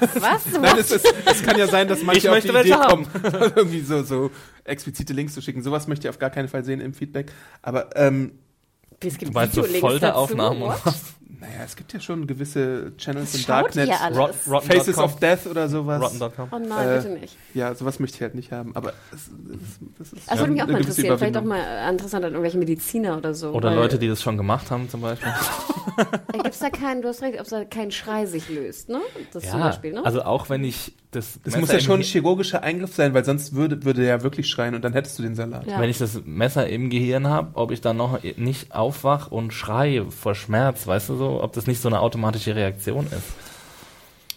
[0.59, 3.07] Nein, es, ist, es kann ja sein, dass manche Ich auf möchte die Idee haben.
[3.11, 4.31] kommen, irgendwie so, so
[4.63, 5.61] explizite Links zu schicken.
[5.63, 7.31] Sowas möchte ich auf gar keinen Fall sehen im Feedback.
[7.61, 8.33] Aber ähm,
[9.03, 11.15] Es gibt Du meinst so Videolinks Folteraufnahmen und was?
[11.39, 13.89] Naja, es gibt ja schon gewisse Channels im Darknet.
[14.15, 16.01] Rot, rotten Faces of Death oder sowas.
[16.01, 16.47] Rotten.com.
[16.51, 17.37] Oh nein, Äh, bitte nicht.
[17.53, 18.75] Ja, sowas möchte ich halt nicht haben.
[18.75, 19.29] Aber es, es,
[19.97, 21.17] das ist Das würde mich auch mal interessieren.
[21.17, 23.51] Vielleicht auch mal interessant an irgendwelche Mediziner oder so.
[23.51, 25.31] Oder weil- Leute, die das schon gemacht haben zum Beispiel.
[26.43, 28.99] Gibt's da keinen, du hast recht, ob da kein Schrei sich löst, ne?
[29.31, 30.05] Das zum Beispiel, ne?
[30.05, 33.23] also auch wenn ich das Das Messer muss ja schon ein chirurgischer Eingriff sein, weil
[33.23, 35.65] sonst würde, würde er ja wirklich schreien und dann hättest du den Salat.
[35.65, 35.79] ja.
[35.79, 40.11] wenn ich das Messer im Gehirn habe, ob ich dann noch nicht aufwach und schreie
[40.11, 43.54] vor Schmerz, weißt du so, ob das nicht so eine automatische Reaktion ist.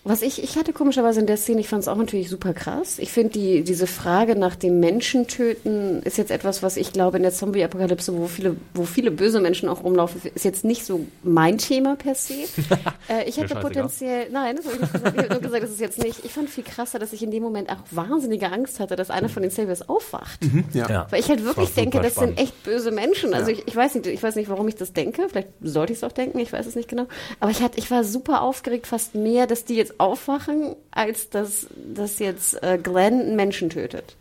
[0.09, 2.99] Was ich, ich hatte komischerweise in der Szene, ich fand es auch natürlich super krass.
[2.99, 7.23] Ich finde, die, diese Frage nach dem Menschentöten ist jetzt etwas, was ich glaube, in
[7.25, 11.59] der Zombie-Apokalypse, wo viele, wo viele böse Menschen auch rumlaufen, ist jetzt nicht so mein
[11.59, 12.33] Thema per se.
[13.11, 15.15] äh, ich hätte potenziell, nein, das habe ich nicht gesagt.
[15.15, 16.25] Ich habe nur gesagt, das ist jetzt nicht.
[16.25, 19.29] Ich fand viel krasser, dass ich in dem Moment auch wahnsinnige Angst hatte, dass einer
[19.29, 20.41] von den Saviors aufwacht.
[20.73, 21.07] Ja.
[21.11, 23.35] Weil ich halt wirklich Das denke, das sind echt böse Menschen.
[23.35, 23.59] Also Ja.
[23.59, 25.29] ich, ich weiß nicht, ich weiß nicht, warum ich das denke.
[25.29, 27.07] Vielleicht sollte ich es auch denken, ich weiß es nicht genau.
[27.41, 31.67] Aber ich hatte, ich war super aufgeregt, fast mehr, dass die jetzt aufwachen, als dass,
[31.95, 34.17] dass jetzt äh, Glenn einen Menschen tötet.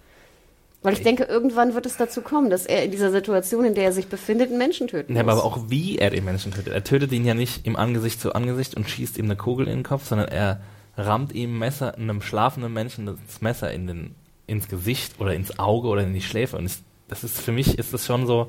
[0.84, 3.86] Weil ich denke, irgendwann wird es dazu kommen, dass er in dieser Situation, in der
[3.86, 6.72] er sich befindet, einen Menschen töten Ja, aber auch wie er den Menschen tötet.
[6.72, 9.80] Er tötet ihn ja nicht im Angesicht zu Angesicht und schießt ihm eine Kugel in
[9.80, 10.62] den Kopf, sondern er
[10.96, 14.16] rammt ihm Messer, einem schlafenden Menschen das Messer in den,
[14.46, 16.58] ins Gesicht oder ins Auge oder in die Schläfe.
[16.58, 18.48] Und ich, das ist für mich ist das schon so,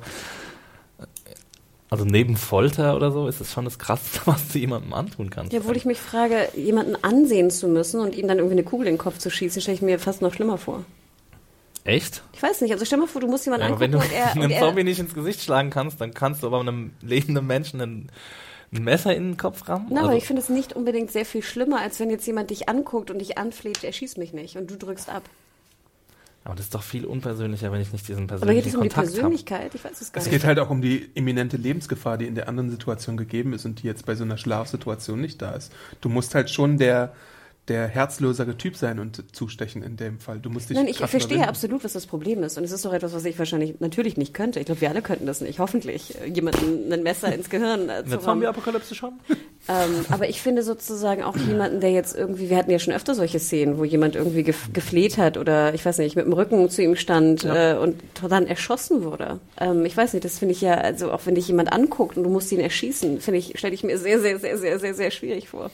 [1.90, 5.52] also neben Folter oder so, ist es schon das Krasseste, was du jemandem antun kannst.
[5.52, 8.86] Ja, obwohl ich mich frage, jemanden ansehen zu müssen und ihm dann irgendwie eine Kugel
[8.86, 10.84] in den Kopf zu schießen, stelle ich mir fast noch schlimmer vor.
[11.84, 12.22] Echt?
[12.34, 14.14] Ich weiß nicht, also stell mal vor, du musst jemanden Ja, aber wenn angucken du
[14.16, 17.46] und er, einem Zombie nicht ins Gesicht schlagen kannst, dann kannst du aber einem lebenden
[17.46, 18.08] Menschen ein,
[18.72, 19.86] ein Messer in den Kopf rammen.
[19.88, 22.50] Na, Also- aber ich finde es nicht unbedingt sehr viel schlimmer, als wenn jetzt jemand
[22.50, 25.22] dich anguckt und dich anfleht, er schießt mich nicht und du drückst ab.
[26.48, 28.82] Aber das ist doch viel unpersönlicher, wenn ich nicht diesen Aber persönlichen geht es um
[28.82, 29.16] die Kontakt habe.
[29.20, 29.74] Persönlichkeit?
[29.74, 30.32] Ich weiß es gar Es nicht.
[30.32, 33.82] geht halt auch um die imminente Lebensgefahr, die in der anderen Situation gegeben ist und
[33.82, 35.70] die jetzt bei so einer Schlafsituation nicht da ist.
[36.00, 37.12] Du musst halt schon der,
[37.68, 40.38] der herzlosere Typ sein und zustechen in dem Fall.
[40.38, 41.48] Du musst dich Nein, ich verstehe überwinden.
[41.48, 42.58] absolut, was das Problem ist.
[42.58, 44.60] Und es ist doch etwas, was ich wahrscheinlich natürlich nicht könnte.
[44.60, 45.58] Ich glaube, wir alle könnten das nicht.
[45.58, 46.14] Hoffentlich.
[46.26, 48.20] Jemanden ein Messer ins Gehirn äh, zu rammen.
[48.22, 49.14] Zombie-Apokalypse schon?
[49.68, 53.14] Ähm, aber ich finde sozusagen auch jemanden, der jetzt irgendwie, wir hatten ja schon öfter
[53.14, 56.70] solche Szenen, wo jemand irgendwie gef gefleht hat oder ich weiß nicht, mit dem Rücken
[56.70, 57.96] zu ihm stand äh, und
[58.28, 59.40] dann erschossen wurde.
[59.60, 62.24] Ähm, ich weiß nicht, das finde ich ja, also auch wenn dich jemand anguckt und
[62.24, 65.10] du musst ihn erschießen, finde ich, stelle ich mir sehr, sehr, sehr, sehr, sehr, sehr
[65.10, 65.70] schwierig vor.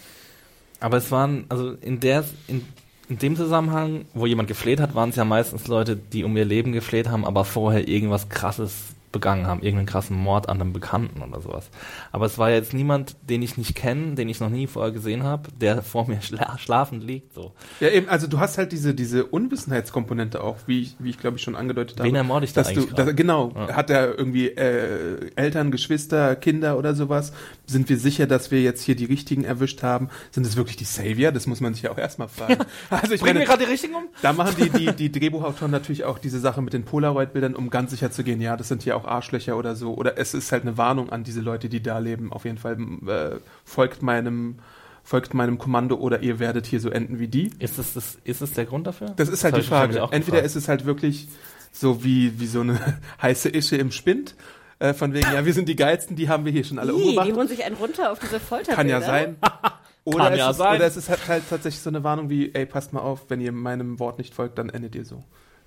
[0.85, 2.63] Aber es waren, also in der, in,
[3.09, 6.45] in dem Zusammenhang, wo jemand gefleht hat, waren es ja meistens Leute, die um ihr
[6.45, 11.23] Leben gefleht haben, aber vorher irgendwas krasses begangen haben, irgendeinen krassen Mord an einem Bekannten
[11.23, 11.71] oder sowas.
[12.13, 15.23] Aber es war jetzt niemand, den ich nicht kenne, den ich noch nie vorher gesehen
[15.23, 17.33] habe, der vor mir schla schlafend liegt.
[17.33, 17.53] So.
[17.81, 21.37] Ja, eben, also du hast halt diese, diese Unwissenheitskomponente auch, wie ich, wie ich glaube
[21.39, 22.09] ich schon angedeutet habe.
[22.09, 23.15] Wen ermorde ich da dass du, eigentlich dass, gerade?
[23.15, 23.75] Genau, Ja.
[23.77, 27.33] hat er irgendwie äh, Eltern, Geschwister, Kinder oder sowas?
[27.67, 30.09] Sind wir sicher, dass wir jetzt hier die richtigen erwischt haben?
[30.33, 31.33] Sind es wirklich die Savior?
[31.33, 32.59] Das muss man sich ja auch erstmal fragen.
[32.91, 34.05] Also ich Bringen wir gerade die richtigen um?
[34.23, 37.91] da machen die, die, die Drehbuchautoren natürlich auch diese Sache mit den Polaroid-Bildern, um ganz
[37.91, 39.95] sicher zu gehen, ja, das sind hier auch Arschlöcher oder so.
[39.95, 42.33] Oder es ist halt eine Warnung an diese Leute, die da leben.
[42.33, 42.77] Auf jeden Fall
[43.07, 44.59] äh, folgt meinem
[45.07, 47.51] folgt meinem Kommando oder ihr werdet hier so enden wie die.
[47.59, 49.13] Ist es, das, ist es der Grund dafür?
[49.17, 50.03] Das ist halt die ich mich nämlich Frage.
[50.03, 50.47] auch Entweder gefragt.
[50.47, 51.29] ist es halt wirklich
[51.73, 52.81] so wie, wie so eine
[53.23, 54.35] heiße Ische im Spind,
[54.79, 57.29] äh, von wegen, ja, wir sind die Geilsten, die haben wir hier schon alle umgebracht.
[57.29, 58.77] die holen sich einen runter auf diese Folterbilder.
[58.77, 59.37] Kann ja sein.
[60.05, 60.77] Oder, Kann es ja ist, sein.
[60.77, 63.41] oder es ist halt, halt tatsächlich so eine Warnung wie, ey, passt mal auf, wenn
[63.41, 65.25] ihr meinem Wort nicht folgt, dann endet ihr so.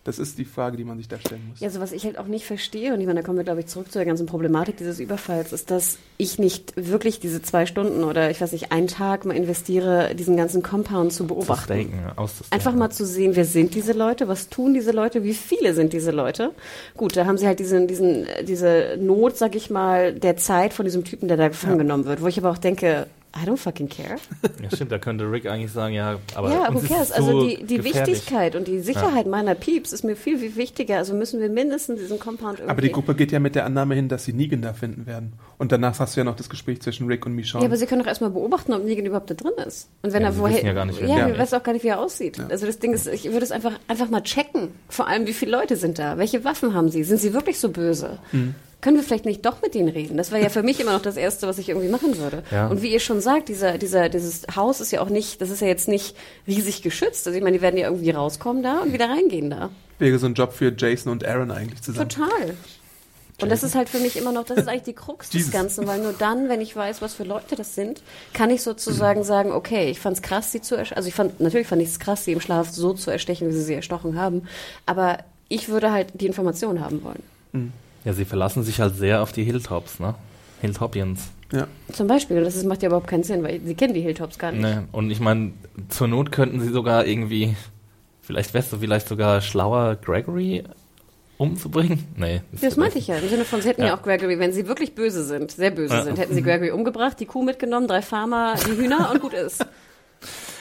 [0.08, 1.60] Das ist die Frage, die man sich da stellen muss.
[1.60, 3.60] Ja, also was ich halt auch nicht verstehe, und ich meine, da kommen wir, glaube
[3.60, 7.66] ich, zurück zu der ganzen Problematik dieses Überfalls, ist, dass ich nicht wirklich diese zwei
[7.66, 11.92] Stunden oder ich weiß nicht, einen Tag mal investiere, diesen ganzen Compound zu beobachten.
[11.92, 12.54] ja, auszustaken.
[12.58, 15.92] Einfach mal zu sehen, wer sind diese Leute, was tun diese Leute, wie viele sind
[15.92, 16.52] diese Leute.
[16.96, 20.86] Gut, da haben sie halt diesen, diesen, diese Not, sag ich mal, der Zeit von
[20.86, 23.90] diesem Typen, der da gefangen genommen wird, wo ich aber auch denke, I don't fucking
[23.90, 24.16] care.
[24.64, 27.10] Ja, stimmt, da könnte Rick eigentlich sagen, ja, aber ja, who cares?
[27.10, 27.84] es Also die, die.
[27.84, 30.98] Wichtigkeit und die Sicherheit meiner Pieps ist mir viel, viel wichtiger.
[30.98, 32.72] Also müssen wir mindestens diesen Compound irgendwie...
[32.72, 35.34] Aber die Gruppe geht ja mit der Annahme hin, dass sie Negan da finden werden.
[35.58, 37.64] Und danach hast du ja noch das Gespräch zwischen Rick und Michonne.
[37.64, 39.90] Ja, aber sie können doch erstmal beobachten, ob Negan überhaupt da drin ist.
[40.02, 40.56] Und wenn Ja, er woher.
[40.56, 41.38] wissen ja gar nicht, wer ja, ist.
[41.40, 42.40] wissen auch gar nicht, wie er aussieht.
[42.50, 44.70] Also das Ding ist, ich würde es einfach, einfach mal checken.
[44.90, 46.18] Vor allem, wie viele Leute sind da?
[46.18, 47.04] Welche Waffen haben sie?
[47.04, 48.18] Sind sie wirklich so böse?
[48.32, 48.56] Mhm.
[48.88, 50.16] Können wir vielleicht nicht doch mit denen reden?
[50.16, 52.42] Das wäre ja für mich immer noch das Erste, was ich irgendwie machen würde.
[52.52, 52.68] Ja.
[52.68, 55.60] Und wie ihr schon sagt, dieser, dieser, dieses Haus ist ja auch nicht, das ist
[55.60, 56.16] ja jetzt nicht
[56.48, 57.28] riesig geschützt.
[57.28, 59.72] Also ich meine, die werden ja irgendwie rauskommen da und wieder reingehen da.
[60.00, 62.08] Wäre so ein Job für Jason und Aaron eigentlich zusammen.
[62.08, 62.56] Total.
[63.42, 65.52] Und das ist halt für mich immer noch, das ist eigentlich die Krux des.
[65.52, 69.26] Ganzen, weil nur dann, wenn ich weiß, was für Leute das sind, kann ich sozusagen
[69.26, 70.96] sagen, okay, ich fand's krass, sie zu erstechen.
[70.96, 73.52] Also ich fand, natürlich fand ich es krass, sie im Schlaf so zu erstechen, wie
[73.52, 74.44] sie sie erstochen haben.
[74.86, 75.18] Aber
[75.50, 77.22] ich würde halt die Information haben wollen.
[78.08, 80.16] Ja, sie verlassen sich halt sehr auf die Hilltops, ne?
[80.62, 81.28] Hilltopians.
[81.52, 81.68] Ja.
[81.92, 84.54] Zum Beispiel, und das macht ja überhaupt keinen Sinn, weil sie kennen die Hilltops gar
[84.54, 84.62] nicht.
[84.62, 84.88] Ne?
[84.94, 85.52] Und ich meine,
[85.90, 87.58] zur Not könnten sie sogar irgendwie,
[88.22, 90.64] vielleicht wärst du vielleicht sogar schlauer, Gregory
[91.38, 92.06] umzubringen?
[92.16, 92.44] Nee.
[92.62, 93.18] Das meinte ich ja.
[93.18, 93.88] Im Sinne von, sie hätten ja.
[93.88, 93.98] Ja.
[93.98, 96.04] auch Gregory, wenn sie wirklich böse sind, sehr böse Ja.
[96.06, 99.66] sind, hätten sie Gregory umgebracht, die Kuh mitgenommen, drei Farmer, die Hühner und gut ist.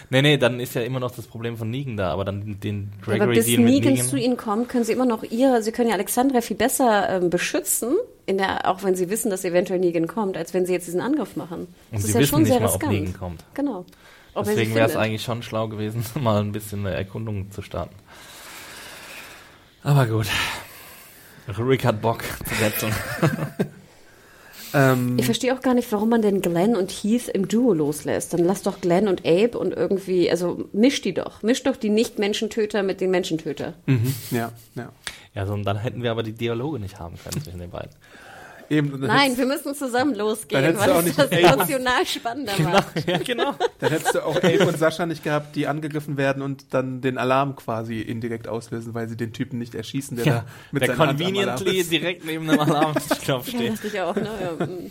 [0.09, 2.93] Nee, nee, dann ist ja immer noch das Problem von Negan da, aber dann den
[3.03, 4.07] Gregory Aber bis Deal mit Negan Negan.
[4.07, 7.31] zu ihnen kommt, können sie immer noch ihre, sie können ja Alexandra viel besser ähm,
[7.31, 10.87] beschützen, in der, auch wenn sie wissen, dass eventuell Negan kommt, als wenn sie jetzt
[10.87, 11.61] diesen Angriff machen.
[11.61, 12.93] Und das sie ist ja wissen schon nicht sehr mal, ob riskant.
[12.93, 13.45] Negan kommt.
[13.55, 13.85] Genau.
[14.35, 17.63] Ob sie Deswegen wäre es eigentlich schon schlau gewesen, mal ein bisschen eine Erkundung zu
[17.63, 17.95] starten.
[19.83, 20.27] Aber gut.
[21.59, 22.93] Rick hat Bock zu wechseln.
[24.77, 28.33] Ähm, Ich verstehe auch gar nicht, warum man denn Glenn und Heath im Duo loslässt.
[28.35, 31.43] Dann lass doch Glenn und Abe und irgendwie, also misch die doch.
[31.43, 33.75] Misch doch die Nicht-Menschentöter mit den Menschentöter.
[33.87, 34.91] mhm, ja, ja.
[35.35, 37.91] Ja, so, und dann hätten wir aber die Dialoge nicht haben können zwischen den beiden.
[38.69, 43.07] Eben, Nein, hättest, wir müssen zusammen losgehen, weil es das emotional spannender macht.
[43.09, 43.55] ja, genau.
[43.79, 47.19] dann hättest du auch Abe und Sascha nicht gehabt, die angegriffen werden und dann den
[47.19, 50.91] Alarm quasi indirekt auslösen, weil sie den Typen nicht erschießen, der Ja, da mit der
[50.99, 51.93] Alarm conveniently ist.
[51.93, 53.73] direkt neben dem Alarmknopf Ja, steht.
[53.75, 54.29] dachte ich auch, ne?
[54.59, 54.91] Ja, mm.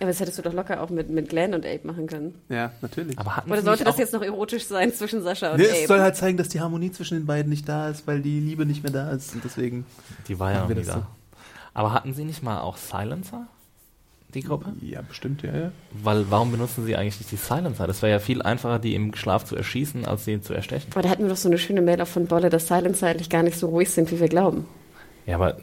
[0.00, 2.34] aber das hättest du doch locker auch mit, mit Glenn und Abe machen können.
[2.48, 3.18] Ja, natürlich.
[3.18, 5.76] Aber Oder sollte das jetzt noch erotisch sein zwischen Sascha und Nee, Abe?
[5.82, 8.40] es soll halt zeigen, dass die Harmonie zwischen den beiden nicht da ist, weil die
[8.40, 9.84] Liebe nicht mehr da ist und deswegen.
[10.28, 11.06] Die war ja noch nie das da.
[11.74, 13.46] Aber hatten Sie nicht mal auch Silencer?
[14.32, 14.72] Die Gruppe?
[14.80, 15.72] Ja, bestimmt, ja, ja.
[15.92, 17.86] Weil warum benutzen Sie eigentlich nicht die Silencer?
[17.86, 20.90] Das wäre ja viel einfacher, die im Schlaf zu erschießen, als sie zu erstechen.
[20.92, 23.30] Aber da hatten wir doch so eine schöne Mail auch von Bolle, dass Silencer eigentlich
[23.30, 24.66] gar nicht so ruhig sind, wie wir glauben.
[25.26, 25.58] Ja, aber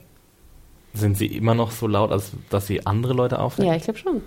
[0.93, 3.69] sind sie immer noch so laut, als dass sie andere Leute aufwecken?
[3.69, 4.21] Ja, ich glaube schon.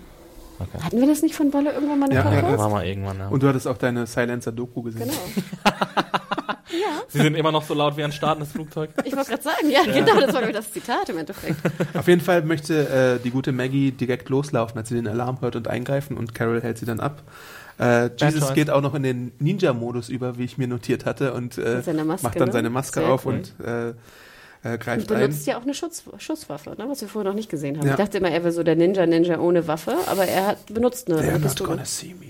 [0.59, 0.83] Okay.
[0.83, 2.43] Hatten wir das nicht von Bolle irgendwann mal eine Ja, Podcast?
[2.43, 3.27] ja, Ja, war mal irgendwann, ja.
[3.27, 5.09] Und du hattest auch deine Silencer-Doku gesehen.
[5.09, 5.13] Genau.
[7.09, 8.91] sie sind immer noch so laut wie ein startendes Flugzeug.
[9.03, 11.57] Ich wollte gerade sagen, ja, genau, das war glaube das Zitat im Endeffekt.
[11.93, 15.55] Auf jeden Fall möchte äh, die gute Maggie direkt loslaufen, als sie den Alarm hört
[15.55, 17.23] und eingreifen und Carol hält sie dann ab.
[17.77, 21.57] Äh, Jesus geht auch noch in den Ninja-Modus über, wie ich mir notiert hatte, und
[21.57, 21.81] äh,
[22.21, 22.53] macht dann ne?
[22.53, 23.33] seine Maske Sehr auf cool.
[23.59, 23.93] und äh,
[24.65, 25.19] äh, Und greift ein.
[25.19, 27.85] benutzt ja auch eine Schutz, Schusswaffe, ne, was wir vorher noch nicht gesehen haben.
[27.87, 27.93] Ja.
[27.93, 31.19] Ich dachte immer, er wäre so der Ninja-Ninja ohne Waffe, aber er hat benutzt eine,
[31.19, 31.69] They're eine not Pistole.
[31.69, 32.25] gonna see me.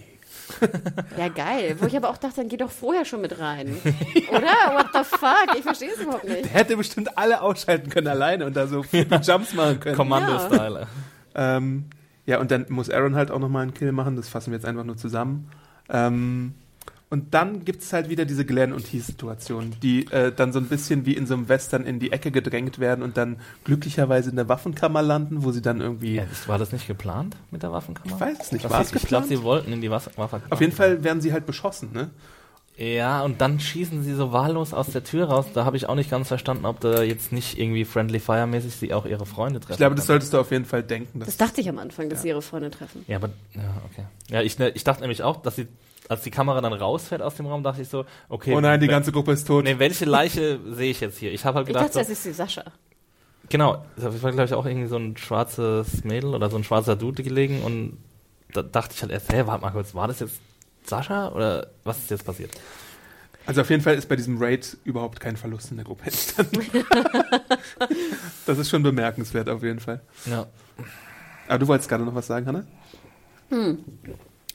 [1.18, 1.76] Ja, geil.
[1.80, 3.76] Wo ich aber auch dachte, dann geh doch vorher schon mit rein.
[4.30, 4.76] Oder?
[4.76, 5.48] What the fuck?
[5.57, 6.45] Ich verstehe es überhaupt nicht.
[6.45, 9.95] Der hätte bestimmt alle ausschalten können alleine und da so viele Jumps machen können.
[9.95, 10.88] Kommando-Style.
[11.34, 11.86] Ähm,
[12.28, 14.66] ja, und dann muss Aaron halt auch nochmal einen Kill machen, das fassen wir jetzt
[14.66, 15.49] einfach nur zusammen.
[15.90, 16.53] Ähm,
[17.10, 21.06] und dann gibt's halt wieder diese Glenn und Heath-Situation, die äh, dann so ein bisschen
[21.06, 24.49] wie in so einem Western in die Ecke gedrängt werden und dann glücklicherweise in der
[24.49, 26.15] Waffenkammer landen, wo sie dann irgendwie.
[26.15, 28.15] Ja, war das nicht geplant mit der Waffenkammer?
[28.15, 28.69] Ich weiß es nicht.
[28.69, 29.27] War es ich glaube, geplant?
[29.27, 30.41] sie wollten in die Waffenkammer.
[30.49, 32.10] Auf jeden Fall werden sie halt beschossen, ne?
[32.77, 35.45] Ja, und dann schießen sie so wahllos aus der Tür raus.
[35.53, 38.94] Da habe ich auch nicht ganz verstanden, ob da jetzt nicht irgendwie Friendly Fire-mäßig sie
[38.94, 39.73] auch ihre Freunde treffen.
[39.73, 41.22] Ich glaube, das solltest du auf jeden Fall denken.
[41.22, 43.06] Das dachte ich am Anfang, dass sie ihre Freunde treffen.
[43.07, 44.06] Ja, aber, ja, okay.
[44.30, 45.68] Ja, ich, ne, ich dachte nämlich auch, dass sie,
[46.10, 48.53] als die Kamera dann rausfährt aus dem Raum, dachte ich so, okay.
[48.56, 49.64] oh nein, die ganze Gruppe ist tot.
[49.64, 51.32] Nee, welche Leiche sehe ich jetzt hier?
[51.34, 52.64] Ich habe halt Ich gedacht, dachte, das so, ist die Sascha.
[53.49, 56.95] genau, da war glaube ich auch irgendwie so ein schwarzes Mädel oder so ein schwarzer
[56.95, 57.98] Dude gelegen und
[58.53, 60.40] da dachte ich halt erst, hä, warte mal kurz, war das jetzt
[60.86, 62.52] Sascha oder was ist jetzt passiert?
[63.48, 66.61] Also auf jeden Fall ist bei diesem Raid überhaupt kein Verlust in der Gruppe entstanden.
[68.45, 70.02] das ist schon bemerkenswert auf jeden Fall.
[70.26, 70.48] Ja.
[71.48, 72.64] Aber du wolltest gerade noch was sagen, Hanna?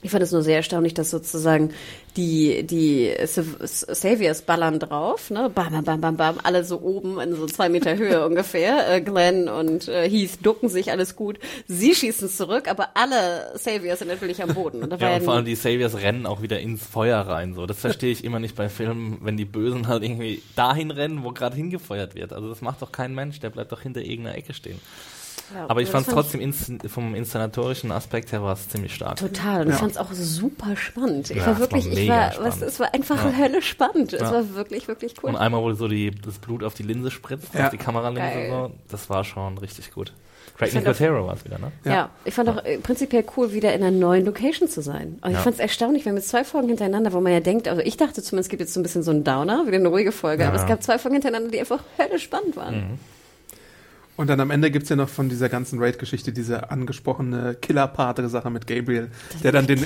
[0.03, 1.71] Ich fand es nur sehr erstaunlich, dass sozusagen
[2.17, 5.49] die, die Sav- Saviors ballern drauf, ne?
[5.53, 8.89] Bam, bam, bam, bam, bam, alle so oben in so zwei Meter Höhe ungefähr.
[8.95, 11.39] Äh, Glenn und äh, Heath ducken sich, alles gut.
[11.67, 14.83] Sie schießen zurück, aber alle Saviors sind natürlich am Boden.
[14.83, 17.53] Und ja und vor allem die Saviors rennen auch wieder ins Feuer rein.
[17.53, 21.23] So, das verstehe ich immer nicht bei Filmen, wenn die Bösen halt irgendwie dahin rennen,
[21.23, 22.33] wo gerade hingefeuert wird.
[22.33, 24.79] Also das macht doch kein Mensch, der bleibt doch hinter irgendeiner Ecke stehen.
[25.53, 29.17] Ja, Aber ich fand es trotzdem ins, vom inszenatorischen Aspekt her war es ziemlich stark.
[29.17, 29.61] Total.
[29.65, 31.29] Und ich fand es auch super spannend.
[31.31, 32.61] Ich Ja, war es wirklich, war ich war, was, spannend.
[32.63, 33.33] es war einfach Ja.
[33.37, 34.13] Hölle spannend.
[34.13, 34.31] Es Ja.
[34.31, 35.29] war wirklich, wirklich cool.
[35.31, 37.65] Und einmal, wo so die, das Blut auf die Linse spritzt, Ja.
[37.65, 40.13] auf die Kameralinse so, das war schon richtig gut.
[40.57, 41.71] Craig Ich fand auch- Nicotero war es wieder, ne?
[41.85, 42.09] Ja.
[42.25, 45.17] ich fand auch äh, prinzipiell cool, wieder in einer neuen Location zu sein.
[45.21, 45.41] Und ich Ja.
[45.43, 47.95] fand es erstaunlich, wir haben jetzt zwei Folgen hintereinander, wo man ja denkt, also ich
[47.97, 50.45] dachte zumindest, es gibt jetzt so ein bisschen so einen Downer, wieder eine ruhige Folge,
[50.47, 50.61] aber Ja.
[50.63, 52.75] es gab zwei Folgen hintereinander, die einfach höllisch spannend waren.
[52.75, 52.99] Mhm.
[54.21, 58.67] Und dann am Ende gibt's ja noch von dieser ganzen Raid-Geschichte diese angesprochene Killer-Patre-Sache mit
[58.67, 59.09] Gabriel,
[59.43, 59.83] der dann den,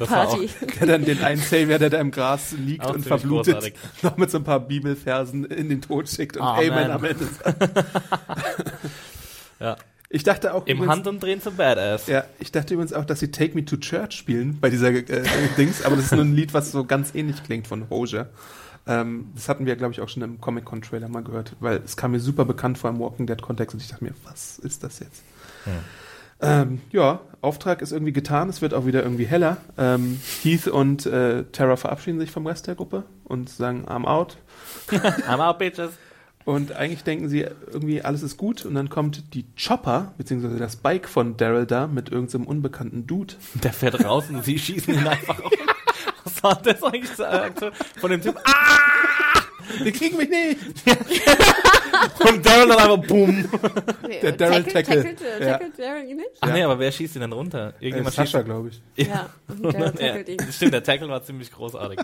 [0.00, 0.50] Party.
[0.80, 3.74] der dann den einen Savior, der da im Gras liegt Auch und verblutet, großartig.
[4.02, 6.72] noch mit so ein paar Bibelversen in den Tod schickt und Amen.
[6.72, 7.70] Amen am Ende sagt.
[9.60, 9.76] Ja.
[10.10, 12.08] Ich dachte auch Im übrigens- Handumdrehen zum Badass.
[12.08, 15.04] Ja, ich dachte übrigens auch, dass sie Take Me to Church spielen bei dieser äh,
[15.56, 18.28] Dings, aber das ist nur ein Lied, was so ganz ähnlich klingt von Hozier.
[18.86, 22.12] Ähm, das hatten wir, glaube ich, auch schon im Comic-Con-Trailer mal gehört, weil es kam
[22.12, 25.22] mir super bekannt vor im Walking Dead-Kontext und ich dachte mir, was ist das jetzt?
[26.40, 29.58] Ähm, ja, Auftrag ist irgendwie getan, es wird auch wieder irgendwie heller.
[29.78, 34.36] Ähm, Heath und äh, Tara verabschieden sich vom Rest der Gruppe und sagen, I'm out.
[34.90, 35.92] I'm out, bitches.
[36.44, 38.64] Und eigentlich denken sie irgendwie, alles ist gut.
[38.64, 43.34] Und dann kommt die Chopper, beziehungsweise das Bike von Daryl da mit irgendeinem unbekannten Dude.
[43.62, 45.52] Der fährt raus und sie schießen ihn einfach auf.
[46.24, 48.36] Was war das eigentlich zur Aktion von dem Typ?
[48.44, 49.40] Ah!
[49.84, 50.58] Die kriegen mich nicht!
[52.28, 53.48] Und Daryl dann einfach boom.
[54.22, 55.02] Der Daryl Tackle.
[55.02, 55.52] Tackelt, äh, Ja.
[55.52, 56.28] tackelt Daryl ihn nicht?
[56.40, 56.54] Ach Ja.
[56.54, 57.74] nee, aber wer schießt ihn denn runter?
[57.80, 59.06] Äh, Irgendjemand Sascha, schießt glaube ich.
[59.06, 60.36] Ja, und Daryl tackelt ihn.
[60.40, 61.98] ja, stimmt, der Tackle war ziemlich großartig.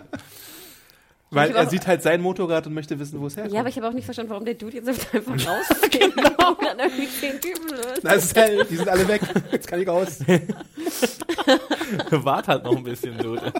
[1.30, 3.52] Weil er sieht halt sein Motorrad und möchte wissen, wo es herkommt.
[3.54, 6.24] Ja, aber ich habe auch nicht verstanden, warum der Dude jetzt einfach rausgeht und
[6.62, 8.00] dann irgendwie zehn Typen löst.
[8.02, 9.20] Na, es ist hell, die sind alle weg.
[9.52, 10.20] Jetzt kann ich raus.
[12.10, 13.52] Wart halt noch ein bisschen, Dude.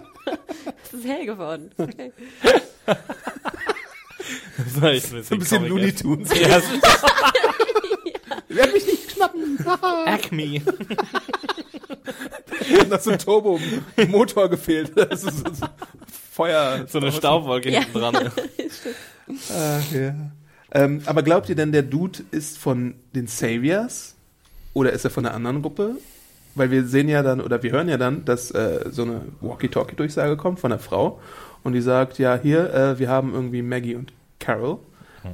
[0.83, 1.69] Es ist hell geworden.
[1.77, 2.11] Okay.
[4.57, 5.93] Das war echt ein So ein bisschen Looney ey.
[5.93, 6.29] Tunes.
[6.39, 6.61] Ja,
[8.49, 9.57] werdet mich nicht schnappen.
[10.05, 10.61] Acme.
[12.89, 14.91] noch so ein Turbo-Motor gefehlt.
[14.95, 15.67] Das ist so
[16.39, 16.85] Feuer.
[16.87, 17.79] So eine Staubwolke Ja.
[17.81, 18.15] hinten dran.
[19.53, 20.13] Ach, ja.
[20.73, 24.15] ähm, aber glaubt ihr denn, der Dude ist von den Saviors
[24.73, 25.95] oder ist er von einer anderen Gruppe?
[26.55, 30.35] Weil wir sehen ja dann, oder wir hören ja dann, dass äh, so eine Walkie-Talkie-Durchsage
[30.37, 31.19] kommt von einer Frau
[31.63, 34.79] und die sagt, ja, hier, äh, wir haben irgendwie Maggie und Carol.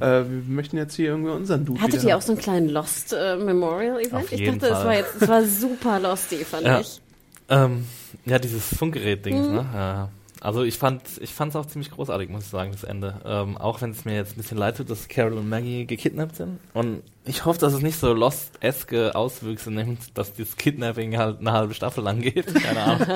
[0.00, 3.36] wir möchten jetzt hier irgendwie unseren Dude Hattet ihr auch so einen kleinen Lost äh,
[3.36, 4.14] Memorial Event?
[4.14, 4.86] Auf Ich jeden dachte, es Fall.
[4.86, 6.80] war jetzt, es war super Losty, fand Ja.
[6.80, 7.00] ich.
[7.48, 7.86] Ähm,
[8.24, 9.54] ja, dieses Funkgerät-Ding, Mhm.
[9.54, 9.66] ne?
[9.72, 10.08] Ja.
[10.46, 13.20] Also ich fand ich fand's auch ziemlich großartig, muss ich sagen, das Ende.
[13.24, 16.36] Ähm, auch wenn es mir jetzt ein bisschen leid tut, dass Carol und Maggie gekidnappt
[16.36, 16.60] sind.
[16.72, 21.50] Und ich hoffe, dass es nicht so Lost-eske Auswüchse nimmt, dass dieses Kidnapping halt eine
[21.50, 22.46] halbe Staffel lang geht.
[22.62, 23.06] Keine Ahnung.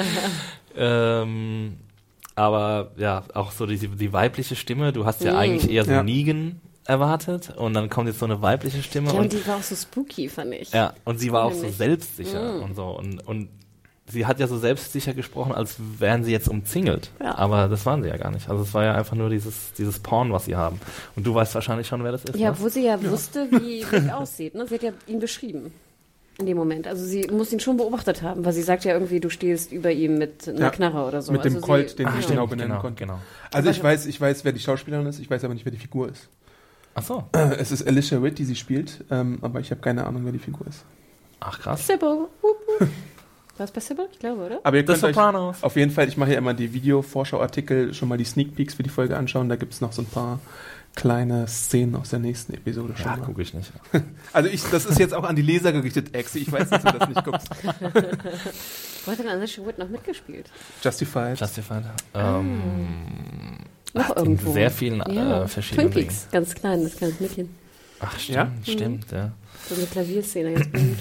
[0.76, 1.76] ähm,
[2.34, 4.92] aber ja, auch so die, die weibliche Stimme.
[4.92, 5.38] Du hast ja Mhm.
[5.38, 6.02] eigentlich eher so Ja.
[6.02, 9.56] Negan erwartet und dann kommt jetzt so eine weibliche Stimme Ja, und und die war
[9.58, 10.72] auch so spooky, fand ich.
[10.72, 12.62] ja, und sie war auch so selbstsicher Mm.
[12.64, 12.86] und so.
[12.86, 13.48] Und, und
[14.10, 17.10] sie hat ja so selbstsicher gesprochen, als wären sie jetzt umzingelt.
[17.20, 17.36] Ja.
[17.36, 18.48] Aber das waren sie ja gar nicht.
[18.48, 20.80] Also es war ja einfach nur dieses, dieses Porn, was sie haben.
[21.16, 22.36] Und du weißt wahrscheinlich schon, wer das ist.
[22.36, 22.56] Ja, ne?
[22.60, 24.54] wo sie ja wusste, wie Rick aussieht.
[24.54, 24.66] Ne?
[24.66, 25.72] Sie hat ja ihn beschrieben.
[26.38, 26.86] In dem Moment.
[26.86, 29.92] Also sie muss ihn schon beobachtet haben, weil sie sagt ja irgendwie, du stehst über
[29.92, 31.32] ihm mit einer Ja, Knarre oder so.
[31.32, 32.30] mit dem also Colt, sie, den ah, ich ja.
[32.30, 33.04] genau benennen genau, konnte.
[33.04, 33.18] genau.
[33.52, 35.78] Also ich weiß, ich weiß, wer die Schauspielerin ist, ich weiß aber nicht, wer die
[35.78, 36.28] Figur ist.
[36.94, 37.24] Ach so.
[37.32, 40.38] Es ist Alicia Witt, die sie spielt, ähm, aber ich habe keine Ahnung, wer die
[40.38, 40.84] Figur ist.
[41.40, 41.86] Ach krass.
[41.86, 42.26] Sybil.
[43.60, 44.06] War es bei Sybil?
[44.10, 44.60] Ich glaube, oder?
[44.62, 48.08] Aber ihr The könnt euch auf jeden Fall, ich mache ja immer die Video-Vorschauartikel, schon
[48.08, 49.50] mal die Sneak Peeks für die Folge anschauen.
[49.50, 50.40] Da gibt es noch so ein paar
[50.94, 53.70] kleine Szenen aus der nächsten Episode schon Ja, gucke ich nicht.
[54.32, 56.38] Also ich, das ist jetzt auch an die Leser gerichtet, Exi.
[56.38, 57.50] Ich weiß, dass du das nicht guckst.
[59.04, 60.50] Wo hat denn Alicia Wood noch mitgespielt?
[60.82, 61.38] Justified.
[61.38, 61.82] Justified.
[62.14, 62.38] Ah.
[62.38, 62.62] Ähm,
[63.92, 64.52] Noch hat in irgendwo.
[64.54, 65.42] sehr vielen ja.
[65.42, 67.54] äh, verschiedenen Twin Peaks, ganz klein, das kleine Mädchen.
[68.00, 68.72] Ach, stimmt, Ja?
[68.72, 69.32] stimmt, ja.
[69.68, 70.96] So eine Klavierszene, ganz gut.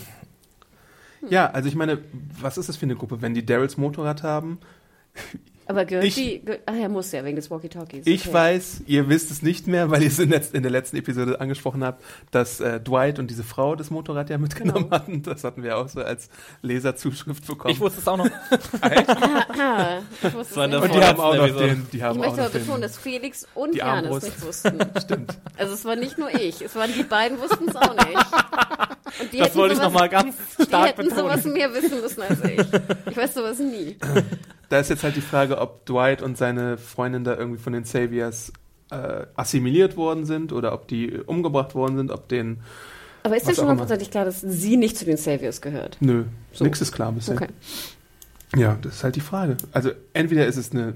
[1.27, 1.99] Ja, also ich meine,
[2.39, 3.21] was ist das für eine Gruppe?
[3.21, 4.59] Wenn die Daryls Motorrad haben,
[5.69, 6.41] Aber gehört Ich- die.
[6.65, 8.07] Ach ja, muss ja, wegen des Walkie-Talkies.
[8.07, 8.33] Ich Okay.
[8.33, 12.03] weiß, ihr wisst es nicht mehr, weil ihr es in, der letzten Episode angesprochen habt,
[12.31, 14.95] dass äh, Dwight und diese Frau das Motorrad ja mitgenommen Genau.
[14.95, 15.21] hatten.
[15.21, 16.29] Das hatten wir auch so als
[16.63, 17.71] Leserzuschrift bekommen.
[17.71, 18.27] Ich wusste es auch noch.
[18.81, 20.95] Ah, ich wusste es und nicht.
[20.95, 23.73] die haben auch noch den, die Ich haben auch möchte aber betonen, dass Felix und
[23.75, 24.79] die Janis nichts wussten.
[25.03, 25.37] Stimmt.
[25.57, 28.17] Also es war nicht nur ich, es waren die beiden wussten es auch nicht.
[29.21, 31.53] Und die Das hätten wollte ich sowas- nochmal ganz Die stark hätten sowas betonen.
[31.53, 32.59] mehr wissen müssen als ich.
[33.11, 33.97] Ich weiß sowas nie.
[34.69, 37.83] Da ist jetzt halt die Frage, ob Dwight und seine Freundin da irgendwie von den
[37.85, 38.53] Saviors
[38.91, 42.59] äh, assimiliert worden sind oder ob die umgebracht worden sind, ob den.
[43.23, 45.97] Aber ist dir schon hundertprozentig klar, dass sie nicht zu den Saviors gehört?
[45.99, 46.23] Nö,
[46.53, 46.63] So.
[46.63, 47.35] nix ist klar bisher.
[47.35, 47.47] Okay.
[48.55, 49.57] Ja, das ist halt die Frage.
[49.73, 50.93] Also entweder ist es eine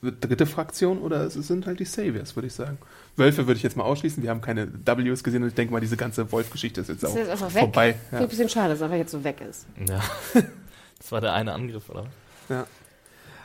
[0.00, 2.78] dritte Fraktion oder es sind halt die Saviors, würde ich sagen.
[3.16, 4.22] Wölfe würde ich jetzt mal ausschließen.
[4.22, 7.10] Wir haben keine Ws gesehen und ich denke mal, diese ganze Wolf-Geschichte ist jetzt Ist
[7.10, 7.60] auch jetzt einfach weg?
[7.62, 7.92] vorbei.
[7.94, 8.18] Finde ich Ja.
[8.20, 9.66] ein bisschen schade, dass er einfach jetzt so weg ist.
[9.88, 10.00] Ja.
[11.00, 12.06] Das war der eine Angriff, oder?
[12.48, 12.66] Ja.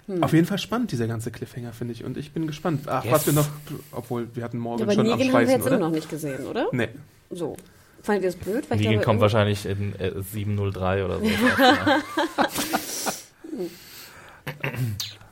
[0.07, 0.21] Hm.
[0.23, 2.03] Auf jeden Fall spannend, dieser ganze Cliffhanger, finde ich.
[2.03, 2.81] Und ich bin gespannt.
[2.87, 3.13] Ach, Yes.
[3.13, 3.47] was wir noch,
[3.91, 5.75] obwohl wir hatten morgen Ja, aber schon am Negan haben wir Schweißen, jetzt oder?
[5.77, 6.67] immer noch nicht gesehen, oder?
[6.73, 6.89] Nee.
[7.29, 7.55] So.
[8.01, 8.69] Fandet ihr das blöd?
[8.69, 11.25] Weil ich Negan glaube, kommt wahrscheinlich in äh, 703 oder so.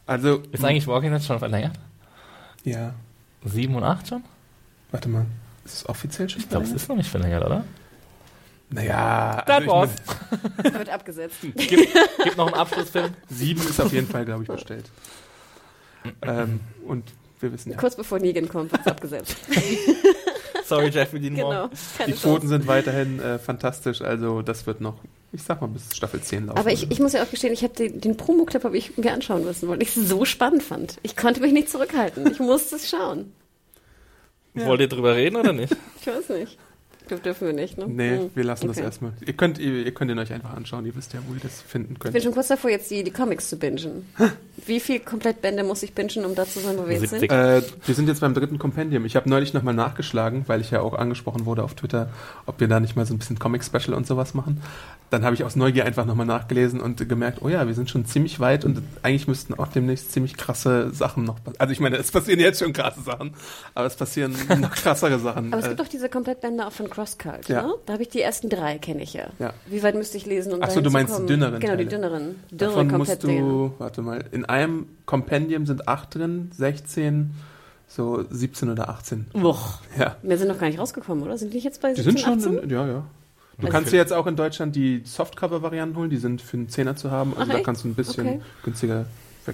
[0.06, 1.74] Also, Ist eigentlich Walking Dead schon verlängert?
[2.64, 2.94] ja,
[3.46, 4.24] 7 und 8 schon?
[4.92, 5.26] warte mal.
[5.66, 6.82] Ist es offiziell schon Ich glaube, es verlängert?
[6.84, 7.64] ist noch nicht verlängert, oder?
[8.74, 11.36] Naja, That also ich meine, wird abgesetzt.
[11.42, 11.70] Gibt,
[12.24, 13.14] gibt noch einen Abschlussfilm?
[13.30, 14.86] sieben ist auf jeden Fall, glaube ich, bestellt.
[16.22, 17.04] ähm, und
[17.42, 19.36] wir wissen ja, Kurz bevor Negan kommt, wird es abgesetzt.
[20.64, 21.52] Sorry, Jeffrey Dean genau.
[21.52, 21.70] Moore.
[21.98, 24.02] Keine die Quoten sind weiterhin äh, fantastisch.
[24.02, 24.96] Also das wird noch,
[25.34, 26.58] ich sag mal, bis Staffel 10 laufen.
[26.58, 29.12] Aber ich, ich muss ja auch gestehen, ich habe den, den Promo-Clip habe ich mir
[29.12, 30.98] anschauen müssen, weil ich es so spannend fand.
[31.04, 32.32] Ich konnte mich nicht zurückhalten.
[32.32, 33.34] Ich musste es schauen.
[34.54, 35.76] Wollt ihr drüber reden oder nicht?
[36.00, 36.58] Ich weiß nicht.
[37.12, 37.86] Dürf, dürfen wir nicht, ne?
[37.88, 38.30] Nee, Hm.
[38.34, 38.86] wir lassen das Okay.
[38.86, 39.12] erstmal.
[39.26, 40.86] Ihr könnt, ihr, ihr könnt ihn euch einfach anschauen.
[40.86, 42.14] Ihr wisst ja, wo ihr das finden Ich könnt.
[42.14, 44.06] bin schon kurz davor, jetzt die, die Comics zu bingen.
[44.66, 47.30] Wie viel Komplettbände muss ich bingen, um da zu sein, wo wir jetzt 70.
[47.30, 47.32] sind?
[47.32, 49.06] Äh, wir sind jetzt beim dritten Kompendium.
[49.06, 52.10] Ich habe neulich nochmal nachgeschlagen, weil ich ja auch angesprochen wurde auf Twitter,
[52.46, 54.62] ob wir da nicht mal so ein bisschen Comic-Special und sowas machen.
[55.10, 58.06] Dann habe ich aus Neugier einfach nochmal nachgelesen und gemerkt, oh ja, wir sind schon
[58.06, 61.60] ziemlich weit und eigentlich müssten auch demnächst ziemlich krasse Sachen noch passieren.
[61.60, 63.34] Also ich meine, es passieren jetzt schon krasse Sachen,
[63.76, 65.52] aber es passieren noch krassere Sachen.
[65.52, 67.64] Aber es Äh, gibt doch diese Komplettbände auch von CrossCult, Ja.
[67.64, 67.74] ne?
[67.86, 69.28] Da habe ich die ersten drei, kenne ich ja.
[69.40, 69.54] Ja.
[69.68, 71.86] Wie weit müsste ich lesen, um Ach so, dahin du meinst die dünneren Genau, die
[71.86, 71.90] Teile.
[71.90, 72.36] dünneren.
[72.52, 73.42] Dürre Davon musst Komplettdinger.
[73.42, 77.32] du, warte mal, in einem Kompendium sind acht drin, 16,
[77.88, 79.26] so 17 oder 18.
[79.34, 79.58] Boah.
[79.98, 80.16] Ja.
[80.22, 81.38] Wir sind noch gar nicht rausgekommen, oder?
[81.38, 82.64] Sind die nicht jetzt bei Die 17, sind schon, 18?
[82.64, 83.04] in, ja, ja.
[83.58, 86.70] Du Also- kannst dir jetzt auch in Deutschland die Softcover-Varianten holen, die sind für einen
[86.70, 87.32] Zehner zu haben.
[87.32, 87.66] Also Ach, da echt?
[87.66, 88.42] kannst du ein bisschen Okay.
[88.64, 89.06] günstiger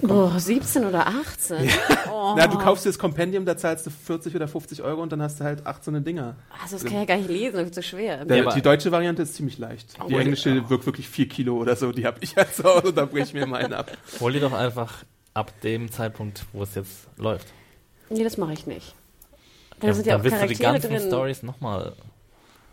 [0.02, 1.70] Boah, 17 oder 18.
[2.12, 2.34] Oh.
[2.36, 5.22] Na, du kaufst dir das Kompendium, da zahlst du 40 oder 50 Euro und dann
[5.22, 6.36] hast du halt acht so eine Dinger.
[6.62, 8.26] Also das kann ich ja gar nicht lesen, das ist zu schwer.
[8.26, 9.96] Der, aber- die deutsche Variante ist ziemlich leicht.
[10.10, 11.92] Die Oh, englische wirkt wirklich 4 Kilo oder so.
[11.94, 13.90] Die habe ich halt zu Hause und da breche ich mir mal einen ab.
[14.20, 15.04] Hol dir doch einfach
[15.34, 17.48] ab dem Zeitpunkt, wo es jetzt läuft.
[18.10, 18.94] nee, das mache ich nicht.
[19.80, 21.10] Da Ja, sind ja dann auch wirst du die Charaktere ganzen drin.
[21.10, 21.94] Stories nochmal.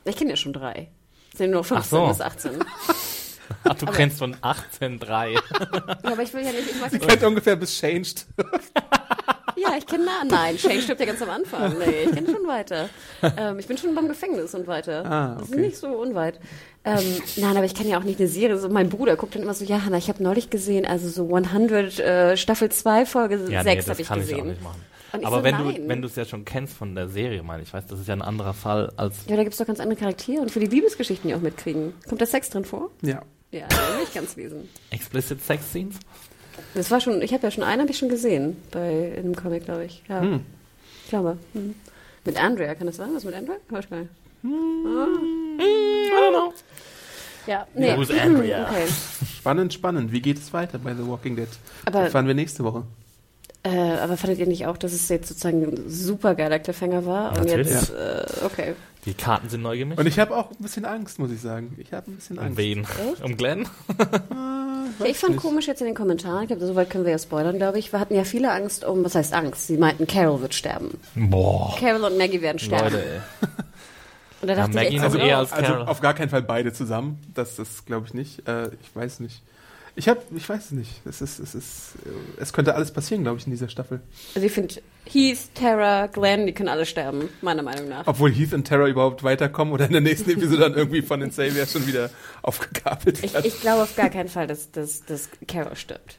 [0.04, 0.88] Ich kenne ja schon drei.
[1.32, 2.06] Es sind nur 15 so.
[2.08, 2.52] bis 18.
[3.64, 5.30] Ach, du kennst von 18.3.
[5.32, 5.40] Ja,
[6.04, 8.26] aber ich will ja nicht, ich mag Ich kennt ungefähr bis Changed.
[9.56, 11.78] Ja, ich kenne na, nein, Shane stirbt ja ganz am Anfang.
[11.78, 12.88] Nee, ich kenne schon weiter.
[13.36, 15.04] Ähm, ich bin schon beim Gefängnis und weiter.
[15.06, 15.60] Ah, Das ist okay.
[15.60, 16.40] nicht so unweit.
[16.84, 16.98] Ähm,
[17.36, 18.58] nein, aber ich kann ja auch nicht eine Serie.
[18.58, 21.32] So, mein Bruder guckt dann immer so, ja, Hanna, ich habe neulich gesehen, also so
[21.34, 24.48] 100 äh, Staffel 2 Folge 6 Ja, nee, das habe ich kann ich auch gesehen.
[24.48, 24.80] nicht machen.
[25.22, 25.74] Aber so, wenn nein.
[25.82, 28.08] du wenn du es ja schon kennst von der Serie, meine ich, weiß, das ist
[28.08, 30.66] ja ein anderer Fall als ja, da gibt's doch ganz andere Charaktere und für die
[30.66, 31.92] Liebesgeschichten die auch mitkriegen.
[32.08, 32.90] Kommt da Sex drin vor?
[33.02, 33.22] Ja.
[33.52, 34.68] Ja, will ich ganz lesen.
[34.90, 35.94] explicit Sex Scenes.
[36.74, 39.36] Das war schon, ich habe ja schon einen habe ich schon gesehen bei in einem
[39.36, 40.02] Comic, glaube ich.
[40.08, 40.20] Ja.
[40.22, 40.40] Hm.
[41.04, 41.36] Ich glaube.
[41.52, 41.74] Hm.
[42.24, 43.10] Mit Andrea, kann das sein?
[43.14, 43.56] Was mit Andrea?
[43.68, 44.10] Weiß ich gar nicht.
[47.46, 47.96] Ja, nee.
[47.96, 48.68] Who's Andrea?
[48.68, 48.86] Okay.
[49.38, 50.12] Spannend, spannend.
[50.12, 51.48] Wie geht es weiter bei The Walking Dead?
[51.84, 52.84] Aber- Das fahren wir nächste Woche.
[53.64, 57.30] Äh, aber fandet ihr nicht auch, dass es jetzt sozusagen ein super geiler Cliffhanger war?
[57.30, 57.68] Und Natürlich.
[57.70, 58.74] jetzt, äh, okay.
[59.06, 59.98] Die Karten sind neu gemischt.
[59.98, 61.74] Und ich habe auch ein bisschen Angst, muss ich sagen.
[61.78, 62.58] Ich habe ein bisschen um Angst.
[62.58, 62.80] wen?
[63.12, 63.22] Echt?
[63.24, 63.66] Um Glenn?
[64.30, 67.56] Ja, ich fand komisch jetzt in den Kommentaren, ich glaube, soweit können wir ja spoilern,
[67.56, 67.92] glaube ich.
[67.92, 69.66] Wir hatten ja viele Angst um, was heißt Angst?
[69.66, 70.98] Sie meinten, Carol wird sterben.
[71.14, 71.74] Boah.
[71.78, 72.94] Carol und Maggie werden sterben.
[72.94, 73.20] Leute, ey.
[74.42, 75.86] Und da Ja, dachte Maggie ich echt noch so, eher als Also Carol.
[75.88, 77.18] auf gar keinen Fall beide zusammen.
[77.32, 78.46] Das, das glaube ich nicht.
[78.46, 79.42] Äh, ich weiß nicht.
[79.96, 80.90] Ich habe, ich weiß es nicht.
[81.04, 81.92] Es ist, es ist,
[82.36, 84.00] es könnte alles passieren, glaube ich, in dieser Staffel.
[84.34, 88.06] Also ich finde, Heath, Tara, Glenn, die können alle sterben, meiner Meinung nach.
[88.06, 91.30] Obwohl Heath und Terra überhaupt weiterkommen oder in der nächsten Episode dann irgendwie von den
[91.30, 92.10] Saviors schon wieder
[92.42, 93.46] aufgegabelt Ich, werden.
[93.46, 96.18] ich glaube auf gar keinen Fall, dass, dass, dass Carol stirbt.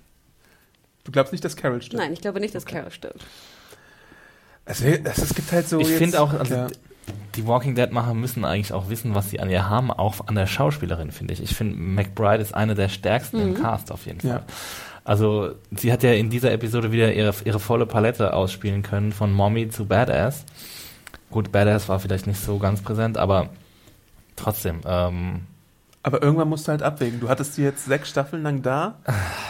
[1.03, 2.01] Du glaubst nicht, dass Carol stirbt?
[2.01, 3.25] Nein, ich glaube nicht, dass Carol stirbt.
[4.65, 5.79] Es, es, gibt halt so.
[5.79, 6.67] Ich finde auch, also, ja.
[7.35, 10.35] Die Walking Dead Macher müssen eigentlich auch wissen, was sie an ihr haben, auch an
[10.35, 11.41] der Schauspielerin, finde ich.
[11.41, 14.29] Ich finde, McBride ist eine der stärksten im Cast auf jeden Fall.
[14.29, 14.43] Ja.
[15.03, 19.31] Also, sie hat ja in dieser Episode wieder ihre, ihre volle Palette ausspielen können, von
[19.31, 20.45] Mommy zu Badass.
[21.29, 23.49] Gut, Badass war vielleicht nicht so ganz präsent, aber
[24.35, 25.41] trotzdem, ähm,
[26.01, 27.19] Aber irgendwann musst du halt abwägen.
[27.19, 28.99] Du hattest sie jetzt sechs Staffeln lang da.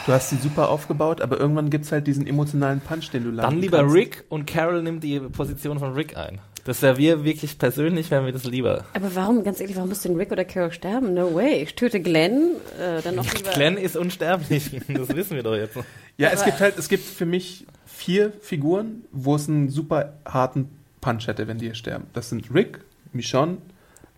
[0.06, 3.60] Du hast sie super aufgebaut, aber irgendwann gibt's halt diesen emotionalen Punch, den du dann
[3.60, 3.94] lieber kannst.
[3.94, 6.40] Rick und Carol nimmt die Position von Rick ein.
[6.66, 8.86] Das wäre wir wirklich persönlich, wären wir das lieber.
[8.94, 11.14] Aber warum, ganz ehrlich, warum muss denn Rick oder Carol sterben?
[11.14, 11.62] No way.
[11.62, 13.52] Ich töte Glenn, äh, dann noch lieber...
[13.52, 15.78] Glenn ist unsterblich, das wissen wir doch jetzt.
[16.18, 20.70] Ja, es gibt halt, es gibt für mich vier Figuren, wo es einen super harten
[21.02, 22.08] Punch hätte, wenn die hier sterben.
[22.14, 22.80] Das sind Rick,
[23.14, 23.58] Michonne,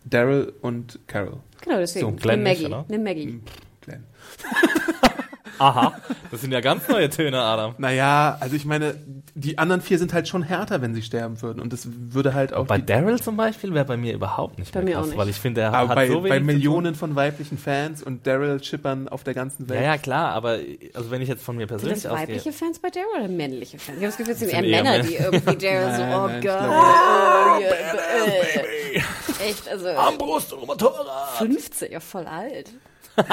[0.06, 1.40] Daryl und Carol.
[1.61, 2.06] Genau, deswegen.
[2.06, 2.74] So, Glenn Nimm nicht, Maggie.
[2.74, 2.86] oder?
[2.88, 3.40] Nimm Maggie.
[3.82, 4.03] Glenn.
[5.60, 5.94] Aha,
[6.32, 7.76] das sind ja ganz neue Töne, Adam.
[7.78, 8.96] Naja, also ich meine,
[9.36, 11.60] die anderen vier sind halt schon härter, wenn sie sterben würden.
[11.60, 12.66] Und das würde halt auch.
[12.68, 15.18] Bei Daryl zum Beispiel wäre bei mir überhaupt nicht Bei mehr mir auch krass, nicht.
[15.20, 18.26] weil ich finde, er aber hat bei, so wenig bei Millionen von weiblichen Fans und
[18.28, 19.68] Daryl Chippern auf der ganzen.
[19.70, 19.80] Welt.
[19.82, 20.60] Ja, ja, klar, aber
[20.94, 22.28] also wenn ich jetzt von mir Sind persönlich das ausgehe.
[22.28, 23.98] weibliche Fans bei Daryl oder männliche Fans?
[23.98, 26.28] Ich habe das Gefühl, es sind Sind eher eher Männer, die irgendwie Daryl so, oh
[26.28, 29.50] nein, Gott, oh, yeah, äh.
[29.50, 31.38] Echt, also Armbrust und Motorrad.
[31.38, 32.72] 50, ja voll alt.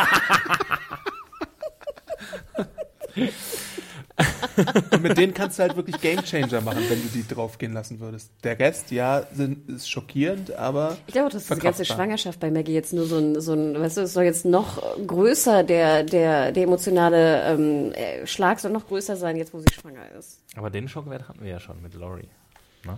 [4.92, 8.30] Und mit denen kannst du halt wirklich Gamechanger machen, wenn du die draufgehen lassen würdest.
[8.44, 10.96] Der Rest, ja, sind, ist schockierend, aber.
[11.06, 11.84] Ich glaube, dass diese ganze.
[11.84, 14.82] Schwangerschaft bei Maggie jetzt nur so ein, so ein weißt du, es soll jetzt noch
[15.06, 19.66] größer, der, der, der emotionale ähm, äh, Schlag soll noch größer sein, jetzt wo sie
[19.72, 20.40] schwanger ist.
[20.56, 22.28] Aber den Schockwert hatten wir ja schon mit Laurie.
[22.84, 22.96] Ne?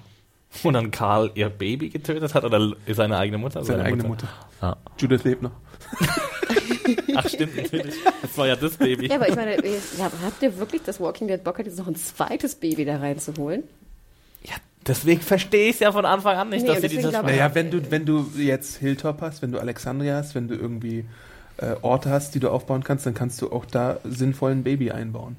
[0.63, 3.65] Wo dann Karl ihr Baby getötet hat oder seine eigene Mutter?
[3.65, 4.29] Seine eigene Mutter.
[4.61, 4.77] Ah.
[4.99, 5.53] Judith lebt noch.
[7.15, 7.95] Ach stimmt, natürlich.
[8.23, 9.09] Das war ja das Baby.
[9.09, 11.87] Ja, aber ich meine, ja, habt ihr wirklich das Walking Dead Bock hat, jetzt noch
[11.87, 13.65] ein zweites Baby da reinzuholen?
[14.43, 14.55] Ja,
[14.87, 17.13] deswegen verstehe ich es ja von Anfang an nicht, Nee, dass sie dieses...
[17.13, 21.05] Naja, wenn du, wenn du jetzt Hilltop hast, wenn du Alexandria hast, wenn du irgendwie
[21.59, 24.91] äh, Orte hast, die du aufbauen kannst, dann kannst du auch da sinnvoll ein Baby
[24.91, 25.37] einbauen.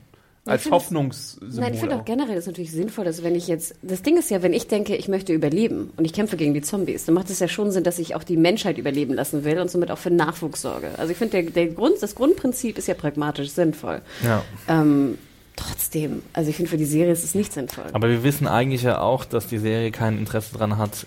[0.48, 1.60] Als Hoffnungssymbol.
[1.60, 2.06] Nein, ich finde auch auch.
[2.06, 4.96] generell ist natürlich sinnvoll, dass wenn ich jetzt, das Ding ist ja, wenn ich denke,
[4.96, 7.84] ich möchte überleben und ich kämpfe gegen die Zombies, dann macht es ja schon Sinn,
[7.84, 10.90] dass ich auch die Menschheit überleben lassen will und somit auch für Nachwuchs sorge.
[10.98, 14.02] Also ich finde, der, der Grund, das Grundprinzip ist ja pragmatisch sinnvoll.
[14.24, 14.44] Ja.
[14.68, 15.18] Ähm,
[15.56, 17.86] trotzdem, also ich finde, für die Serie ist es nicht sinnvoll.
[17.94, 21.06] Aber wir wissen eigentlich ja auch, dass die Serie kein Interesse dran hat,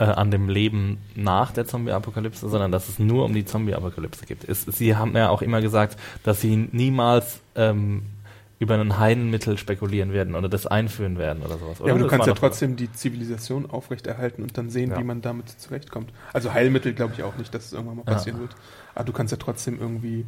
[0.00, 4.38] äh, an dem Leben nach der Zombie-Apokalypse, sondern dass es nur um die Zombie-Apokalypse geht.
[4.48, 8.02] Sie haben ja auch immer gesagt, dass sie niemals ähm,
[8.60, 11.78] über ein Heilmittel spekulieren werden oder das einführen werden oder sowas.
[11.78, 14.98] Ja, aber du Das kannst ja trotzdem die Zivilisation aufrechterhalten und dann sehen, Ja.
[14.98, 16.12] wie man damit zurechtkommt.
[16.32, 18.12] Also Heilmittel glaube ich auch nicht, dass es irgendwann mal Ja.
[18.12, 18.54] passieren wird.
[18.94, 20.26] Aber du kannst ja trotzdem irgendwie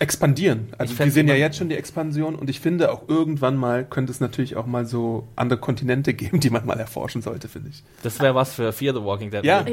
[0.00, 0.68] expandieren.
[0.78, 3.84] Also Ich wir sehen ja jetzt schon die Expansion und ich finde auch irgendwann mal
[3.84, 7.70] könnte es natürlich auch mal so andere Kontinente geben, die man mal erforschen sollte, finde
[7.70, 7.82] ich.
[8.02, 9.42] Das wäre was für Fear the Walking Dead.
[9.44, 9.64] Ja.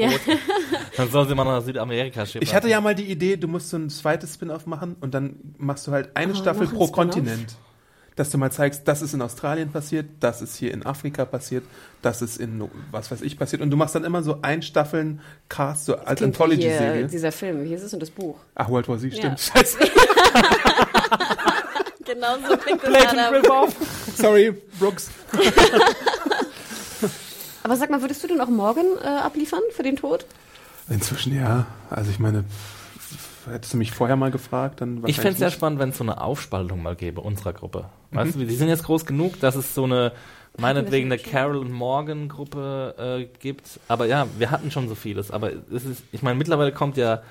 [0.97, 2.47] Dann sollen sie mal nach Südamerika schippen.
[2.47, 5.35] Ich hatte ja mal die Idee, du musst so ein zweites Spin-off machen und dann
[5.57, 6.91] machst du halt eine Oh, Staffel ein pro Spin-off?
[6.93, 7.57] Kontinent.
[8.15, 11.65] Dass du mal zeigst, das ist in Australien passiert, das ist hier in Afrika passiert,
[12.01, 13.61] das ist in was weiß ich passiert.
[13.61, 15.19] Und du machst dann immer so ein Staffeln
[15.49, 17.07] Cast, so als hier Anthology-Serie.
[17.07, 18.37] Dieser Film, wie hieß es und das Buch?
[18.55, 19.17] Ach, World War Z, Ja.
[19.19, 19.39] stimmt.
[19.39, 19.77] Scheiße.
[22.05, 23.75] Genau so klingt das.
[24.15, 25.09] Sorry, Brooks.
[27.63, 30.25] Aber sag mal, würdest du denn auch morgen äh, abliefern für den Tod?
[30.87, 31.65] Inzwischen ja.
[31.89, 32.43] Also ich meine,
[33.49, 36.03] hättest du mich vorher mal gefragt, dann Ich fände es sehr spannend, wenn es so
[36.03, 37.85] eine Aufspaltung mal gäbe, unserer Gruppe.
[38.11, 38.17] Mhm.
[38.17, 40.11] Weißt du, die sind jetzt groß genug, dass es so eine,
[40.57, 43.79] meinetwegen eine Carol und Morgan Gruppe äh, gibt.
[43.87, 45.31] Aber ja, wir hatten schon so vieles.
[45.31, 47.21] Aber es ist, ich meine, mittlerweile kommt ja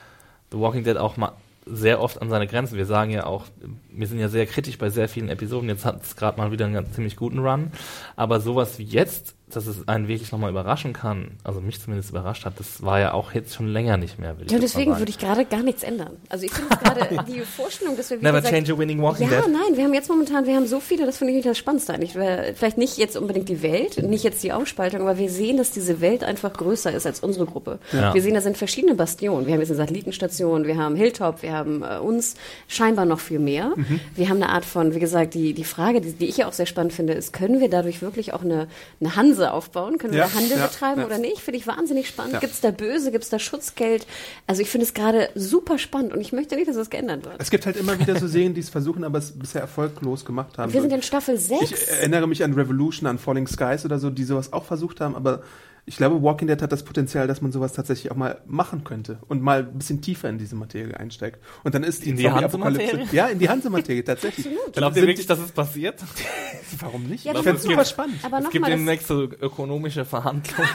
[0.53, 1.33] The Walking Dead auch mal
[1.67, 2.77] sehr oft an seine Grenzen.
[2.77, 3.47] Wir sagen ja auch,
[3.91, 5.69] wir sind ja sehr kritisch bei sehr vielen Episoden.
[5.69, 7.73] Jetzt hat es gerade mal wieder einen ganz ziemlich guten Run.
[8.17, 12.45] Aber sowas wie jetzt, dass es einen wirklich nochmal überraschen kann, also mich zumindest überrascht
[12.45, 14.39] hat, das war ja auch jetzt schon länger nicht mehr.
[14.39, 16.17] Will ich Ja, deswegen würde ich gerade gar nichts ändern.
[16.29, 19.31] Also ich finde gerade die Vorstellung, dass wir wie Never gesagt, change a winning Walking
[19.31, 19.53] ja, Dead.
[19.53, 21.95] nein, wir haben jetzt momentan, wir haben so viele, das finde ich nicht das Spannendste
[21.95, 22.13] eigentlich.
[22.13, 26.01] Vielleicht nicht jetzt unbedingt die Welt, nicht jetzt die Aufspaltung, aber wir sehen, dass diese
[26.01, 27.79] Welt einfach größer ist als unsere Gruppe.
[27.93, 28.15] Ja.
[28.15, 29.47] Wir sehen, da sind verschiedene Bastionen.
[29.47, 32.37] Wir haben jetzt eine Satellitenstation, wir haben Hilltop, wir haben äh, uns,
[32.69, 33.73] scheinbar noch viel mehr.
[33.77, 34.01] Mhm.
[34.15, 36.53] Wir haben eine Art von, wie gesagt, die, die Frage, die, die ich ja auch
[36.53, 38.69] sehr spannend finde, ist, können wir dadurch wirklich auch eine,
[39.01, 39.99] eine Hanse aufbauen?
[39.99, 41.07] Können wir Ja, da Handel ja, betreiben ja.
[41.07, 41.41] oder nicht?
[41.41, 42.41] Finde ich wahnsinnig spannend.
[42.41, 44.07] Gibt es da Böse, gibt es da Schutzgeld?
[44.47, 47.37] Also ich finde es gerade super spannend und ich möchte nicht, dass das geändert wird.
[47.39, 50.59] Es gibt halt immer wieder so Serien, die es versuchen, aber es bisher erfolglos gemacht
[50.59, 50.73] haben.
[50.73, 51.63] Wir sind in Staffel 6.
[51.63, 55.15] ich erinnere mich an Revolution, an Falling Skies oder so, die sowas auch versucht haben,
[55.17, 55.43] aber
[55.87, 59.19] ich glaube, Walking Dead hat das Potenzial, dass man sowas tatsächlich auch mal machen könnte
[59.29, 61.39] und mal ein bisschen tiefer in diese Materie einsteigt.
[61.63, 63.07] Und dann ist die In die Hanse-Materie?
[63.13, 64.49] Ja, in die Hanse-Materie, tatsächlich.
[64.73, 66.01] Glaubt ihr wirklich, dass es passiert?
[66.81, 67.25] Warum nicht?
[67.25, 68.17] Ja, ich fände es super spannend.
[68.25, 70.69] aber Es gibt demnächst so ökonomische Verhandlungen.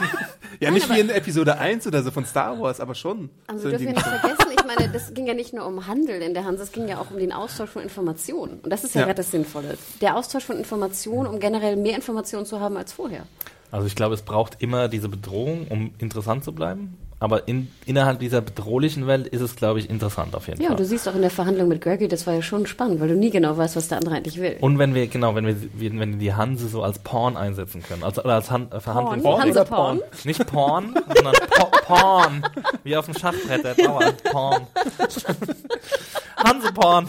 [0.58, 3.30] Ja, nicht wie in Episode 1 oder so von Star Wars, aber schon.
[3.46, 6.20] also so dürfen wir nicht vergessen, ich meine, das ging ja nicht nur um Handel
[6.20, 8.58] in der Hanse, es ging ja auch um den Austausch von Informationen.
[8.62, 9.06] Und das ist ja, Ja.
[9.06, 9.78] gerade das Sinnvolle.
[10.02, 13.22] Der Austausch von Informationen, um generell mehr Informationen zu haben als vorher.
[13.70, 16.96] Also ich glaube, es braucht immer diese Bedrohung, um interessant zu bleiben.
[17.22, 20.76] Aber in, innerhalb dieser bedrohlichen Welt ist es, glaube ich, interessant auf jeden Ja, Fall.
[20.76, 23.08] und du siehst auch in der Verhandlung mit Gregory, das war ja schon spannend, weil
[23.08, 24.56] du nie genau weißt, was der andere eigentlich will.
[24.62, 28.04] und wenn wir, genau, wenn wir, wenn wir die Hanse so als Porn einsetzen können,
[28.04, 29.42] also oder als Han äh, Verhandlungs Porn?
[29.42, 30.00] Hanse Porn?
[30.24, 32.42] Nicht Porn, sondern po Porn.
[32.84, 34.12] Wie auf dem Schachbrett, der Dauer.
[34.32, 34.66] Porn.
[36.42, 37.06] Hanseporn.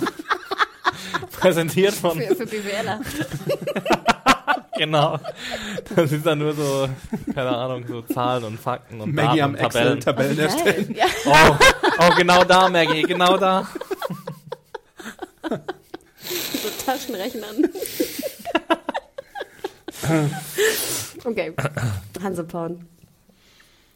[1.39, 2.99] Präsentiert von, Für, für BWLer.
[4.77, 5.19] genau.
[5.95, 6.87] Das ist dann nur so,
[7.33, 9.97] keine Ahnung, so Zahlen und Fakten und Maggie Daten am und Tabellen.
[9.97, 10.95] Excel Tabellen erstellen.
[10.95, 11.55] Ja, Oh,
[11.99, 13.67] oh, genau da, Maggie, genau da.
[15.49, 17.65] so Taschenrechnern.
[21.25, 21.53] okay,
[22.21, 22.87] Hanseporn.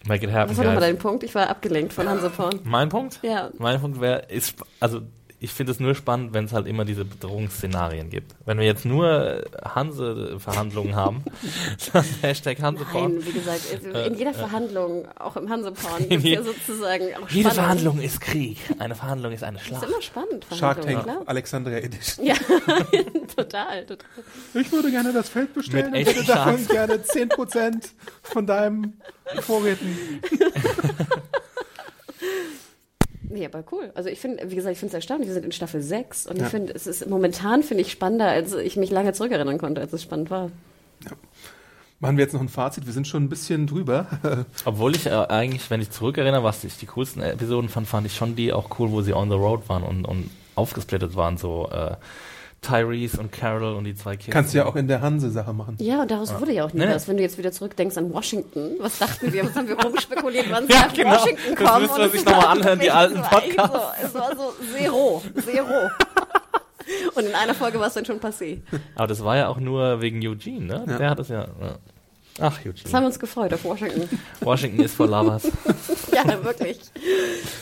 [0.08, 1.24] Make it happen, Was war nochmal dein Punkt?
[1.24, 2.60] Ich war abgelenkt von Hanseporn.
[2.64, 3.20] Mein Punkt?
[3.24, 3.50] Ja.
[3.58, 5.02] Mein Punkt wäre, ist, also
[5.40, 8.36] ich finde es nur spannend, wenn es halt immer diese Bedrohungsszenarien gibt.
[8.46, 11.24] Wenn wir jetzt nur äh, Hanse-Verhandlungen haben,
[11.94, 13.16] dann Hashtag Hanseporn.
[13.16, 13.62] Nein, wie gesagt,
[14.08, 17.54] in jeder Verhandlung, auch im Hanseporn, gibt es ja sozusagen auch Jede Spannung.
[17.54, 18.58] Verhandlung ist Krieg.
[18.80, 19.84] Eine Verhandlung ist eine ist Schlacht.
[19.84, 20.46] immer spannend.
[20.58, 21.22] Shark Tank, klar.
[21.26, 22.26] Alexandria Edition.
[22.26, 22.36] Ja,
[23.36, 24.08] total, total.
[24.54, 27.90] Ich würde gerne das Feld bestellen Mit und würde echten davon gerne 10%
[28.24, 28.94] von deinem
[29.42, 30.22] Vorräten.
[33.30, 33.92] Nee, aber cool.
[33.96, 35.28] Also ich finde, wie gesagt, ich finde es erstaunlich.
[35.28, 36.46] Wir sind in Staffel 6 und Ja.
[36.46, 39.94] ich finde, es ist momentan, finde ich, spannender, als ich mich lange zurückerinnern konnte, als
[39.94, 40.52] es spannend war.
[42.00, 42.86] Machen wir jetzt noch ein Fazit.
[42.86, 44.08] Wir sind schon ein bisschen drüber.
[44.66, 48.16] Obwohl ich äh, eigentlich, wenn ich zurückerinnere, was ich die coolsten Episoden fand, fand ich
[48.16, 51.70] schon die auch cool, wo sie on the road waren und, und aufgesplittet waren, so
[51.72, 51.96] äh,
[52.66, 54.32] Tyrese und Carol und die zwei Kids.
[54.32, 55.76] Kannst du ja auch in der Hanse-Sache machen.
[55.80, 56.90] Ja, und daraus wurde ja auch nie Nee.
[56.94, 57.08] was.
[57.08, 60.66] Wenn du jetzt wieder zurückdenkst an Washington, was dachten wir, was haben wir rumspekuliert, wann
[60.68, 61.12] sie Ja, nach genau.
[61.12, 61.82] Washington Das kommen?
[61.84, 64.02] müsste und man es sich war noch mal anhören, die alten es war echt Podcasts.
[64.02, 65.90] So, es war so zero, zero.
[67.16, 68.60] und in einer Folge war es dann schon passé.
[68.96, 70.84] Aber das war ja auch nur wegen Eugene, ne?
[70.88, 70.98] Ja.
[70.98, 71.48] Der hat es ja.
[72.40, 72.92] Ach, Das haben Eugene.
[73.02, 74.10] wir uns gefreut auf Washington.
[74.42, 75.44] Washington ist for lovers.
[76.14, 76.80] ja, wirklich.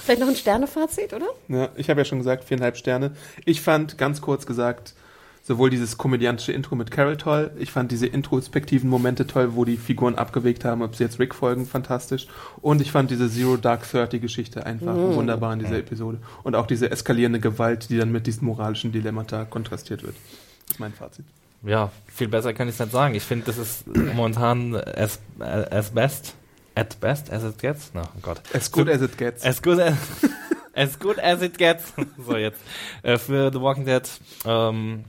[0.04, 1.28] Vielleicht noch ein Sternefazit, oder?
[1.48, 3.12] Ja, ich habe ja schon gesagt, viereinhalb Sterne.
[3.46, 4.96] Ich fand, ganz kurz gesagt,
[5.44, 9.78] sowohl dieses komödiantische Intro mit Carol toll, ich fand diese introspektiven Momente toll, wo die
[9.78, 12.28] Figuren abgewegt haben, ob sie jetzt Rick folgen, fantastisch.
[12.62, 16.20] Und ich fand diese Zero Dark Thirty Geschichte einfach wunderbar in dieser Episode.
[16.44, 20.16] Und auch diese eskalierende Gewalt, die dann mit diesen moralischen Dilemmata kontrastiert wird.
[20.66, 21.26] Das ist mein Fazit.
[21.64, 23.16] Ja, viel besser kann ich es nicht sagen.
[23.16, 26.36] Ich finde, das ist momentan as, as best,
[26.76, 27.92] at best as it gets.
[27.94, 28.42] Na, oh Gott.
[28.54, 29.44] As good as it gets.
[29.46, 29.96] As good as,
[30.74, 31.94] as good as it gets.
[32.18, 32.60] so jetzt.
[33.02, 34.10] Äh, für The Walking Dead,
[34.46, 35.06] ähm,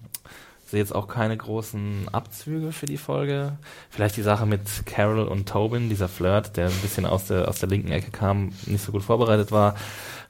[0.66, 3.59] sehe jetzt auch keine großen Abzüge für die Folge.
[3.91, 7.61] Vielleicht die Sache mit Carol und Tobin, dieser Flirt, der ein bisschen aus der, aus
[7.61, 9.77] der linken Ecke kam, nicht so gut vorbereitet war.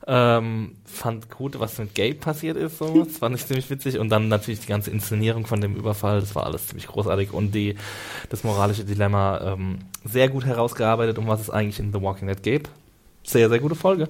[0.07, 3.05] Ähm, fand gut, was mit Gabe passiert ist, so.
[3.05, 3.99] Das fand ich ziemlich witzig.
[3.99, 7.33] Und dann natürlich die ganze Inszenierung von dem Überfall, das war alles ziemlich großartig.
[7.33, 7.77] Und die,
[8.29, 12.43] das moralische Dilemma ähm, sehr gut herausgearbeitet, um was es eigentlich in The Walking Dead
[12.43, 12.69] geht.
[13.23, 14.09] Sehr, sehr gute Folge.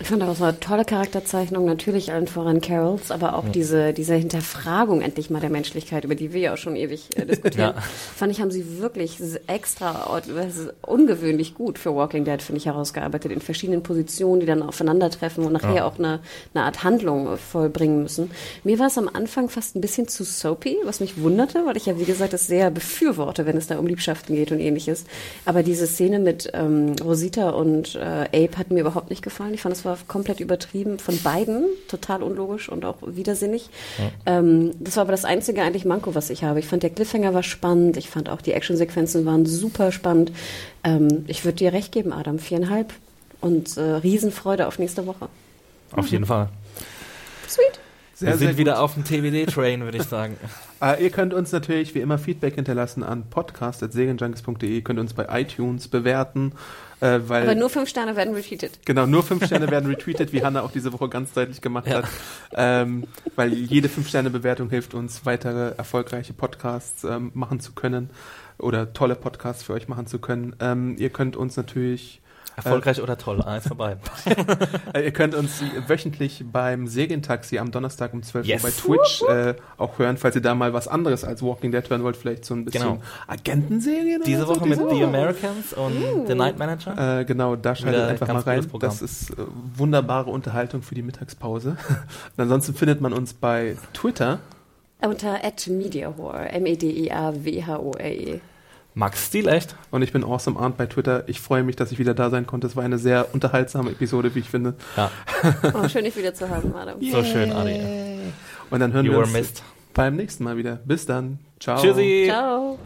[0.00, 3.50] Ich fand auch, war eine tolle Charakterzeichnung, natürlich allen voran Carols, aber auch Ja.
[3.50, 7.24] diese, diese Hinterfragung endlich mal der Menschlichkeit, über die wir ja auch schon ewig äh,
[7.24, 7.80] diskutieren, Ja.
[8.16, 13.30] fand ich, haben sie wirklich extra, das ungewöhnlich gut für Walking Dead, finde ich, herausgearbeitet,
[13.30, 15.84] in verschiedenen Positionen, die dann aufeinandertreffen und nachher Ja.
[15.86, 16.18] auch eine,
[16.54, 18.32] eine Art Handlung äh, vollbringen müssen.
[18.64, 21.86] Mir war es am Anfang fast ein bisschen zu soapy, was mich wunderte, weil ich
[21.86, 25.04] ja, wie gesagt, das sehr befürworte, wenn es da um Liebschaften geht und ähnliches.
[25.44, 29.54] Aber diese Szene mit ähm, Rosita und äh, Abe hat mir überhaupt nicht gefallen.
[29.54, 33.68] Ich fand, es war komplett übertrieben von beiden, total unlogisch und auch widersinnig.
[34.24, 36.58] Ähm, das war aber das einzige eigentlich Manko, was ich habe.
[36.58, 37.98] Ich fand, der Cliffhanger war spannend.
[37.98, 40.32] Ich fand auch, die Actionsequenzen waren super spannend.
[40.84, 42.94] Ähm, ich würde dir recht geben, Adam, viereinhalb.
[43.42, 45.28] Und äh, Riesenfreude auf nächste Woche.
[45.92, 46.48] Auf jeden Fall.
[47.46, 47.78] Sweet.
[48.14, 50.38] Sehr, Wir sind sehr wieder auf dem TBD-Train, würde ich sagen.
[50.80, 54.76] Äh, ihr könnt uns natürlich wie immer Feedback hinterlassen an podcast.segenjunkies.de.
[54.76, 56.52] Ihr könnt uns bei iTunes bewerten,
[57.04, 58.80] äh, weil Aber nur fünf Sterne werden retweetet.
[58.86, 61.96] Genau, nur fünf Sterne werden retweetet, wie Hanna auch diese Woche ganz deutlich gemacht Ja.
[61.96, 62.06] hat.
[62.56, 63.04] Ähm,
[63.36, 68.10] weil jede Fünf-Sterne-Bewertung hilft uns, weitere erfolgreiche Podcasts ähm, machen zu können
[68.58, 70.56] oder tolle Podcasts für euch machen zu können.
[70.60, 72.22] Ähm, ihr könnt uns natürlich
[72.56, 73.96] Erfolgreich oder toll, eins vorbei.
[74.94, 78.62] äh, ihr könnt uns wöchentlich beim Serientaxi am Donnerstag um 12 Yes.
[78.64, 81.88] Uhr bei Twitch äh, auch hören, falls ihr da mal was anderes als Walking Dead
[81.90, 83.00] hören wollt, vielleicht so ein bisschen Genau.
[83.26, 87.20] Agentenserien oder Diese so Woche mit The Americans und The Night Manager.
[87.20, 88.66] Äh, genau, da schaltet Wieder einfach mal rein.
[88.80, 89.34] Das ist äh,
[89.76, 91.70] wunderbare Unterhaltung für die Mittagspause.
[92.36, 94.38] Und ansonsten findet man uns bei Twitter.
[95.00, 98.40] Unter @mediahore, M-E-D-I-A-W-H-O-R-E.
[98.94, 99.74] Max Stil, echt?
[99.90, 101.24] Und ich bin Awesome Arndt bei Twitter.
[101.28, 102.66] Ich freue mich, dass ich wieder da sein konnte.
[102.68, 104.74] Es war eine sehr unterhaltsame Episode, wie ich finde.
[104.96, 105.10] Ja,
[105.74, 107.00] Oh, schön, dich wieder zu haben, Adam.
[107.00, 107.80] so schön, Adi.
[108.70, 109.62] Und dann hören You wir uns missed.
[109.94, 110.76] beim nächsten Mal wieder.
[110.84, 111.40] Bis dann.
[111.58, 111.80] Ciao.
[111.80, 112.26] Tschüssi.
[112.28, 112.78] Ciao.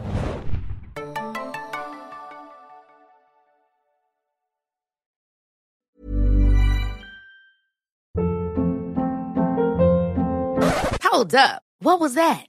[11.03, 11.61] Hold up.
[11.81, 12.48] What was that?